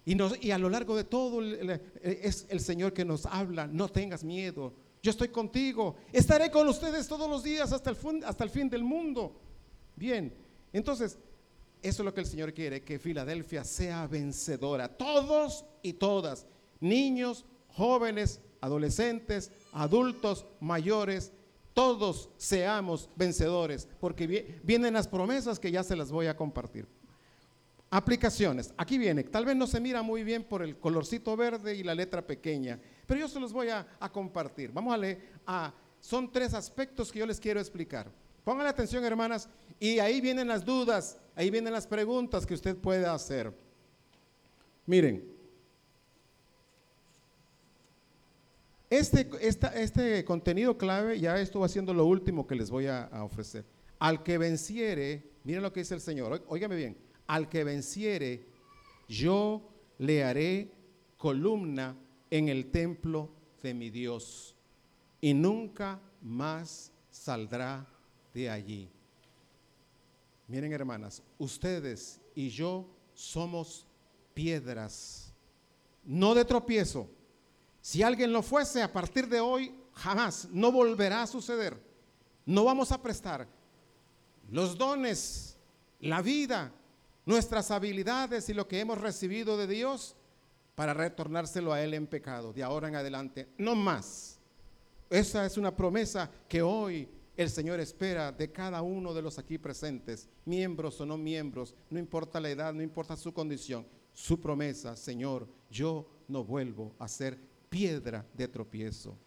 Y, 0.06 0.51
a 0.51 0.58
lo 0.58 0.69
largo 0.69 0.95
de 0.95 1.04
todo 1.04 1.41
es 2.01 2.45
el 2.49 2.60
Señor 2.60 2.93
que 2.93 3.04
nos 3.04 3.25
habla, 3.25 3.65
no 3.65 3.89
tengas 3.89 4.23
miedo, 4.23 4.73
yo 5.01 5.12
estoy 5.12 5.30
contigo, 5.30 5.95
estaré 6.12 6.51
con 6.51 6.67
ustedes 6.67 7.08
todos 7.08 7.30
los 7.30 7.43
días 7.43 7.71
hasta 7.71 7.89
el, 7.89 7.97
hasta 8.23 8.43
el 8.43 8.49
fin 8.49 8.69
del 8.69 8.84
mundo. 8.84 9.36
Bien, 9.95 10.34
entonces, 10.73 11.17
eso 11.82 12.01
es 12.01 12.06
lo 12.06 12.13
que 12.13 12.21
el 12.21 12.28
Señor 12.28 12.54
quiere, 12.54 12.84
que 12.84 12.99
Filadelfia 12.99 13.63
sea 13.63 14.08
vencedora, 14.08 14.89
todos 14.89 15.65
y 15.82 15.93
todas, 15.93 16.45
niños, 16.80 17.45
jóvenes, 17.69 18.41
adolescentes, 18.62 19.51
adultos, 19.76 20.46
mayores, 20.62 21.34
todos 21.74 22.30
seamos 22.38 23.10
vencedores, 23.18 23.88
porque 24.00 24.60
vienen 24.64 24.94
las 24.94 25.08
promesas 25.08 25.60
que 25.60 25.72
ya 25.72 25.84
se 25.84 25.96
las 25.96 26.12
voy 26.12 26.28
a 26.28 26.38
compartir. 26.38 26.88
Aplicaciones. 27.92 28.74
Aquí 28.78 28.98
viene. 28.98 29.24
Tal 29.24 29.46
vez 29.46 29.56
no 29.56 29.68
se 29.68 29.82
mira 29.82 30.02
muy 30.02 30.24
bien 30.24 30.44
por 30.44 30.64
el 30.64 30.80
colorcito 30.80 31.36
verde 31.36 31.76
y 31.76 31.84
la 31.84 31.94
letra 31.94 32.26
pequeña, 32.26 32.80
pero 33.06 33.20
yo 33.20 33.28
se 33.28 33.40
los 33.40 33.52
voy 33.54 33.68
a, 33.70 33.86
compartir. 34.12 34.72
Vamos 34.72 34.94
a 34.94 34.98
leer. 34.98 35.22
Son 36.00 36.32
tres 36.32 36.54
aspectos 36.54 37.12
que 37.12 37.20
yo 37.20 37.26
les 37.26 37.40
quiero 37.40 37.60
explicar. 37.60 38.10
Pónganle 38.46 38.70
atención, 38.70 39.04
hermanas, 39.04 39.50
y 39.80 40.00
ahí 40.00 40.22
vienen 40.22 40.48
las 40.48 40.64
dudas, 40.64 41.20
ahí 41.36 41.50
vienen 41.50 41.74
las 41.74 41.88
preguntas 41.88 42.46
que 42.46 42.54
usted 42.54 42.78
puede 42.78 43.06
hacer. 43.06 43.52
Miren, 44.86 45.35
este, 48.98 49.30
este 49.42 50.26
contenido 50.26 50.78
clave, 50.78 51.20
ya 51.20 51.40
estuvo 51.40 51.64
haciendo 51.66 51.94
lo 51.94 52.06
último 52.06 52.46
que 52.46 52.56
les 52.56 52.70
voy 52.70 52.88
a, 52.88 53.04
a 53.06 53.24
ofrecer. 53.24 53.66
Al 54.00 54.24
que 54.24 54.38
venciere, 54.38 55.32
miren 55.44 55.64
lo 55.64 55.72
que 55.72 55.82
dice 55.82 55.96
el 55.96 56.02
Señor, 56.02 56.44
óigame 56.48 56.76
bien, 56.76 56.98
al 57.28 57.50
que 57.50 57.64
venciere, 57.64 58.46
yo 59.08 59.70
le 59.98 60.24
haré 60.24 60.72
columna 61.18 61.96
en 62.30 62.50
el 62.50 62.72
templo 62.72 63.32
de 63.62 63.74
mi 63.74 63.90
Dios 63.90 64.56
y 65.22 65.34
nunca 65.34 66.00
más 66.22 66.92
saldrá 67.10 67.88
de 68.34 68.50
allí. 68.50 68.90
Miren 70.48 70.74
hermanas, 70.74 71.24
ustedes 71.40 72.22
y 72.36 72.50
yo 72.50 72.88
somos 73.14 73.88
piedras, 74.34 75.34
no 76.04 76.36
de 76.36 76.46
tropiezo. 76.46 77.10
Si 77.86 78.02
alguien 78.02 78.34
lo 78.34 78.41
fuese, 78.41 78.82
a 78.82 78.91
partir 78.91 79.30
de 79.30 79.39
hoy 79.39 79.71
jamás, 79.93 80.50
no 80.52 80.71
volverá 80.71 81.21
a 81.21 81.28
suceder. 81.28 81.80
No 82.43 82.63
vamos 82.63 82.91
a 82.91 83.00
prestar 83.00 83.48
los 84.50 84.76
dones, 84.76 85.56
la 86.00 86.24
vida, 86.24 86.74
nuestras 87.28 87.69
habilidades 87.69 88.50
y 88.50 88.56
lo 88.56 88.67
que 88.67 88.80
hemos 88.80 89.00
recibido 89.00 89.56
de 89.56 89.67
Dios 89.67 90.15
para 90.74 90.95
retornárselo 90.95 91.74
a 91.74 91.84
Él 91.84 91.93
en 91.93 92.08
pecado, 92.08 92.54
de 92.54 92.63
ahora 92.63 92.88
en 92.88 92.95
adelante, 92.95 93.50
no 93.60 93.76
más. 93.76 94.39
Esa 95.08 95.45
es 95.45 95.56
una 95.56 95.76
promesa 95.76 96.32
que 96.50 96.63
hoy 96.63 97.08
el 97.38 97.52
Señor 97.52 97.80
espera 97.80 98.32
de 98.32 98.52
cada 98.52 98.82
uno 98.82 99.13
de 99.13 99.21
los 99.21 99.38
aquí 99.38 99.60
presentes, 99.60 100.28
miembros 100.43 101.00
o 101.02 101.06
no 101.06 101.19
miembros, 101.19 101.76
no 101.91 102.00
importa 102.00 102.39
la 102.39 102.50
edad, 102.50 102.74
no 102.74 102.82
importa 102.82 103.15
su 103.15 103.32
condición, 103.32 103.86
su 104.12 104.41
promesa, 104.41 104.95
Señor, 104.95 105.48
yo 105.69 106.08
no 106.28 106.43
vuelvo 106.43 106.95
a 106.98 107.08
ser 107.08 107.54
piedra 107.76 108.26
de 108.34 108.48
tropiezo. 108.48 109.18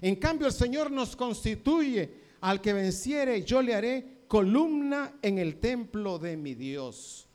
En 0.00 0.14
cambio, 0.14 0.46
el 0.46 0.52
Señor 0.52 0.92
nos 0.92 1.16
constituye 1.16 2.08
al 2.40 2.60
que 2.60 2.72
venciere, 2.72 3.42
yo 3.42 3.60
le 3.60 3.74
haré 3.74 4.20
columna 4.28 5.14
en 5.20 5.38
el 5.38 5.56
templo 5.56 6.16
de 6.16 6.36
mi 6.36 6.54
Dios. 6.54 7.26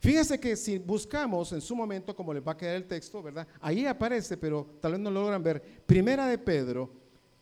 Fíjese 0.00 0.40
que 0.40 0.56
si 0.56 0.78
buscamos 0.78 1.52
en 1.52 1.60
su 1.60 1.76
momento, 1.76 2.16
como 2.16 2.34
les 2.34 2.44
va 2.44 2.50
a 2.50 2.56
quedar 2.56 2.74
el 2.74 2.88
texto, 2.88 3.22
¿verdad? 3.22 3.46
Ahí 3.60 3.86
aparece, 3.86 4.36
pero 4.36 4.66
tal 4.80 4.92
vez 4.92 5.00
no 5.00 5.08
lo 5.08 5.20
logran 5.20 5.40
ver. 5.40 5.62
Primera 5.86 6.26
de 6.26 6.38
Pedro, 6.38 6.90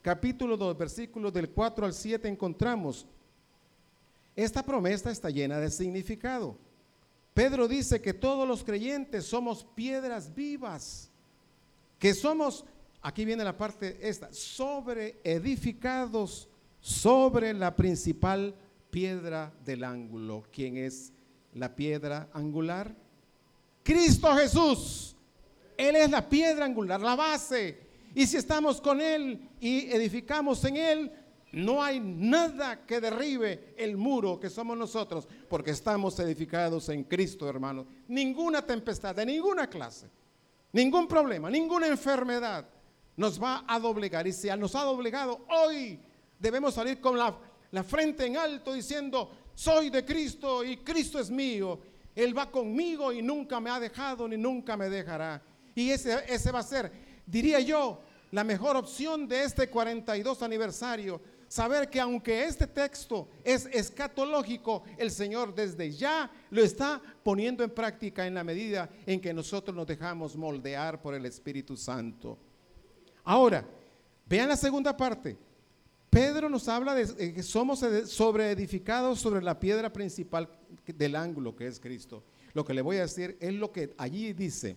capítulo 0.03 0.55
2, 0.59 0.77
versículos 0.77 1.33
del 1.33 1.49
4 1.49 1.87
al 1.87 1.95
7, 1.95 2.29
encontramos. 2.29 3.07
Esta 4.37 4.63
promesa 4.63 5.11
está 5.11 5.31
llena 5.31 5.59
de 5.59 5.71
significado. 5.71 6.59
Pedro 7.33 7.67
dice 7.67 8.03
que 8.03 8.13
todos 8.13 8.47
los 8.47 8.63
creyentes 8.63 9.25
somos 9.25 9.65
piedras 9.65 10.35
vivas, 10.35 11.11
que 11.99 12.15
somos, 12.15 12.65
aquí 13.03 13.25
viene 13.25 13.45
la 13.45 13.57
parte 13.57 13.99
esta, 14.01 14.33
sobre 14.33 15.21
edificados 15.25 16.49
sobre 16.85 17.55
la 17.55 17.75
principal 17.75 18.55
piedra 18.91 19.55
del 19.65 19.85
ángulo. 19.85 20.45
¿Quién 20.53 20.77
es 20.77 21.15
la 21.55 21.75
piedra 21.75 22.29
angular? 22.35 22.95
Cristo 23.83 24.35
Jesús. 24.37 25.17
Él 25.79 25.97
es 25.97 26.11
la 26.11 26.29
piedra 26.29 26.67
angular, 26.67 27.01
la 27.01 27.17
base. 27.17 27.79
Y 28.15 28.27
si 28.27 28.37
estamos 28.37 28.83
con 28.83 29.01
Él 29.01 29.49
y 29.61 29.91
edificamos 29.91 30.63
en 30.67 30.77
Él, 30.77 31.13
no 31.53 31.83
hay 31.83 32.01
nada 32.01 32.85
que 32.85 33.01
derribe 33.01 33.75
el 33.79 33.97
muro 33.97 34.39
que 34.39 34.51
somos 34.51 34.77
nosotros, 34.77 35.27
porque 35.49 35.71
estamos 35.71 36.19
edificados 36.19 36.91
en 36.91 37.05
Cristo, 37.05 37.49
hermanos. 37.49 37.87
Ninguna 38.09 38.61
tempestad 38.61 39.15
de 39.15 39.25
ninguna 39.25 39.69
clase, 39.69 40.09
ningún 40.75 41.09
problema, 41.09 41.51
ninguna 41.51 41.87
enfermedad 41.87 42.69
nos 43.17 43.43
va 43.43 43.65
a 43.67 43.79
doblegar. 43.79 44.27
Y 44.27 44.33
si 44.33 44.49
nos 44.59 44.75
ha 44.75 44.83
doblegado, 44.83 45.47
hoy 45.49 45.99
debemos 46.39 46.75
salir 46.75 47.01
con 47.01 47.17
la, 47.17 47.35
la 47.71 47.83
frente 47.83 48.27
en 48.27 48.37
alto 48.37 48.75
diciendo, 48.75 49.31
soy 49.55 49.89
de 49.89 50.05
Cristo 50.05 50.63
y 50.65 50.79
Cristo 50.79 51.19
es 51.19 51.31
mío. 51.31 51.81
Él 52.15 52.37
va 52.37 52.51
conmigo 52.51 53.13
y 53.13 53.23
nunca 53.23 53.61
me 53.61 53.71
ha 53.71 53.81
dejado 53.81 54.29
ni 54.29 54.37
nunca 54.37 54.77
me 54.77 54.89
dejará. 54.89 55.43
Y 55.75 55.91
ese, 55.91 56.25
ese 56.29 56.53
va 56.53 56.61
a 56.61 56.65
ser, 56.65 56.93
diría 57.27 57.61
yo, 57.61 58.01
la 58.31 58.45
mejor 58.45 58.77
opción 58.77 59.29
de 59.29 59.45
este 59.45 59.69
42 59.69 60.43
aniversario 60.43 61.21
saber 61.55 61.89
que 61.89 62.01
aunque 62.01 62.43
este 62.47 62.67
texto 62.67 63.29
es 63.45 63.67
escatológico, 63.67 64.83
el 64.99 65.13
Señor 65.13 65.55
desde 65.55 65.93
ya 65.93 66.29
lo 66.51 66.61
está 66.61 67.01
poniendo 67.23 67.63
en 67.63 67.71
práctica 67.71 68.27
en 68.27 68.35
la 68.35 68.43
medida 68.43 68.91
en 69.07 69.21
que 69.21 69.33
nosotros 69.33 69.77
nos 69.77 69.87
dejamos 69.87 70.35
moldear 70.35 71.01
por 71.01 71.15
el 71.15 71.25
Espíritu 71.27 71.77
Santo. 71.77 72.37
Ahora, 73.23 73.65
vean 74.27 74.49
la 74.49 74.57
segunda 74.57 74.97
parte. 74.97 75.37
Pedro 76.11 76.49
nos 76.49 76.67
habla 76.67 76.93
de 76.93 77.33
que 77.33 77.43
somos 77.45 77.85
sobre 78.07 78.51
edificados 78.51 79.21
sobre 79.21 79.41
la 79.41 79.61
piedra 79.61 79.93
principal 79.93 80.49
del 80.85 81.15
ángulo 81.15 81.55
que 81.55 81.69
es 81.69 81.79
Cristo. 81.79 82.25
Lo 82.53 82.65
que 82.65 82.75
le 82.75 82.83
voy 82.83 82.97
a 82.97 83.03
decir 83.03 83.39
es 83.41 83.55
lo 83.55 83.71
que 83.71 83.95
allí 83.97 84.33
dice. 84.33 84.77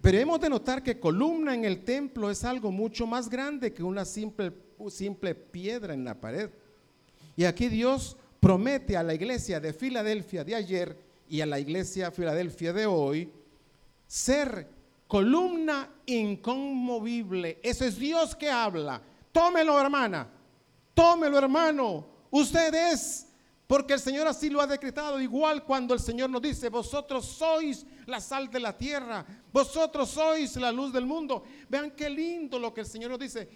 Pero 0.00 0.18
hemos 0.18 0.40
de 0.40 0.48
notar 0.48 0.84
que 0.84 1.00
columna 1.00 1.52
en 1.52 1.64
el 1.64 1.82
templo 1.84 2.30
es 2.30 2.44
algo 2.44 2.70
mucho 2.70 3.08
más 3.08 3.28
grande 3.28 3.72
que 3.72 3.82
una 3.82 4.04
simple 4.04 4.52
simple 4.90 5.34
piedra 5.34 5.94
en 5.94 6.04
la 6.04 6.20
pared. 6.20 6.50
Y 7.36 7.44
aquí 7.44 7.68
Dios 7.68 8.16
promete 8.40 8.96
a 8.96 9.02
la 9.02 9.14
iglesia 9.14 9.60
de 9.60 9.72
Filadelfia 9.72 10.44
de 10.44 10.54
ayer 10.54 10.98
y 11.28 11.40
a 11.40 11.46
la 11.46 11.58
iglesia 11.58 12.10
Filadelfia 12.10 12.72
de 12.72 12.86
hoy 12.86 13.32
ser 14.06 14.68
columna 15.06 15.88
inconmovible. 16.06 17.58
Eso 17.62 17.84
es 17.84 17.98
Dios 17.98 18.34
que 18.34 18.50
habla. 18.50 19.00
Tómelo, 19.30 19.80
hermana. 19.80 20.28
Tómelo, 20.94 21.38
hermano. 21.38 22.06
Usted 22.30 22.74
es, 22.92 23.28
porque 23.66 23.94
el 23.94 24.00
Señor 24.00 24.26
así 24.26 24.50
lo 24.50 24.60
ha 24.60 24.66
decretado. 24.66 25.20
Igual 25.20 25.64
cuando 25.64 25.94
el 25.94 26.00
Señor 26.00 26.28
nos 26.28 26.42
dice, 26.42 26.68
vosotros 26.68 27.24
sois 27.26 27.86
la 28.06 28.20
sal 28.20 28.50
de 28.50 28.60
la 28.60 28.76
tierra, 28.76 29.24
vosotros 29.52 30.10
sois 30.10 30.56
la 30.56 30.72
luz 30.72 30.92
del 30.92 31.06
mundo. 31.06 31.44
Vean 31.68 31.90
qué 31.92 32.10
lindo 32.10 32.58
lo 32.58 32.74
que 32.74 32.80
el 32.82 32.86
Señor 32.86 33.10
nos 33.10 33.20
dice. 33.20 33.48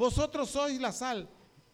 Vosotros 0.00 0.48
sois 0.48 0.80
la 0.80 0.92
sal. 0.92 1.28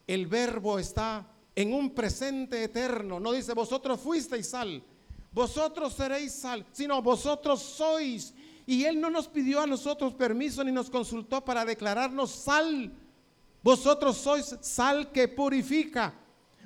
El 0.04 0.26
verbo 0.26 0.80
está 0.80 1.24
en 1.54 1.72
un 1.72 1.90
presente 1.90 2.64
eterno. 2.64 3.20
No 3.20 3.30
dice 3.30 3.54
vosotros 3.54 4.00
fuisteis 4.00 4.48
sal. 4.48 4.82
Vosotros 5.30 5.92
seréis 5.92 6.32
sal, 6.32 6.66
sino 6.72 7.00
vosotros 7.00 7.62
sois. 7.62 8.34
Y 8.66 8.82
Él 8.82 9.00
no 9.00 9.10
nos 9.10 9.28
pidió 9.28 9.60
a 9.60 9.66
nosotros 9.68 10.12
permiso 10.14 10.64
ni 10.64 10.72
nos 10.72 10.90
consultó 10.90 11.44
para 11.44 11.64
declararnos 11.64 12.32
sal. 12.32 12.92
Vosotros 13.62 14.16
sois 14.16 14.56
sal 14.60 15.12
que 15.12 15.28
purifica. 15.28 16.12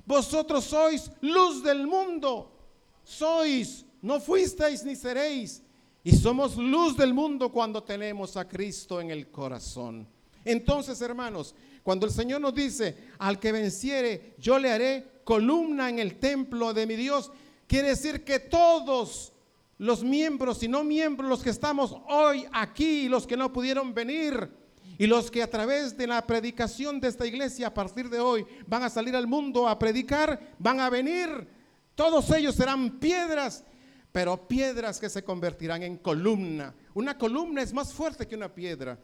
Vosotros 0.03 0.63
sois 0.63 1.11
luz 1.21 1.61
del 1.61 1.85
mundo. 1.85 2.57
Sois, 3.03 3.85
no 4.01 4.19
fuisteis 4.19 4.83
ni 4.83 4.95
seréis. 4.95 5.61
Y 6.03 6.13
somos 6.13 6.57
luz 6.57 6.97
del 6.97 7.13
mundo 7.13 7.51
cuando 7.51 7.83
tenemos 7.83 8.35
a 8.35 8.47
Cristo 8.47 8.99
en 8.99 9.11
el 9.11 9.29
corazón. 9.29 10.07
Entonces, 10.45 11.01
hermanos, 11.01 11.55
cuando 11.83 12.05
el 12.05 12.11
Señor 12.11 12.41
nos 12.41 12.53
dice, 12.53 12.95
al 13.19 13.39
que 13.39 13.51
venciere, 13.51 14.35
yo 14.37 14.59
le 14.59 14.71
haré 14.71 15.21
columna 15.23 15.89
en 15.89 15.99
el 15.99 16.19
templo 16.19 16.73
de 16.73 16.85
mi 16.85 16.95
Dios, 16.95 17.31
quiere 17.67 17.89
decir 17.89 18.23
que 18.23 18.39
todos 18.39 19.33
los 19.77 20.03
miembros 20.03 20.61
y 20.63 20.67
no 20.67 20.83
miembros, 20.83 21.29
los 21.29 21.43
que 21.43 21.49
estamos 21.49 21.95
hoy 22.09 22.45
aquí, 22.51 23.09
los 23.09 23.25
que 23.25 23.37
no 23.37 23.51
pudieron 23.51 23.93
venir, 23.93 24.49
y 24.97 25.07
los 25.07 25.31
que 25.31 25.41
a 25.41 25.49
través 25.49 25.97
de 25.97 26.05
la 26.05 26.25
predicación 26.27 26.99
de 26.99 27.07
esta 27.07 27.25
iglesia 27.25 27.67
a 27.67 27.73
partir 27.73 28.07
de 28.07 28.19
hoy 28.19 28.45
van 28.67 28.83
a 28.83 28.89
salir 28.89 29.15
al 29.15 29.25
mundo 29.25 29.67
a 29.67 29.79
predicar, 29.79 30.39
van 30.59 30.79
a 30.79 30.91
venir, 30.91 31.47
todos 31.95 32.29
ellos 32.31 32.53
serán 32.53 32.99
piedras, 32.99 33.63
pero 34.11 34.47
piedras 34.47 34.99
que 34.99 35.09
se 35.09 35.23
convertirán 35.23 35.81
en 35.81 35.97
columna. 35.97 36.75
Una 36.93 37.17
columna 37.17 37.61
es 37.61 37.73
más 37.73 37.93
fuerte 37.93 38.27
que 38.27 38.35
una 38.35 38.53
piedra. 38.53 38.99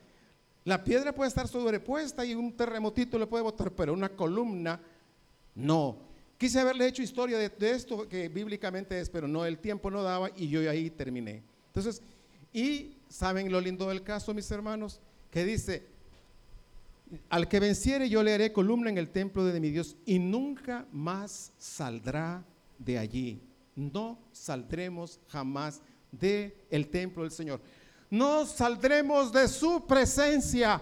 La 0.68 0.84
piedra 0.84 1.16
puede 1.16 1.30
estar 1.30 1.48
sobrepuesta 1.48 2.26
y 2.26 2.36
un 2.36 2.52
terremotito 2.52 3.18
le 3.18 3.26
puede 3.26 3.42
botar, 3.42 3.72
pero 3.72 3.94
una 3.94 4.10
columna 4.10 4.78
no. 5.56 5.98
Quise 6.38 6.60
haberle 6.60 6.88
hecho 6.88 7.02
historia 7.02 7.38
de, 7.38 7.72
esto 7.72 8.06
que 8.10 8.28
bíblicamente 8.28 9.00
es, 9.00 9.10
pero 9.10 9.30
no, 9.30 9.46
el 9.46 9.60
tiempo 9.60 9.90
no 9.90 10.04
daba 10.04 10.30
y 10.36 10.50
yo 10.50 10.70
ahí 10.70 10.90
terminé. 10.90 11.42
Entonces, 11.68 12.02
y 12.52 12.98
saben 13.08 13.50
lo 13.50 13.62
lindo 13.62 13.88
del 13.88 14.04
caso, 14.04 14.34
mis 14.34 14.52
hermanos, 14.52 15.00
que 15.32 15.46
dice, 15.46 15.86
al 17.30 17.48
que 17.48 17.62
venciere 17.62 18.10
yo 18.10 18.22
le 18.22 18.34
haré 18.34 18.52
columna 18.52 18.90
en 18.90 18.98
el 18.98 19.08
templo 19.08 19.46
de 19.46 19.62
mi 19.62 19.70
Dios 19.70 19.96
y 20.06 20.20
nunca 20.20 20.86
más 20.92 21.54
saldrá 21.58 22.44
de 22.78 22.98
allí. 22.98 23.42
No 23.74 24.20
saldremos 24.34 25.22
jamás 25.30 25.82
del 26.12 26.54
el 26.70 26.90
templo 26.90 27.24
del 27.24 27.32
Señor 27.32 27.62
no 28.10 28.46
saldremos 28.46 29.32
de 29.32 29.48
su 29.48 29.86
presencia, 29.86 30.82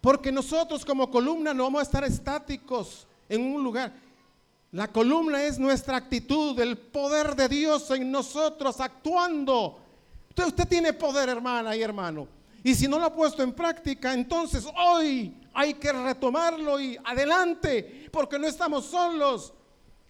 porque 0.00 0.30
nosotros 0.30 0.84
como 0.84 1.10
columna 1.10 1.54
no 1.54 1.64
vamos 1.64 1.80
a 1.80 1.84
estar 1.84 2.04
estáticos 2.04 3.06
en 3.28 3.42
un 3.42 3.62
lugar. 3.62 3.92
La 4.72 4.88
columna 4.88 5.42
es 5.42 5.58
nuestra 5.58 5.96
actitud, 5.96 6.58
el 6.60 6.76
poder 6.76 7.34
de 7.34 7.48
Dios 7.48 7.90
en 7.90 8.10
nosotros 8.10 8.80
actuando. 8.80 9.78
Usted, 10.28 10.46
usted 10.46 10.68
tiene 10.68 10.92
poder, 10.92 11.28
hermana 11.30 11.74
y 11.74 11.82
hermano. 11.82 12.28
Y 12.62 12.74
si 12.74 12.86
no 12.86 12.98
lo 12.98 13.06
ha 13.06 13.14
puesto 13.14 13.42
en 13.42 13.52
práctica, 13.52 14.12
entonces 14.12 14.66
hoy 14.76 15.34
hay 15.54 15.74
que 15.74 15.90
retomarlo 15.90 16.78
y 16.78 16.98
adelante, 17.02 18.08
porque 18.12 18.38
no 18.38 18.46
estamos 18.46 18.84
solos. 18.84 19.54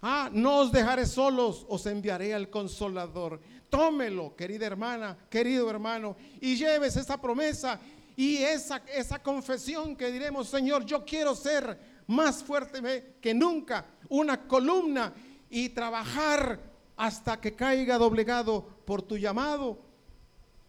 Ah, 0.00 0.30
no 0.32 0.60
os 0.60 0.72
dejaré 0.72 1.06
solos, 1.06 1.66
os 1.68 1.84
enviaré 1.86 2.32
al 2.32 2.50
consolador. 2.50 3.40
Tómelo, 3.68 4.34
querida 4.36 4.66
hermana, 4.66 5.18
querido 5.28 5.68
hermano, 5.68 6.16
y 6.40 6.56
lleves 6.56 6.96
esa 6.96 7.20
promesa 7.20 7.80
y 8.16 8.38
esa, 8.38 8.82
esa 8.94 9.22
confesión 9.22 9.96
que 9.96 10.10
diremos, 10.10 10.48
Señor, 10.48 10.84
yo 10.84 11.04
quiero 11.04 11.34
ser 11.34 11.78
más 12.06 12.42
fuerte 12.42 13.16
que 13.20 13.34
nunca, 13.34 13.86
una 14.08 14.46
columna 14.46 15.12
y 15.50 15.68
trabajar 15.70 16.60
hasta 16.96 17.40
que 17.40 17.54
caiga 17.54 17.98
doblegado 17.98 18.66
por 18.84 19.02
tu 19.02 19.16
llamado. 19.16 19.78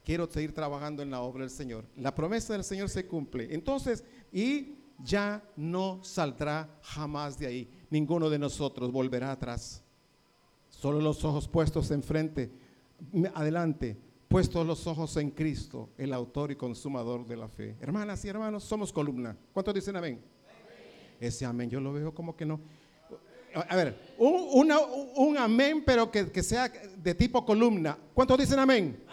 Quiero 0.03 0.29
seguir 0.29 0.53
trabajando 0.53 1.03
en 1.03 1.11
la 1.11 1.21
obra 1.21 1.41
del 1.41 1.49
Señor. 1.49 1.85
La 1.95 2.13
promesa 2.13 2.53
del 2.53 2.63
Señor 2.63 2.89
se 2.89 3.05
cumple. 3.05 3.53
Entonces, 3.53 4.03
y 4.31 4.75
ya 4.99 5.43
no 5.55 6.03
saldrá 6.03 6.79
jamás 6.81 7.37
de 7.37 7.47
ahí. 7.47 7.78
Ninguno 7.89 8.29
de 8.29 8.39
nosotros 8.39 8.91
volverá 8.91 9.31
atrás. 9.31 9.83
Solo 10.69 10.99
los 11.01 11.23
ojos 11.25 11.47
puestos 11.47 11.91
enfrente, 11.91 12.51
adelante, 13.33 13.97
puestos 14.27 14.65
los 14.65 14.85
ojos 14.87 15.17
en 15.17 15.31
Cristo, 15.31 15.89
el 15.97 16.13
autor 16.13 16.51
y 16.51 16.55
consumador 16.55 17.25
de 17.25 17.35
la 17.35 17.47
fe. 17.47 17.75
Hermanas 17.81 18.23
y 18.23 18.29
hermanos, 18.29 18.63
somos 18.63 18.93
columna. 18.93 19.35
¿Cuántos 19.53 19.73
dicen 19.73 19.95
amén? 19.95 20.21
Ese 21.19 21.45
amén, 21.45 21.69
yo 21.69 21.81
lo 21.81 21.91
veo 21.91 22.13
como 22.13 22.35
que 22.35 22.45
no. 22.45 22.61
A 23.53 23.75
ver, 23.75 23.97
un, 24.19 25.37
amén, 25.37 25.83
pero 25.83 26.11
que, 26.11 26.31
que, 26.31 26.43
sea 26.43 26.69
de 26.69 27.15
tipo 27.15 27.43
columna. 27.43 27.97
¿Cuántos 28.13 28.37
dicen 28.37 28.59
amén? 28.59 29.03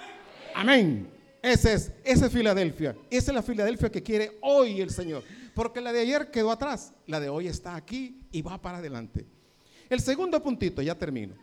Amén. 0.55 1.09
Ese 1.43 1.73
es, 1.73 1.93
esa 2.05 2.27
es 2.27 2.33
Filadelfia. 2.33 2.97
Esa 3.11 3.31
es 3.31 3.35
la 3.35 3.43
Filadelfia 3.43 3.91
que 3.91 4.03
quiere 4.03 4.39
hoy 4.43 4.81
el 4.81 4.91
Señor. 4.91 5.23
Porque 5.57 5.81
la 5.81 5.91
de 5.91 6.01
ayer 6.01 6.31
quedó 6.31 6.51
atrás. 6.51 6.93
La 7.07 7.19
de 7.19 7.31
hoy 7.31 7.49
está 7.49 7.77
aquí 7.77 8.21
y 8.31 8.43
va 8.43 8.61
para 8.61 8.77
adelante. 8.77 9.25
El 9.89 10.01
segundo 10.01 10.43
puntito, 10.43 10.83
ya 10.83 10.95
termino. 10.95 11.35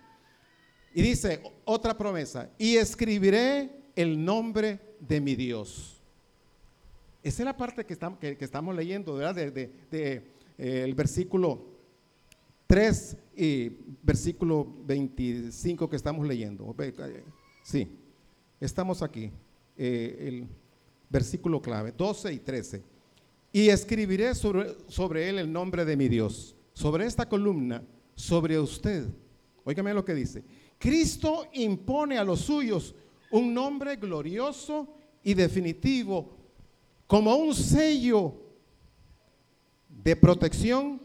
Y 0.93 1.01
dice 1.01 1.41
otra 1.65 1.97
promesa. 1.97 2.51
Y 2.59 2.75
escribiré 2.75 3.71
el 3.95 4.23
nombre 4.23 4.79
de 4.99 5.19
mi 5.19 5.35
Dios. 5.35 5.99
Esa 7.23 7.41
es 7.41 7.45
la 7.45 7.57
parte 7.57 7.87
que 7.87 7.93
estamos, 7.93 8.19
que, 8.19 8.37
estamos 8.39 8.75
leyendo, 8.75 9.15
¿verdad? 9.15 9.33
De, 9.33 9.71
eh, 9.91 10.21
el 10.59 10.93
versículo 10.93 11.65
3 12.67 13.17
y 13.35 13.69
versículo 14.03 14.75
25 14.85 15.89
que 15.89 15.95
estamos 15.95 16.27
leyendo. 16.27 16.75
Sí, 17.63 17.97
estamos 18.59 19.01
aquí. 19.01 19.31
Eh, 19.75 20.17
el 20.19 20.47
versículo 21.09 21.59
clave, 21.59 21.91
12 21.97 22.31
y 22.31 22.37
13. 22.37 22.92
Y 23.53 23.69
escribiré 23.69 24.35
sobre, 24.35 24.75
sobre 24.89 25.29
él 25.29 25.39
el 25.39 25.53
nombre 25.53 25.85
de 25.85 25.95
mi 25.95 26.09
Dios, 26.09 26.55
sobre 26.73 27.05
esta 27.05 27.29
columna, 27.29 27.83
sobre 28.15 28.59
usted. 28.59 29.05
Óigame 29.63 29.93
lo 29.93 30.03
que 30.03 30.15
dice. 30.15 30.43
Cristo 30.77 31.45
impone 31.53 32.17
a 32.17 32.25
los 32.25 32.41
suyos 32.41 32.93
un 33.31 33.53
nombre 33.53 33.95
glorioso 33.95 34.87
y 35.23 35.33
definitivo 35.33 36.35
como 37.07 37.35
un 37.35 37.53
sello 37.53 38.33
de 40.03 40.15
protección 40.15 40.99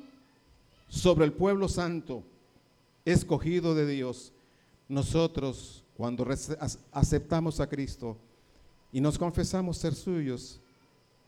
sobre 0.89 1.27
el 1.27 1.33
pueblo 1.33 1.69
santo, 1.69 2.25
escogido 3.05 3.75
de 3.75 3.87
Dios. 3.87 4.33
Nosotros, 4.89 5.85
cuando 5.97 6.27
aceptamos 6.93 7.61
a 7.61 7.69
Cristo 7.69 8.17
y 8.91 9.01
nos 9.01 9.19
confesamos 9.19 9.77
ser 9.77 9.95
suyos, 9.95 10.61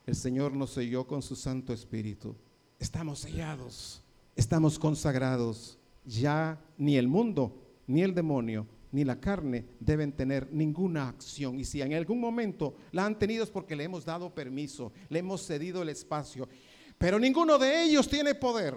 el 0.05 0.15
Señor 0.15 0.53
nos 0.53 0.71
selló 0.71 1.05
con 1.05 1.21
su 1.21 1.35
Santo 1.35 1.73
Espíritu. 1.73 2.35
Estamos 2.79 3.19
sellados, 3.19 4.01
estamos 4.35 4.79
consagrados. 4.79 5.77
Ya 6.03 6.59
ni 6.77 6.97
el 6.97 7.07
mundo, 7.07 7.55
ni 7.85 8.01
el 8.01 8.15
demonio, 8.15 8.65
ni 8.91 9.03
la 9.03 9.19
carne 9.19 9.65
deben 9.79 10.11
tener 10.11 10.51
ninguna 10.51 11.07
acción. 11.07 11.59
Y 11.59 11.65
si 11.65 11.81
en 11.81 11.93
algún 11.93 12.19
momento 12.19 12.75
la 12.91 13.05
han 13.05 13.19
tenido 13.19 13.43
es 13.43 13.51
porque 13.51 13.75
le 13.75 13.83
hemos 13.83 14.03
dado 14.03 14.33
permiso, 14.33 14.91
le 15.09 15.19
hemos 15.19 15.45
cedido 15.45 15.83
el 15.83 15.89
espacio. 15.89 16.49
Pero 16.97 17.19
ninguno 17.19 17.57
de 17.57 17.83
ellos 17.83 18.09
tiene 18.09 18.33
poder. 18.35 18.75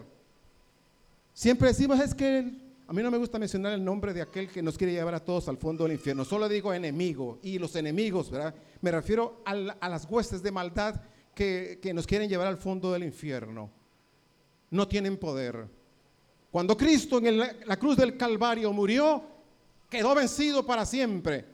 Siempre 1.33 1.69
decimos 1.69 1.99
es 1.99 2.15
que 2.15 2.65
a 2.87 2.93
mí 2.93 3.03
no 3.03 3.11
me 3.11 3.19
gusta 3.19 3.39
mencionar 3.39 3.73
el 3.73 3.85
nombre 3.85 4.13
de 4.13 4.21
aquel 4.21 4.49
que 4.49 4.63
nos 4.63 4.77
quiere 4.77 4.93
llevar 4.93 5.15
a 5.15 5.25
todos 5.25 5.49
al 5.49 5.57
fondo 5.57 5.85
del 5.85 5.95
infierno. 5.95 6.25
Solo 6.25 6.49
digo 6.49 6.75
enemigo. 6.75 7.39
Y 7.43 7.59
los 7.59 7.75
enemigos, 7.75 8.31
¿verdad? 8.31 8.55
Me 8.83 8.91
refiero 8.91 9.41
a, 9.47 9.53
a 9.53 9.89
las 9.89 10.05
huestes 10.05 10.43
de 10.43 10.53
maldad 10.53 11.01
que, 11.35 11.93
nos 11.95 12.07
quieren 12.07 12.29
llevar 12.29 12.47
al 12.47 12.59
fondo 12.59 12.93
del 12.93 13.05
infierno 13.05 13.71
no 14.71 14.89
tienen 14.89 15.17
poder. 15.17 15.69
Cuando 16.51 16.77
Cristo 16.77 17.19
en 17.19 17.39
la 17.39 17.77
cruz 17.77 17.97
del 17.97 18.17
Calvario 18.17 18.73
murió, 18.73 19.23
quedó 19.89 20.15
vencido 20.15 20.65
para 20.65 20.85
siempre. 20.85 21.45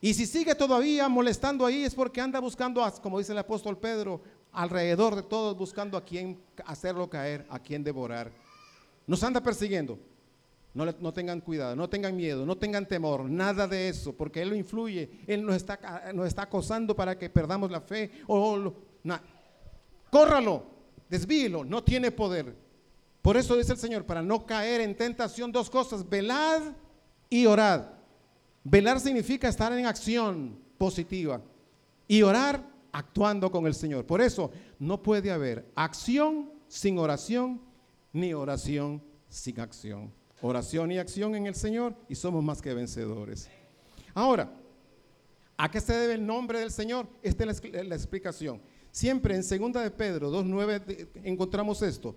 Y 0.00 0.14
si 0.14 0.26
sigue 0.26 0.54
todavía 0.54 1.08
molestando 1.08 1.64
ahí 1.64 1.84
es 1.84 1.94
porque 1.94 2.20
anda 2.20 2.40
buscando, 2.40 2.84
como 3.02 3.18
dice 3.18 3.32
el 3.32 3.38
apóstol 3.38 3.78
Pedro, 3.78 4.20
alrededor 4.52 5.16
de 5.16 5.22
todos 5.22 5.56
buscando 5.56 5.96
a 5.96 6.04
quien 6.04 6.40
hacerlo 6.66 7.08
caer, 7.08 7.46
a 7.48 7.58
quien 7.58 7.82
devorar. 7.82 8.32
Nos 9.06 9.22
anda 9.22 9.40
persiguiendo. 9.40 9.98
No, 10.74 11.12
tengan 11.12 11.40
cuidado, 11.40 11.76
no 11.76 11.88
tengan 11.88 12.16
miedo, 12.16 12.44
no 12.44 12.58
tengan 12.58 12.86
temor, 12.86 13.30
nada 13.30 13.68
de 13.68 13.88
eso, 13.88 14.12
porque 14.12 14.42
Él 14.42 14.48
lo 14.48 14.56
influye, 14.56 15.08
Él 15.28 15.46
nos 15.46 15.54
está, 15.54 15.78
está 16.26 16.42
acosando 16.42 16.96
para 16.96 17.16
que 17.16 17.30
perdamos 17.30 17.70
la 17.70 17.80
fe. 17.80 18.10
O, 18.26 18.74
Córralo, 20.10 20.64
desvíelo, 21.08 21.64
no 21.64 21.84
tiene 21.84 22.10
poder. 22.10 22.56
Por 23.22 23.36
eso 23.36 23.56
dice 23.56 23.72
el 23.72 23.78
Señor, 23.78 24.04
para 24.04 24.20
no 24.20 24.44
caer 24.46 24.80
en 24.80 24.96
tentación, 24.96 25.52
dos 25.52 25.70
cosas, 25.70 26.08
velad 26.08 26.62
y 27.30 27.46
orad. 27.46 27.86
Velar 28.64 28.98
significa 28.98 29.48
estar 29.48 29.72
en 29.72 29.86
acción 29.86 30.58
positiva 30.76 31.40
y 32.08 32.22
orar 32.22 32.68
actuando 32.90 33.48
con 33.48 33.68
el 33.68 33.74
Señor. 33.74 34.06
Por 34.06 34.20
eso 34.20 34.50
no 34.80 35.00
puede 35.00 35.30
haber 35.30 35.70
acción 35.76 36.50
sin 36.66 36.98
oración, 36.98 37.60
ni 38.12 38.34
oración 38.34 39.00
sin 39.28 39.60
acción 39.60 40.23
oración 40.46 40.92
y 40.92 40.98
acción 40.98 41.34
en 41.34 41.46
el 41.46 41.54
Señor 41.54 41.94
y 42.06 42.14
somos 42.14 42.44
más 42.44 42.60
que 42.60 42.74
vencedores. 42.74 43.48
Ahora, 44.12 44.52
¿a 45.56 45.70
qué 45.70 45.80
se 45.80 45.94
debe 45.94 46.14
el 46.14 46.26
nombre 46.26 46.60
del 46.60 46.70
Señor? 46.70 47.08
Esta 47.22 47.44
es 47.44 47.62
la, 47.72 47.94
explicación. 47.94 48.60
Siempre 48.90 49.34
en 49.34 49.40
2 49.40 49.82
de 49.82 49.90
Pedro 49.90 50.30
2.9 50.30 51.08
encontramos 51.24 51.80
esto. 51.80 52.14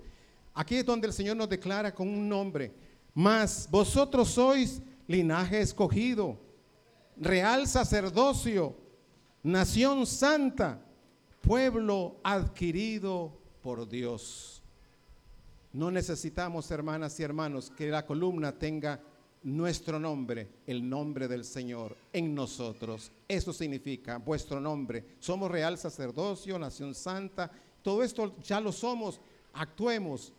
Aquí 0.53 0.75
es 0.75 0.85
donde 0.85 1.07
el 1.07 1.13
Señor 1.13 1.37
nos 1.37 1.47
declara 1.47 1.93
con 1.95 2.09
un 2.09 2.27
nombre. 2.27 2.73
Mas 3.13 3.65
vosotros 3.71 4.29
sois 4.29 4.81
linaje 5.07 5.61
escogido, 5.61 6.37
real 7.15 7.65
sacerdocio, 7.65 8.75
nación 9.41 10.05
santa, 10.05 10.85
pueblo 11.41 12.19
adquirido 12.23 13.39
por 13.61 13.87
Dios. 13.87 14.56
No 15.77 15.91
necesitamos, 15.91 16.71
hermanas 16.71 17.19
y 17.19 17.23
hermanos, 17.23 17.69
que 17.69 17.91
la 17.91 18.03
columna 18.03 18.51
tenga 18.51 18.99
nuestro 19.43 19.99
nombre, 19.99 20.47
el 20.65 20.89
nombre 20.89 21.27
del 21.27 21.45
Señor 21.45 21.95
en 22.11 22.33
nosotros. 22.33 23.11
Eso 23.27 23.53
significa 23.53 24.17
vuestro 24.17 24.59
nombre. 24.59 25.05
Somos 25.19 25.51
real 25.51 25.77
sacerdocio, 25.77 26.57
nación 26.57 26.95
santa. 26.95 27.51
Todo 27.83 28.01
esto 28.01 28.35
ya 28.41 28.59
lo 28.59 28.71
somos. 28.71 29.21
Actuemos, 29.53 30.33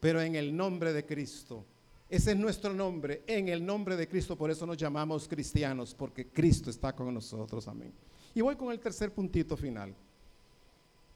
pero 0.00 0.20
en 0.20 0.34
el 0.34 0.54
nombre 0.54 0.92
de 0.92 1.06
Cristo. 1.06 1.64
Ese 2.10 2.32
es 2.32 2.36
nuestro 2.36 2.74
nombre, 2.74 3.22
en 3.26 3.48
el 3.48 3.64
nombre 3.64 3.96
de 3.96 4.06
Cristo. 4.06 4.36
Por 4.36 4.50
eso 4.50 4.66
nos 4.66 4.76
llamamos 4.76 5.26
cristianos, 5.26 5.94
porque 5.94 6.26
Cristo 6.26 6.68
está 6.68 6.94
con 6.94 7.14
nosotros. 7.14 7.66
Amén. 7.68 7.94
Y 8.34 8.42
voy 8.42 8.54
con 8.54 8.70
el 8.70 8.80
tercer 8.80 9.14
puntito 9.14 9.56
final. 9.56 9.94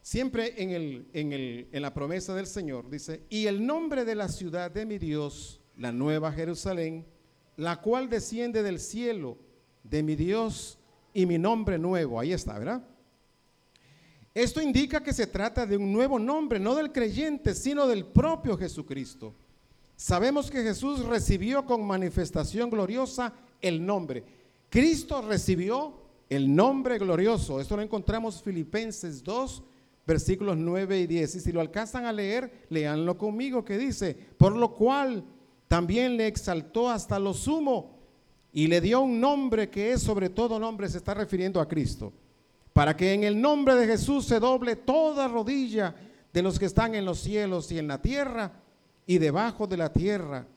Siempre 0.01 0.61
en, 0.61 0.71
el, 0.71 1.07
en, 1.13 1.33
el, 1.33 1.67
en 1.71 1.81
la 1.81 1.93
promesa 1.93 2.33
del 2.33 2.47
Señor 2.47 2.89
dice, 2.89 3.23
y 3.29 3.47
el 3.47 3.65
nombre 3.65 4.05
de 4.05 4.15
la 4.15 4.27
ciudad 4.27 4.71
de 4.71 4.85
mi 4.85 4.97
Dios, 4.97 5.61
la 5.77 5.91
nueva 5.91 6.31
Jerusalén, 6.31 7.05
la 7.57 7.81
cual 7.81 8.09
desciende 8.09 8.63
del 8.63 8.79
cielo 8.79 9.37
de 9.83 10.03
mi 10.03 10.15
Dios 10.15 10.77
y 11.13 11.25
mi 11.25 11.37
nombre 11.37 11.77
nuevo. 11.77 12.19
Ahí 12.19 12.31
está, 12.31 12.57
¿verdad? 12.57 12.83
Esto 14.33 14.61
indica 14.61 15.01
que 15.03 15.11
se 15.11 15.27
trata 15.27 15.65
de 15.65 15.75
un 15.75 15.91
nuevo 15.91 16.19
nombre, 16.19 16.59
no 16.59 16.75
del 16.75 16.91
creyente, 16.91 17.53
sino 17.53 17.87
del 17.87 18.05
propio 18.05 18.57
Jesucristo. 18.57 19.33
Sabemos 19.95 20.49
que 20.49 20.63
Jesús 20.63 21.03
recibió 21.05 21.65
con 21.65 21.85
manifestación 21.85 22.69
gloriosa 22.69 23.33
el 23.61 23.85
nombre. 23.85 24.23
Cristo 24.69 25.21
recibió 25.21 25.93
el 26.29 26.55
nombre 26.55 26.97
glorioso. 26.99 27.59
Esto 27.59 27.75
lo 27.75 27.81
encontramos 27.81 28.41
Filipenses 28.41 29.23
2, 29.23 29.63
versículos 30.09 30.57
9 30.57 31.01
y 31.01 31.05
10. 31.07 31.35
Y 31.35 31.39
si 31.39 31.51
lo 31.51 31.61
alcanzan 31.61 32.05
a 32.05 32.11
leer, 32.11 32.65
leanlo 32.69 33.15
conmigo, 33.15 33.63
que 33.63 33.77
dice, 33.77 34.17
por 34.39 34.55
lo 34.55 34.73
cual 34.73 35.23
también 35.67 36.17
le 36.17 36.25
exaltó 36.25 36.89
hasta 36.89 37.19
lo 37.19 37.35
sumo 37.35 37.99
y 38.51 38.65
le 38.65 38.81
dio 38.81 39.01
un 39.01 39.21
nombre 39.21 39.69
que 39.69 39.91
es 39.91 40.01
sobre 40.01 40.29
todo 40.29 40.59
nombre, 40.59 40.89
se 40.89 40.97
está 40.97 41.13
refiriendo 41.13 41.61
a 41.61 41.67
Cristo, 41.67 42.11
para 42.73 42.97
que 42.97 43.13
en 43.13 43.23
el 43.23 43.39
nombre 43.39 43.75
de 43.75 43.85
Jesús 43.85 44.25
se 44.25 44.39
doble 44.39 44.75
toda 44.75 45.27
rodilla 45.27 45.93
de 46.33 46.41
los 46.41 46.57
que 46.57 46.65
están 46.65 46.95
en 46.95 47.05
los 47.05 47.19
cielos 47.19 47.71
y 47.71 47.77
en 47.77 47.87
la 47.87 48.01
tierra 48.01 48.51
y 49.05 49.19
debajo 49.19 49.67
de 49.67 49.77
la 49.77 49.93
tierra, 49.93 50.47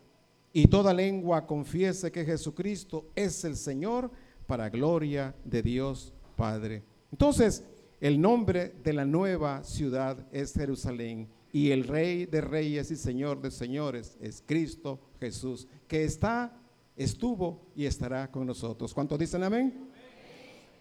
y 0.55 0.67
toda 0.67 0.95
lengua 0.95 1.47
confiese 1.47 2.11
que 2.11 2.25
Jesucristo 2.25 3.11
es 3.15 3.45
el 3.45 3.57
Señor 3.57 4.11
para 4.47 4.71
gloria 4.71 5.35
de 5.45 5.63
Dios 5.63 6.15
Padre. 6.37 6.83
Entonces, 7.11 7.65
el 8.03 8.21
nombre 8.21 8.75
de 8.83 8.93
la 8.93 9.05
nueva 9.05 9.63
ciudad 9.63 10.27
es 10.33 10.55
Jerusalén 10.55 11.29
y 11.53 11.71
el 11.71 11.85
rey 11.85 12.27
de 12.27 12.41
reyes 12.41 12.91
y 12.91 12.97
señor 12.97 13.41
de 13.41 13.53
señores 13.53 14.19
es 14.21 14.43
Cristo 14.45 14.99
Jesús, 15.21 15.69
que 15.87 16.03
está 16.03 16.53
estuvo 16.97 17.63
y 17.77 17.87
estará 17.87 18.29
con 18.29 18.45
nosotros. 18.45 18.93
¿Cuántos 18.93 19.21
dicen 19.21 19.45
amén? 19.45 19.89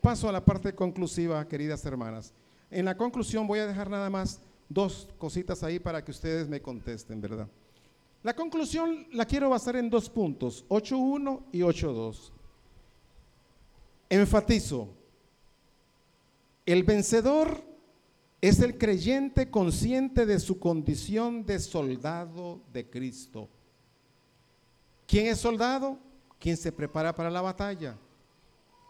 Paso 0.01 0.29
a 0.29 0.31
la 0.31 0.43
parte 0.43 0.73
conclusiva, 0.73 1.47
queridas 1.47 1.85
hermanas. 1.85 2.33
En 2.71 2.85
la 2.85 2.97
conclusión 2.97 3.45
voy 3.45 3.59
a 3.59 3.67
dejar 3.67 3.87
nada 3.87 4.09
más 4.09 4.41
dos 4.67 5.07
cositas 5.19 5.61
ahí 5.61 5.77
para 5.77 6.03
que 6.03 6.09
ustedes 6.09 6.49
me 6.49 6.59
contesten, 6.59 7.21
¿verdad? 7.21 7.47
La 8.23 8.35
conclusión 8.35 9.05
la 9.11 9.25
quiero 9.25 9.51
basar 9.51 9.75
en 9.75 9.91
dos 9.91 10.09
puntos, 10.09 10.65
8.1 10.69 11.43
y 11.51 11.59
8.2. 11.59 12.31
Enfatizo, 14.09 14.89
el 16.65 16.83
vencedor 16.83 17.63
es 18.41 18.59
el 18.59 18.77
creyente 18.77 19.49
consciente 19.49 20.25
de 20.25 20.39
su 20.39 20.59
condición 20.59 21.45
de 21.45 21.59
soldado 21.59 22.61
de 22.73 22.89
Cristo. 22.89 23.49
¿Quién 25.05 25.27
es 25.27 25.39
soldado? 25.39 25.99
Quien 26.39 26.57
se 26.57 26.71
prepara 26.71 27.13
para 27.13 27.29
la 27.29 27.41
batalla. 27.41 27.97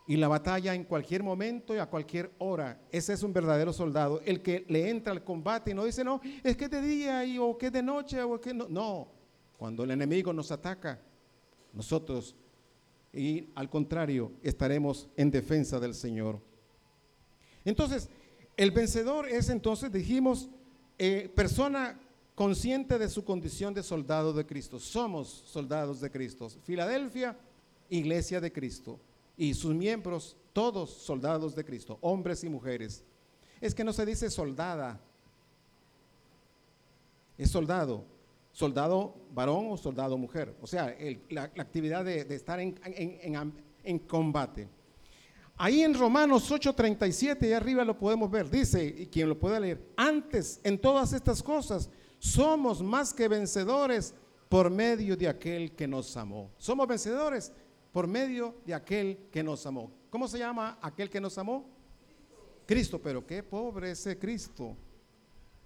Y 0.08 0.18
la 0.18 0.28
batalla 0.28 0.74
en 0.74 0.84
cualquier 0.84 1.24
momento 1.24 1.76
y 1.76 1.80
a 1.80 1.86
cualquier 1.86 2.32
hora. 2.38 2.80
Ese 2.92 3.14
es 3.14 3.24
un 3.24 3.34
verdadero 3.34 3.74
soldado. 3.74 4.22
El 4.26 4.42
que 4.42 4.66
le 4.68 4.90
entra 4.90 5.12
al 5.12 5.24
combate 5.24 5.72
y 5.72 5.74
no 5.74 5.84
dice, 5.84 6.04
no, 6.04 6.22
es 6.44 6.56
que 6.56 6.66
es 6.66 6.72
de 6.72 6.82
día 6.82 7.26
y, 7.26 7.38
o 7.38 7.58
que 7.58 7.70
de 7.70 7.84
noche 7.84 8.22
o 8.22 8.40
que 8.40 8.54
no. 8.54 8.68
No, 8.70 9.08
cuando 9.58 9.84
el 9.84 9.92
enemigo 9.92 10.34
nos 10.34 10.52
ataca, 10.52 11.00
nosotros, 11.74 12.36
y 13.14 13.50
al 13.56 13.70
contrario, 13.70 14.32
estaremos 14.44 15.10
en 15.16 15.32
defensa 15.32 15.80
del 15.80 15.94
Señor. 15.94 16.40
Entonces, 17.66 18.10
el 18.58 18.72
vencedor 18.72 19.28
es 19.28 19.50
entonces, 19.50 19.92
dijimos, 19.92 20.50
eh, 20.98 21.32
persona 21.36 22.00
consciente 22.36 22.98
de 22.98 23.10
su 23.10 23.24
condición 23.24 23.74
de 23.74 23.84
soldado 23.84 24.34
de 24.34 24.46
Cristo. 24.46 24.80
Somos 24.80 25.28
soldados 25.28 26.02
de 26.02 26.10
Cristo. 26.10 26.50
Filadelfia, 26.64 27.38
iglesia 27.90 28.40
de 28.40 28.52
Cristo. 28.52 29.00
Y 29.38 29.54
sus 29.54 29.74
miembros, 29.74 30.36
todos 30.54 30.90
soldados 30.90 31.56
de 31.56 31.64
Cristo, 31.64 31.98
hombres 32.02 32.44
y 32.44 32.50
mujeres. 32.50 33.04
Es 33.60 33.74
que 33.74 33.84
no 33.84 33.94
se 33.94 34.06
dice 34.06 34.30
soldada, 34.30 35.00
es 37.38 37.50
soldado 37.50 38.06
soldado 38.52 39.16
varón 39.34 39.68
o 39.70 39.78
soldado 39.78 40.18
mujer. 40.18 40.56
O 40.62 40.68
sea, 40.68 40.96
la, 41.30 41.44
actividad 41.44 42.06
de, 42.06 42.22
estar 42.34 42.60
en, 42.60 42.78
en, 43.84 44.00
combate. 44.00 44.68
Ahí 45.64 45.84
en 45.84 45.94
Romanos 45.94 46.50
8:37, 46.50 47.48
y 47.48 47.54
arriba 47.54 47.86
lo 47.86 47.96
podemos 47.96 48.32
ver, 48.32 48.50
dice, 48.50 48.84
y 48.84 49.06
quien 49.06 49.30
lo 49.30 49.38
pueda 49.38 49.60
leer, 49.60 49.94
antes 49.96 50.60
en 50.64 50.82
todas 50.82 51.14
estas 51.14 51.44
cosas 51.44 51.88
somos 52.18 52.82
más 52.82 53.14
que 53.14 53.28
vencedores 53.28 54.16
por 54.50 54.72
medio 54.72 55.16
de 55.16 55.28
aquel 55.28 55.76
que 55.76 55.88
nos 55.88 56.18
amó. 56.18 56.50
Somos 56.58 56.88
vencedores 56.88 57.52
por 57.92 58.08
medio 58.08 58.56
de 58.66 58.74
aquel 58.74 59.28
que 59.32 59.44
nos 59.44 59.64
amó. 59.68 59.92
¿Cómo 60.10 60.28
se 60.28 60.40
llama 60.40 60.80
aquel 60.82 61.12
que 61.12 61.22
nos 61.22 61.38
amó? 61.38 61.70
Cristo, 62.66 63.00
pero 63.00 63.24
qué 63.28 63.44
pobre 63.44 63.92
ese 63.92 64.18
Cristo. 64.18 64.76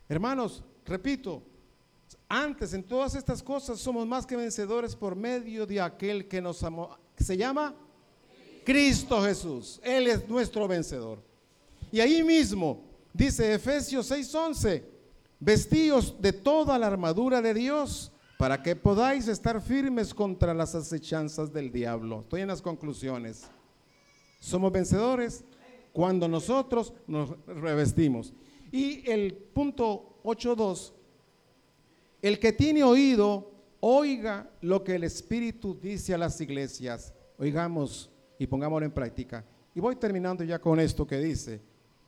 Hermanos, 0.09 0.61
repito, 0.83 1.41
antes, 2.27 2.73
en 2.73 2.83
todas 2.83 3.15
estas 3.15 3.41
cosas, 3.41 3.79
somos 3.79 4.05
más 4.05 4.25
que 4.25 4.35
vencedores 4.35 4.93
por 4.93 5.15
medio 5.15 5.65
de 5.65 5.79
aquel 5.79 6.27
que 6.27 6.41
nos 6.41 6.61
amó. 6.63 6.97
se 7.17 7.37
llama 7.37 7.73
Cristo 8.65 9.21
Jesús. 9.21 9.79
Él 9.83 10.07
es 10.07 10.27
nuestro 10.27 10.67
vencedor. 10.67 11.19
Y 11.91 11.99
ahí 11.99 12.23
mismo 12.23 12.83
dice 13.13 13.53
Efesios 13.53 14.11
6:11, 14.11 14.83
vestíos 15.39 16.15
de 16.19 16.33
toda 16.33 16.77
la 16.77 16.87
armadura 16.87 17.41
de 17.41 17.53
Dios 17.53 18.11
para 18.37 18.61
que 18.61 18.75
podáis 18.75 19.27
estar 19.27 19.61
firmes 19.61 20.13
contra 20.13 20.53
las 20.53 20.75
acechanzas 20.75 21.53
del 21.53 21.71
diablo. 21.71 22.21
Estoy 22.21 22.41
en 22.41 22.49
las 22.49 22.61
conclusiones. 22.61 23.43
Somos 24.41 24.71
vencedores 24.71 25.45
cuando 25.93 26.27
nosotros 26.27 26.91
nos 27.07 27.29
revestimos. 27.45 28.33
Y 28.71 29.09
el 29.09 29.33
punto 29.33 30.19
8.2 30.23 30.91
el 32.25 32.39
que 32.39 32.51
tiene 32.51 32.83
oído, 32.83 33.51
oiga 33.81 34.49
lo 34.61 34.83
que 34.83 34.95
el 34.95 35.03
Espíritu 35.03 35.79
dice 35.79 36.11
a 36.11 36.17
las 36.17 36.41
iglesias. 36.41 37.13
Oigamos 37.37 38.09
y 38.37 38.47
pongámoslo 38.47 38.85
en 38.85 38.91
práctica. 38.91 39.43
Y 39.73 39.79
voy 39.79 39.95
terminando 39.95 40.43
ya 40.43 40.59
con 40.59 40.79
esto 40.79 41.05
que 41.05 41.17
dice, 41.17 41.61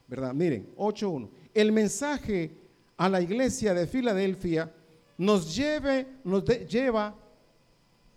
¿verdad? 0.07 0.33
Miren, 0.33 0.73
8.1. 0.75 1.29
El 1.53 1.71
mensaje 1.71 2.51
a 2.95 3.09
la 3.09 3.21
iglesia 3.21 3.73
de 3.73 3.87
Filadelfia 3.87 4.71
nos 5.17 5.55
lleve, 5.55 6.07
nos 6.23 6.45
lleva, 6.45 7.15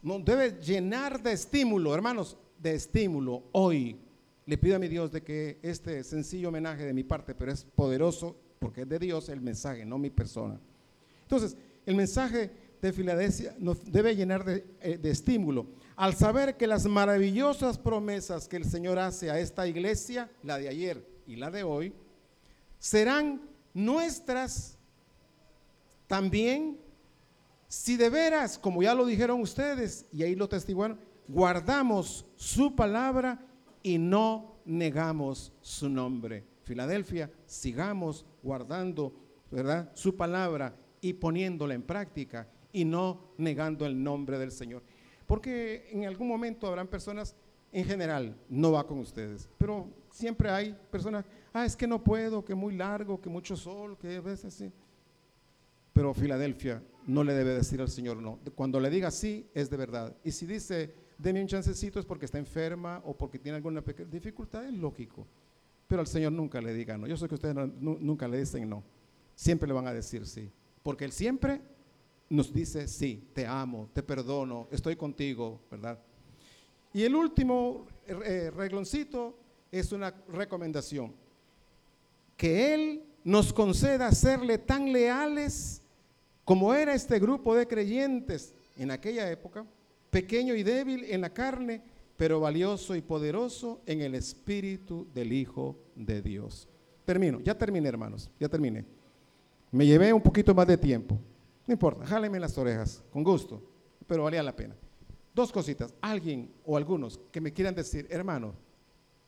nos 0.03 0.25
debe 0.25 0.61
llenar 0.61 1.23
de 1.23 1.33
estímulo, 1.33 1.95
hermanos, 1.95 2.37
de 2.59 2.75
estímulo. 2.75 3.45
Hoy 3.53 3.97
le 4.47 4.59
pido 4.59 4.77
a 4.77 4.79
mi 4.79 4.89
Dios 4.89 5.13
de 5.13 5.23
que 5.23 5.59
este 5.63 6.03
sencillo 6.05 6.49
homenaje 6.49 6.85
de 6.85 6.93
mi 6.93 7.05
parte, 7.05 7.35
pero 7.35 7.53
es 7.53 7.65
poderoso 7.65 8.37
porque 8.59 8.83
es 8.83 8.89
de 8.89 8.99
Dios 8.99 9.29
el 9.29 9.41
mensaje, 9.41 9.85
no 9.85 9.99
mi 9.99 10.11
persona. 10.11 10.61
Entonces, 11.23 11.57
el 11.87 11.95
mensaje 11.95 12.51
de 12.81 12.93
Filadelfia 12.93 13.55
nos 13.59 13.91
debe 13.91 14.15
llenar 14.15 14.45
eh, 14.49 14.99
de, 15.01 15.11
estímulo 15.11 15.67
al 16.01 16.15
saber 16.15 16.57
que 16.57 16.67
las 16.67 16.87
maravillosas 16.87 17.77
promesas 17.77 18.49
que 18.49 18.57
el 18.57 18.65
Señor 18.65 18.99
hace 18.99 19.31
a 19.31 19.39
esta 19.39 19.69
iglesia, 19.69 20.31
la 20.43 20.57
de 20.57 20.67
ayer 20.67 21.07
y 21.27 21.37
la 21.37 21.51
de 21.51 21.63
hoy, 21.63 21.93
serán 22.79 23.43
nuestras 23.75 24.79
también 26.07 26.79
si 27.69 27.99
de 27.99 28.09
veras, 28.09 28.59
como 28.59 28.83
ya 28.83 28.95
lo 28.95 29.05
dijeron 29.05 29.43
ustedes, 29.43 30.07
y 30.11 30.23
ahí 30.23 30.35
lo 30.35 30.49
testiguaron, 30.49 30.99
guardamos 31.29 32.25
su 32.35 32.75
palabra 32.75 33.39
y 33.83 33.99
no 33.99 34.57
negamos 34.65 35.53
su 35.61 35.91
nombre. 35.91 36.47
Filadelfia, 36.63 37.31
sigamos 37.45 38.25
guardando, 38.43 39.13
¿verdad? 39.51 39.91
Su 39.93 40.17
palabra 40.17 40.75
y 41.03 41.13
poniéndola 41.13 41.75
en 41.75 41.83
práctica 41.83 42.49
y 42.73 42.87
no 42.87 43.35
negando 43.37 43.85
el 43.85 44.03
nombre 44.03 44.39
del 44.39 44.51
Señor. 44.51 44.83
Porque 45.31 45.89
en 45.93 46.07
algún 46.07 46.27
momento 46.27 46.67
habrán 46.67 46.89
personas, 46.89 47.37
en 47.71 47.85
general, 47.85 48.37
no 48.49 48.73
va 48.73 48.85
con 48.85 48.99
ustedes, 48.99 49.49
pero 49.59 49.89
siempre 50.11 50.51
hay 50.51 50.77
personas, 50.91 51.25
ah, 51.53 51.65
es 51.65 51.77
que 51.77 51.87
no 51.87 52.03
puedo, 52.03 52.45
que 52.45 52.53
muy 52.53 52.75
largo, 52.75 53.21
que 53.21 53.31
mucho 53.31 53.55
sol, 53.55 53.97
que 53.97 54.17
a 54.17 54.21
veces 54.21 54.53
sí. 54.53 54.73
Pero 55.93 56.13
Filadelfia 56.15 56.83
no 57.07 57.23
le 57.23 57.33
debe 57.33 57.55
decir 57.55 57.81
al 57.81 57.89
Señor 57.89 58.17
no. 58.17 58.41
Cuando 58.57 58.81
le 58.81 58.91
diga 58.91 59.13
sí, 59.13 59.49
es 59.55 59.71
de 59.71 59.77
verdad. 59.77 60.17
Y 60.25 60.33
si 60.33 60.47
dice, 60.47 60.93
deme 61.17 61.41
un 61.41 61.47
chancecito, 61.47 62.01
es 62.01 62.07
porque 62.07 62.25
está 62.25 62.39
enferma 62.39 63.01
o 63.05 63.17
porque 63.17 63.39
tiene 63.39 63.55
alguna 63.55 63.85
dificultad, 64.11 64.65
es 64.65 64.75
lógico. 64.75 65.29
Pero 65.87 66.01
al 66.01 66.09
Señor 66.09 66.33
nunca 66.33 66.61
le 66.61 66.75
diga 66.75 66.99
no. 66.99 67.07
Yo 67.07 67.17
sé 67.17 67.29
que 67.29 67.37
ustedes 67.37 67.55
nunca 67.79 68.27
le 68.27 68.41
dicen 68.41 68.69
no. 68.69 68.83
Siempre 69.37 69.69
le 69.69 69.75
van 69.75 69.87
a 69.87 69.95
decir 69.95 70.27
sí. 70.27 70.51
Porque 70.83 71.05
Él 71.05 71.13
siempre 71.13 71.61
nos 72.31 72.53
dice, 72.53 72.87
sí, 72.87 73.29
te 73.35 73.45
amo, 73.45 73.91
te 73.93 74.03
perdono, 74.03 74.69
estoy 74.71 74.95
contigo, 74.95 75.61
¿verdad? 75.69 75.99
Y 76.95 77.03
el 77.03 77.15
último 77.17 77.87
eh, 78.07 78.51
regloncito 78.57 79.37
es 79.71 79.93
una 79.93 80.15
recomendación. 80.29 81.13
Que 82.37 82.73
Él 82.73 83.03
nos 83.25 83.53
conceda 83.53 84.11
serle 84.13 84.59
tan 84.59 84.93
leales 84.93 85.83
como 86.45 86.73
era 86.73 86.95
este 86.95 87.19
grupo 87.19 87.55
de 87.55 87.67
creyentes 87.67 88.55
en 88.77 88.93
aquella 88.93 89.31
época, 89.31 89.67
pequeño 90.11 90.55
y 90.55 90.63
débil 90.63 91.05
en 91.05 91.21
la 91.21 91.31
carne, 91.31 91.83
pero 92.17 92.41
valioso 92.41 92.95
y 92.95 93.03
poderoso 93.03 93.81
en 93.87 94.03
el 94.03 94.15
espíritu 94.15 95.07
del 95.15 95.33
Hijo 95.33 95.77
de 95.97 96.23
Dios. 96.23 96.69
Termino, 97.05 97.41
ya 97.41 97.59
terminé 97.59 97.89
hermanos, 97.89 98.31
ya 98.39 98.49
terminé. 98.49 98.85
Me 99.73 99.85
llevé 99.85 100.13
un 100.13 100.23
poquito 100.23 100.55
más 100.55 100.67
de 100.67 100.77
tiempo. 100.77 101.19
No 101.71 101.75
importa, 101.75 102.05
jáleme 102.05 102.41
las 102.41 102.59
orejas, 102.59 103.01
con 103.13 103.23
gusto, 103.23 103.63
pero 104.09 104.25
valía 104.25 104.43
la 104.43 104.57
pena. 104.57 104.75
Dos 105.33 105.53
cositas. 105.53 105.95
Alguien 106.01 106.53
o 106.65 106.77
algunos 106.77 107.21
que 107.31 107.41
me 107.41 107.53
quieran 107.53 107.77
decir, 107.77 108.09
hermano, 108.11 108.55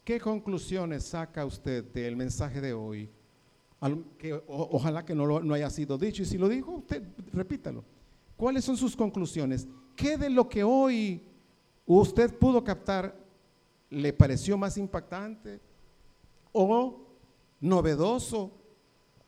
¿qué 0.02 0.18
conclusiones 0.18 1.04
saca 1.04 1.46
usted 1.46 1.84
del 1.84 2.16
mensaje 2.16 2.60
de 2.60 2.72
hoy? 2.72 3.08
Que, 4.18 4.42
ojalá 4.48 5.04
que 5.04 5.14
no, 5.14 5.38
no 5.38 5.54
haya 5.54 5.70
sido 5.70 5.96
dicho 5.96 6.22
y 6.22 6.26
si 6.26 6.36
lo 6.36 6.48
dijo, 6.48 6.72
usted 6.72 7.04
repítalo. 7.32 7.84
¿Cuáles 8.36 8.64
son 8.64 8.76
sus 8.76 8.96
conclusiones? 8.96 9.68
¿Qué 9.94 10.18
de 10.18 10.28
lo 10.28 10.48
que 10.48 10.64
hoy 10.64 11.22
usted 11.86 12.36
pudo 12.36 12.64
captar 12.64 13.16
le 13.88 14.12
pareció 14.12 14.58
más 14.58 14.76
impactante 14.78 15.60
o 16.50 17.06
novedoso 17.60 18.50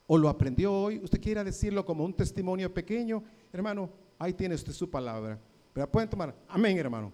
o 0.06 0.18
lo 0.18 0.28
aprendió 0.28 0.72
hoy, 0.72 1.00
usted 1.02 1.20
quiera 1.20 1.44
decirlo 1.44 1.84
como 1.84 2.04
un 2.04 2.14
testimonio 2.14 2.72
pequeño, 2.72 3.22
hermano, 3.52 3.90
ahí 4.18 4.32
tiene 4.32 4.54
usted 4.54 4.72
su 4.72 4.90
palabra. 4.90 5.38
Pero 5.72 5.90
pueden 5.90 6.08
tomar, 6.08 6.34
amén, 6.48 6.78
hermano. 6.78 7.12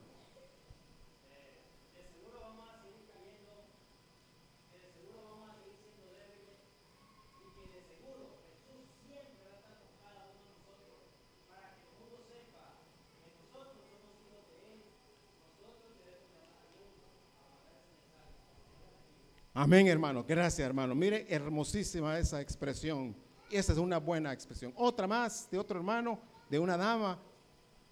Amén, 19.62 19.88
hermano. 19.88 20.24
Gracias, 20.26 20.66
hermano. 20.66 20.94
Mire, 20.94 21.26
hermosísima 21.28 22.18
esa 22.18 22.40
expresión. 22.40 23.14
Esa 23.50 23.74
es 23.74 23.78
una 23.78 23.98
buena 23.98 24.32
expresión. 24.32 24.72
Otra 24.74 25.06
más 25.06 25.50
de 25.50 25.58
otro 25.58 25.76
hermano, 25.76 26.18
de 26.48 26.58
una 26.58 26.78
dama, 26.78 27.20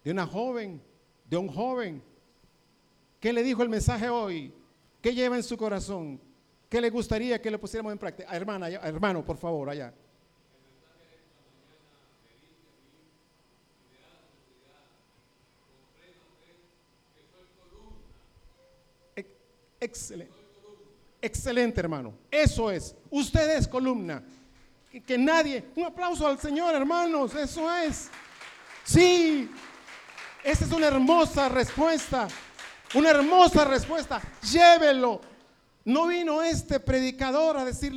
de 0.02 0.10
una 0.10 0.26
joven, 0.26 0.80
de 1.28 1.36
un 1.36 1.46
joven. 1.48 2.02
¿Qué 3.20 3.34
le 3.34 3.42
dijo 3.42 3.62
el 3.62 3.68
mensaje 3.68 4.08
hoy? 4.08 4.50
¿Qué 5.02 5.14
lleva 5.14 5.36
en 5.36 5.42
su 5.42 5.58
corazón? 5.58 6.18
¿Qué 6.70 6.80
le 6.80 6.88
gustaría 6.88 7.38
que 7.38 7.50
le 7.50 7.58
pusiéramos 7.58 7.92
en 7.92 7.98
práctica? 7.98 8.34
Hermana, 8.34 8.70
hermano, 8.70 9.22
por 9.22 9.36
favor, 9.36 9.68
allá. 9.68 9.92
Excelente. 19.78 20.37
Excelente, 21.20 21.80
hermano. 21.80 22.14
Eso 22.30 22.70
es. 22.70 22.94
Usted 23.10 23.56
es 23.56 23.66
columna. 23.66 24.22
Que, 25.06 25.18
nadie. 25.18 25.64
Un 25.76 25.84
aplauso 25.84 26.26
al 26.26 26.38
Señor, 26.38 26.74
hermanos. 26.74 27.34
Eso 27.34 27.72
es. 27.76 28.08
Sí. 28.84 29.50
Esa 30.44 30.64
es 30.64 30.72
una 30.72 30.86
hermosa 30.86 31.48
respuesta. 31.48 32.28
Una 32.94 33.10
hermosa 33.10 33.64
respuesta. 33.64 34.20
Llévelo. 34.50 35.20
No 35.84 36.06
vino 36.06 36.42
este 36.42 36.80
predicador 36.80 37.56
a 37.56 37.64
decir 37.64 37.92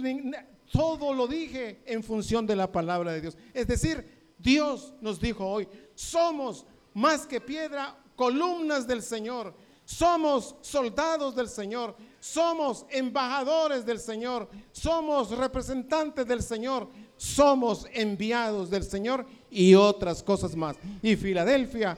todo 0.72 1.13
lo 1.13 1.28
dije 1.28 1.82
en 1.86 2.03
función 2.03 2.47
de 2.47 2.55
la 2.55 2.72
palabra 2.72 3.11
de 3.11 3.22
Dios. 3.22 3.38
Es 3.53 3.67
decir, 3.67 4.34
Dios 4.38 4.93
nos 5.01 5.19
dijo 5.19 5.45
hoy, 5.45 5.67
somos 5.93 6.65
más 6.93 7.28
que 7.28 7.41
piedra, 7.41 7.95
columnas 8.15 8.88
del 8.88 9.01
Señor. 9.01 9.53
Somos 9.86 10.55
soldados 10.61 11.36
del 11.36 11.49
Señor, 11.49 11.95
somos 12.22 12.86
embajadores 12.91 13.84
del 13.84 13.99
Señor, 13.99 14.47
somos 14.72 15.36
representantes 15.36 16.26
del 16.28 16.43
Señor, 16.43 16.88
somos 17.17 17.88
enviados 17.91 18.69
del 18.69 18.84
Señor 18.84 19.26
y 19.49 19.74
otras 19.74 20.22
cosas 20.22 20.55
más. 20.55 20.78
Y 21.01 21.15
Filadelfia 21.15 21.97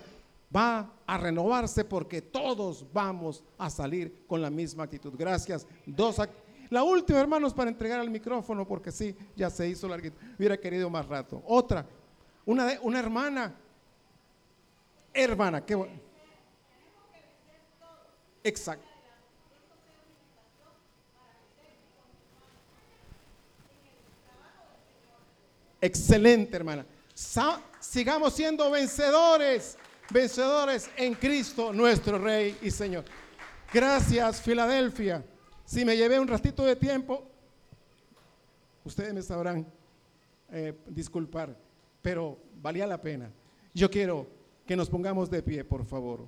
va 0.55 0.89
a 1.05 1.17
renovarse 1.17 1.83
porque 1.83 2.21
todos 2.21 2.85
vamos 2.93 3.43
a 3.57 3.69
salir 3.69 4.25
con 4.25 4.41
la 4.41 4.49
misma 4.49 4.85
actitud. 4.85 5.13
Gracias. 5.17 5.67
Dos 5.85 6.21
la 6.69 6.83
última, 6.83 7.19
hermanos, 7.19 7.53
para 7.53 7.69
entregar 7.69 7.99
el 7.99 8.09
micrófono, 8.09 8.65
porque 8.65 8.91
sí, 8.91 9.15
ya 9.35 9.49
se 9.49 9.67
hizo 9.67 9.89
larguito. 9.89 10.17
Hubiera 10.39 10.57
querido 10.57 10.89
más 10.89 11.05
rato. 11.05 11.43
Otra, 11.45 11.85
una, 12.45 12.79
una 12.81 12.99
hermana. 12.99 13.53
Hermana, 15.13 15.63
qué 15.65 15.75
bueno. 15.75 15.93
Exacto. 18.41 18.92
Excelente, 25.83 26.55
hermana. 26.55 26.85
sigamos 27.81 28.33
siendo 28.33 28.71
vencedores, 28.71 29.77
vencedores 30.09 30.89
en 30.95 31.13
Cristo, 31.13 31.73
nuestro 31.73 32.17
Rey 32.17 32.57
y 32.61 32.71
Señor. 32.71 33.03
Gracias, 33.73 34.41
Filadelfia. 34.41 35.25
Si 35.65 35.83
me 35.83 35.97
llevé 35.97 36.21
un 36.21 36.29
ratito 36.29 36.63
de 36.63 36.77
tiempo, 36.77 37.27
ustedes 38.85 39.13
me 39.13 39.21
sabrán 39.21 39.67
eh, 40.53 40.73
disculpar, 40.87 41.53
pero 42.01 42.37
valía 42.61 42.87
la 42.87 43.01
pena. 43.01 43.29
Yo 43.73 43.91
quiero 43.91 44.25
que 44.65 44.77
nos 44.77 44.89
pongamos 44.89 45.29
de 45.29 45.43
pie, 45.43 45.65
por 45.65 45.85
favor. 45.85 46.25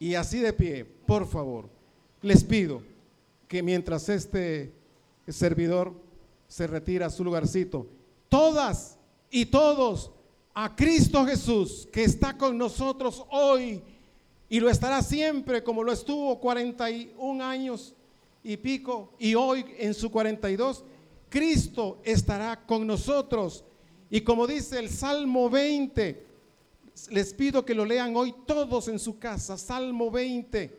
Y 0.00 0.16
así 0.16 0.40
de 0.40 0.52
pie, 0.52 0.84
por 0.84 1.28
favor, 1.28 1.68
les 2.22 2.42
pido 2.42 2.82
que 3.46 3.62
mientras 3.62 4.08
este 4.08 4.72
servidor 5.28 5.92
se 6.48 6.66
retira 6.66 7.06
a 7.06 7.10
su 7.10 7.22
lugarcito, 7.22 7.86
todas 8.28 8.98
y 9.30 9.46
todos 9.46 10.10
a 10.54 10.74
Cristo 10.74 11.24
Jesús, 11.24 11.88
que 11.92 12.04
está 12.04 12.36
con 12.36 12.58
nosotros 12.58 13.24
hoy 13.30 13.82
y 14.48 14.60
lo 14.60 14.70
estará 14.70 15.02
siempre 15.02 15.62
como 15.62 15.82
lo 15.82 15.92
estuvo 15.92 16.40
41 16.40 17.44
años 17.44 17.94
y 18.42 18.56
pico 18.56 19.12
y 19.18 19.34
hoy 19.34 19.64
en 19.78 19.94
su 19.94 20.10
42, 20.10 20.84
Cristo 21.28 22.00
estará 22.02 22.64
con 22.64 22.86
nosotros. 22.86 23.64
Y 24.10 24.22
como 24.22 24.46
dice 24.46 24.78
el 24.78 24.88
Salmo 24.88 25.50
20, 25.50 26.26
les 27.10 27.34
pido 27.34 27.64
que 27.64 27.74
lo 27.74 27.84
lean 27.84 28.16
hoy 28.16 28.34
todos 28.46 28.88
en 28.88 28.98
su 28.98 29.18
casa, 29.18 29.58
Salmo 29.58 30.10
20. 30.10 30.78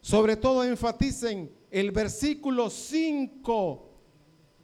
Sobre 0.00 0.36
todo 0.36 0.64
enfaticen 0.64 1.52
el 1.70 1.90
versículo 1.90 2.70
5, 2.70 3.88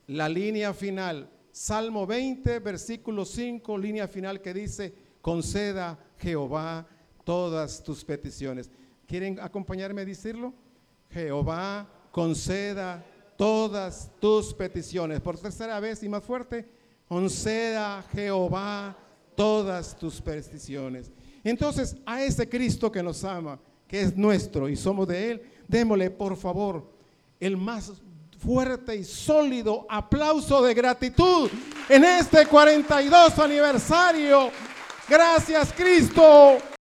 la 0.08 0.28
línea 0.28 0.72
final. 0.72 1.28
Salmo 1.54 2.04
20, 2.04 2.58
versículo 2.58 3.24
5, 3.24 3.78
línea 3.78 4.08
final 4.08 4.40
que 4.40 4.52
dice, 4.52 4.92
conceda 5.22 5.96
Jehová 6.18 6.84
todas 7.22 7.80
tus 7.80 8.04
peticiones. 8.04 8.68
¿Quieren 9.06 9.38
acompañarme 9.38 10.02
a 10.02 10.04
decirlo? 10.04 10.52
Jehová 11.10 11.88
conceda 12.10 13.04
todas 13.36 14.10
tus 14.18 14.52
peticiones. 14.52 15.20
Por 15.20 15.38
tercera 15.38 15.78
vez 15.78 16.02
y 16.02 16.08
más 16.08 16.24
fuerte, 16.24 16.68
conceda 17.06 18.02
Jehová 18.12 18.98
todas 19.36 19.96
tus 19.96 20.20
peticiones. 20.20 21.12
Entonces, 21.44 21.96
a 22.04 22.20
ese 22.20 22.48
Cristo 22.48 22.90
que 22.90 23.00
nos 23.00 23.22
ama, 23.22 23.60
que 23.86 24.00
es 24.00 24.16
nuestro 24.16 24.68
y 24.68 24.74
somos 24.74 25.06
de 25.06 25.30
Él, 25.30 25.42
démosle 25.68 26.10
por 26.10 26.36
favor 26.36 26.90
el 27.38 27.56
más 27.56 27.92
fuerte 28.44 28.94
y 28.94 29.04
sólido 29.04 29.86
aplauso 29.88 30.62
de 30.62 30.74
gratitud 30.74 31.50
en 31.88 32.04
este 32.04 32.46
42 32.46 33.38
aniversario. 33.38 34.50
Gracias 35.08 35.72
Cristo. 35.72 36.73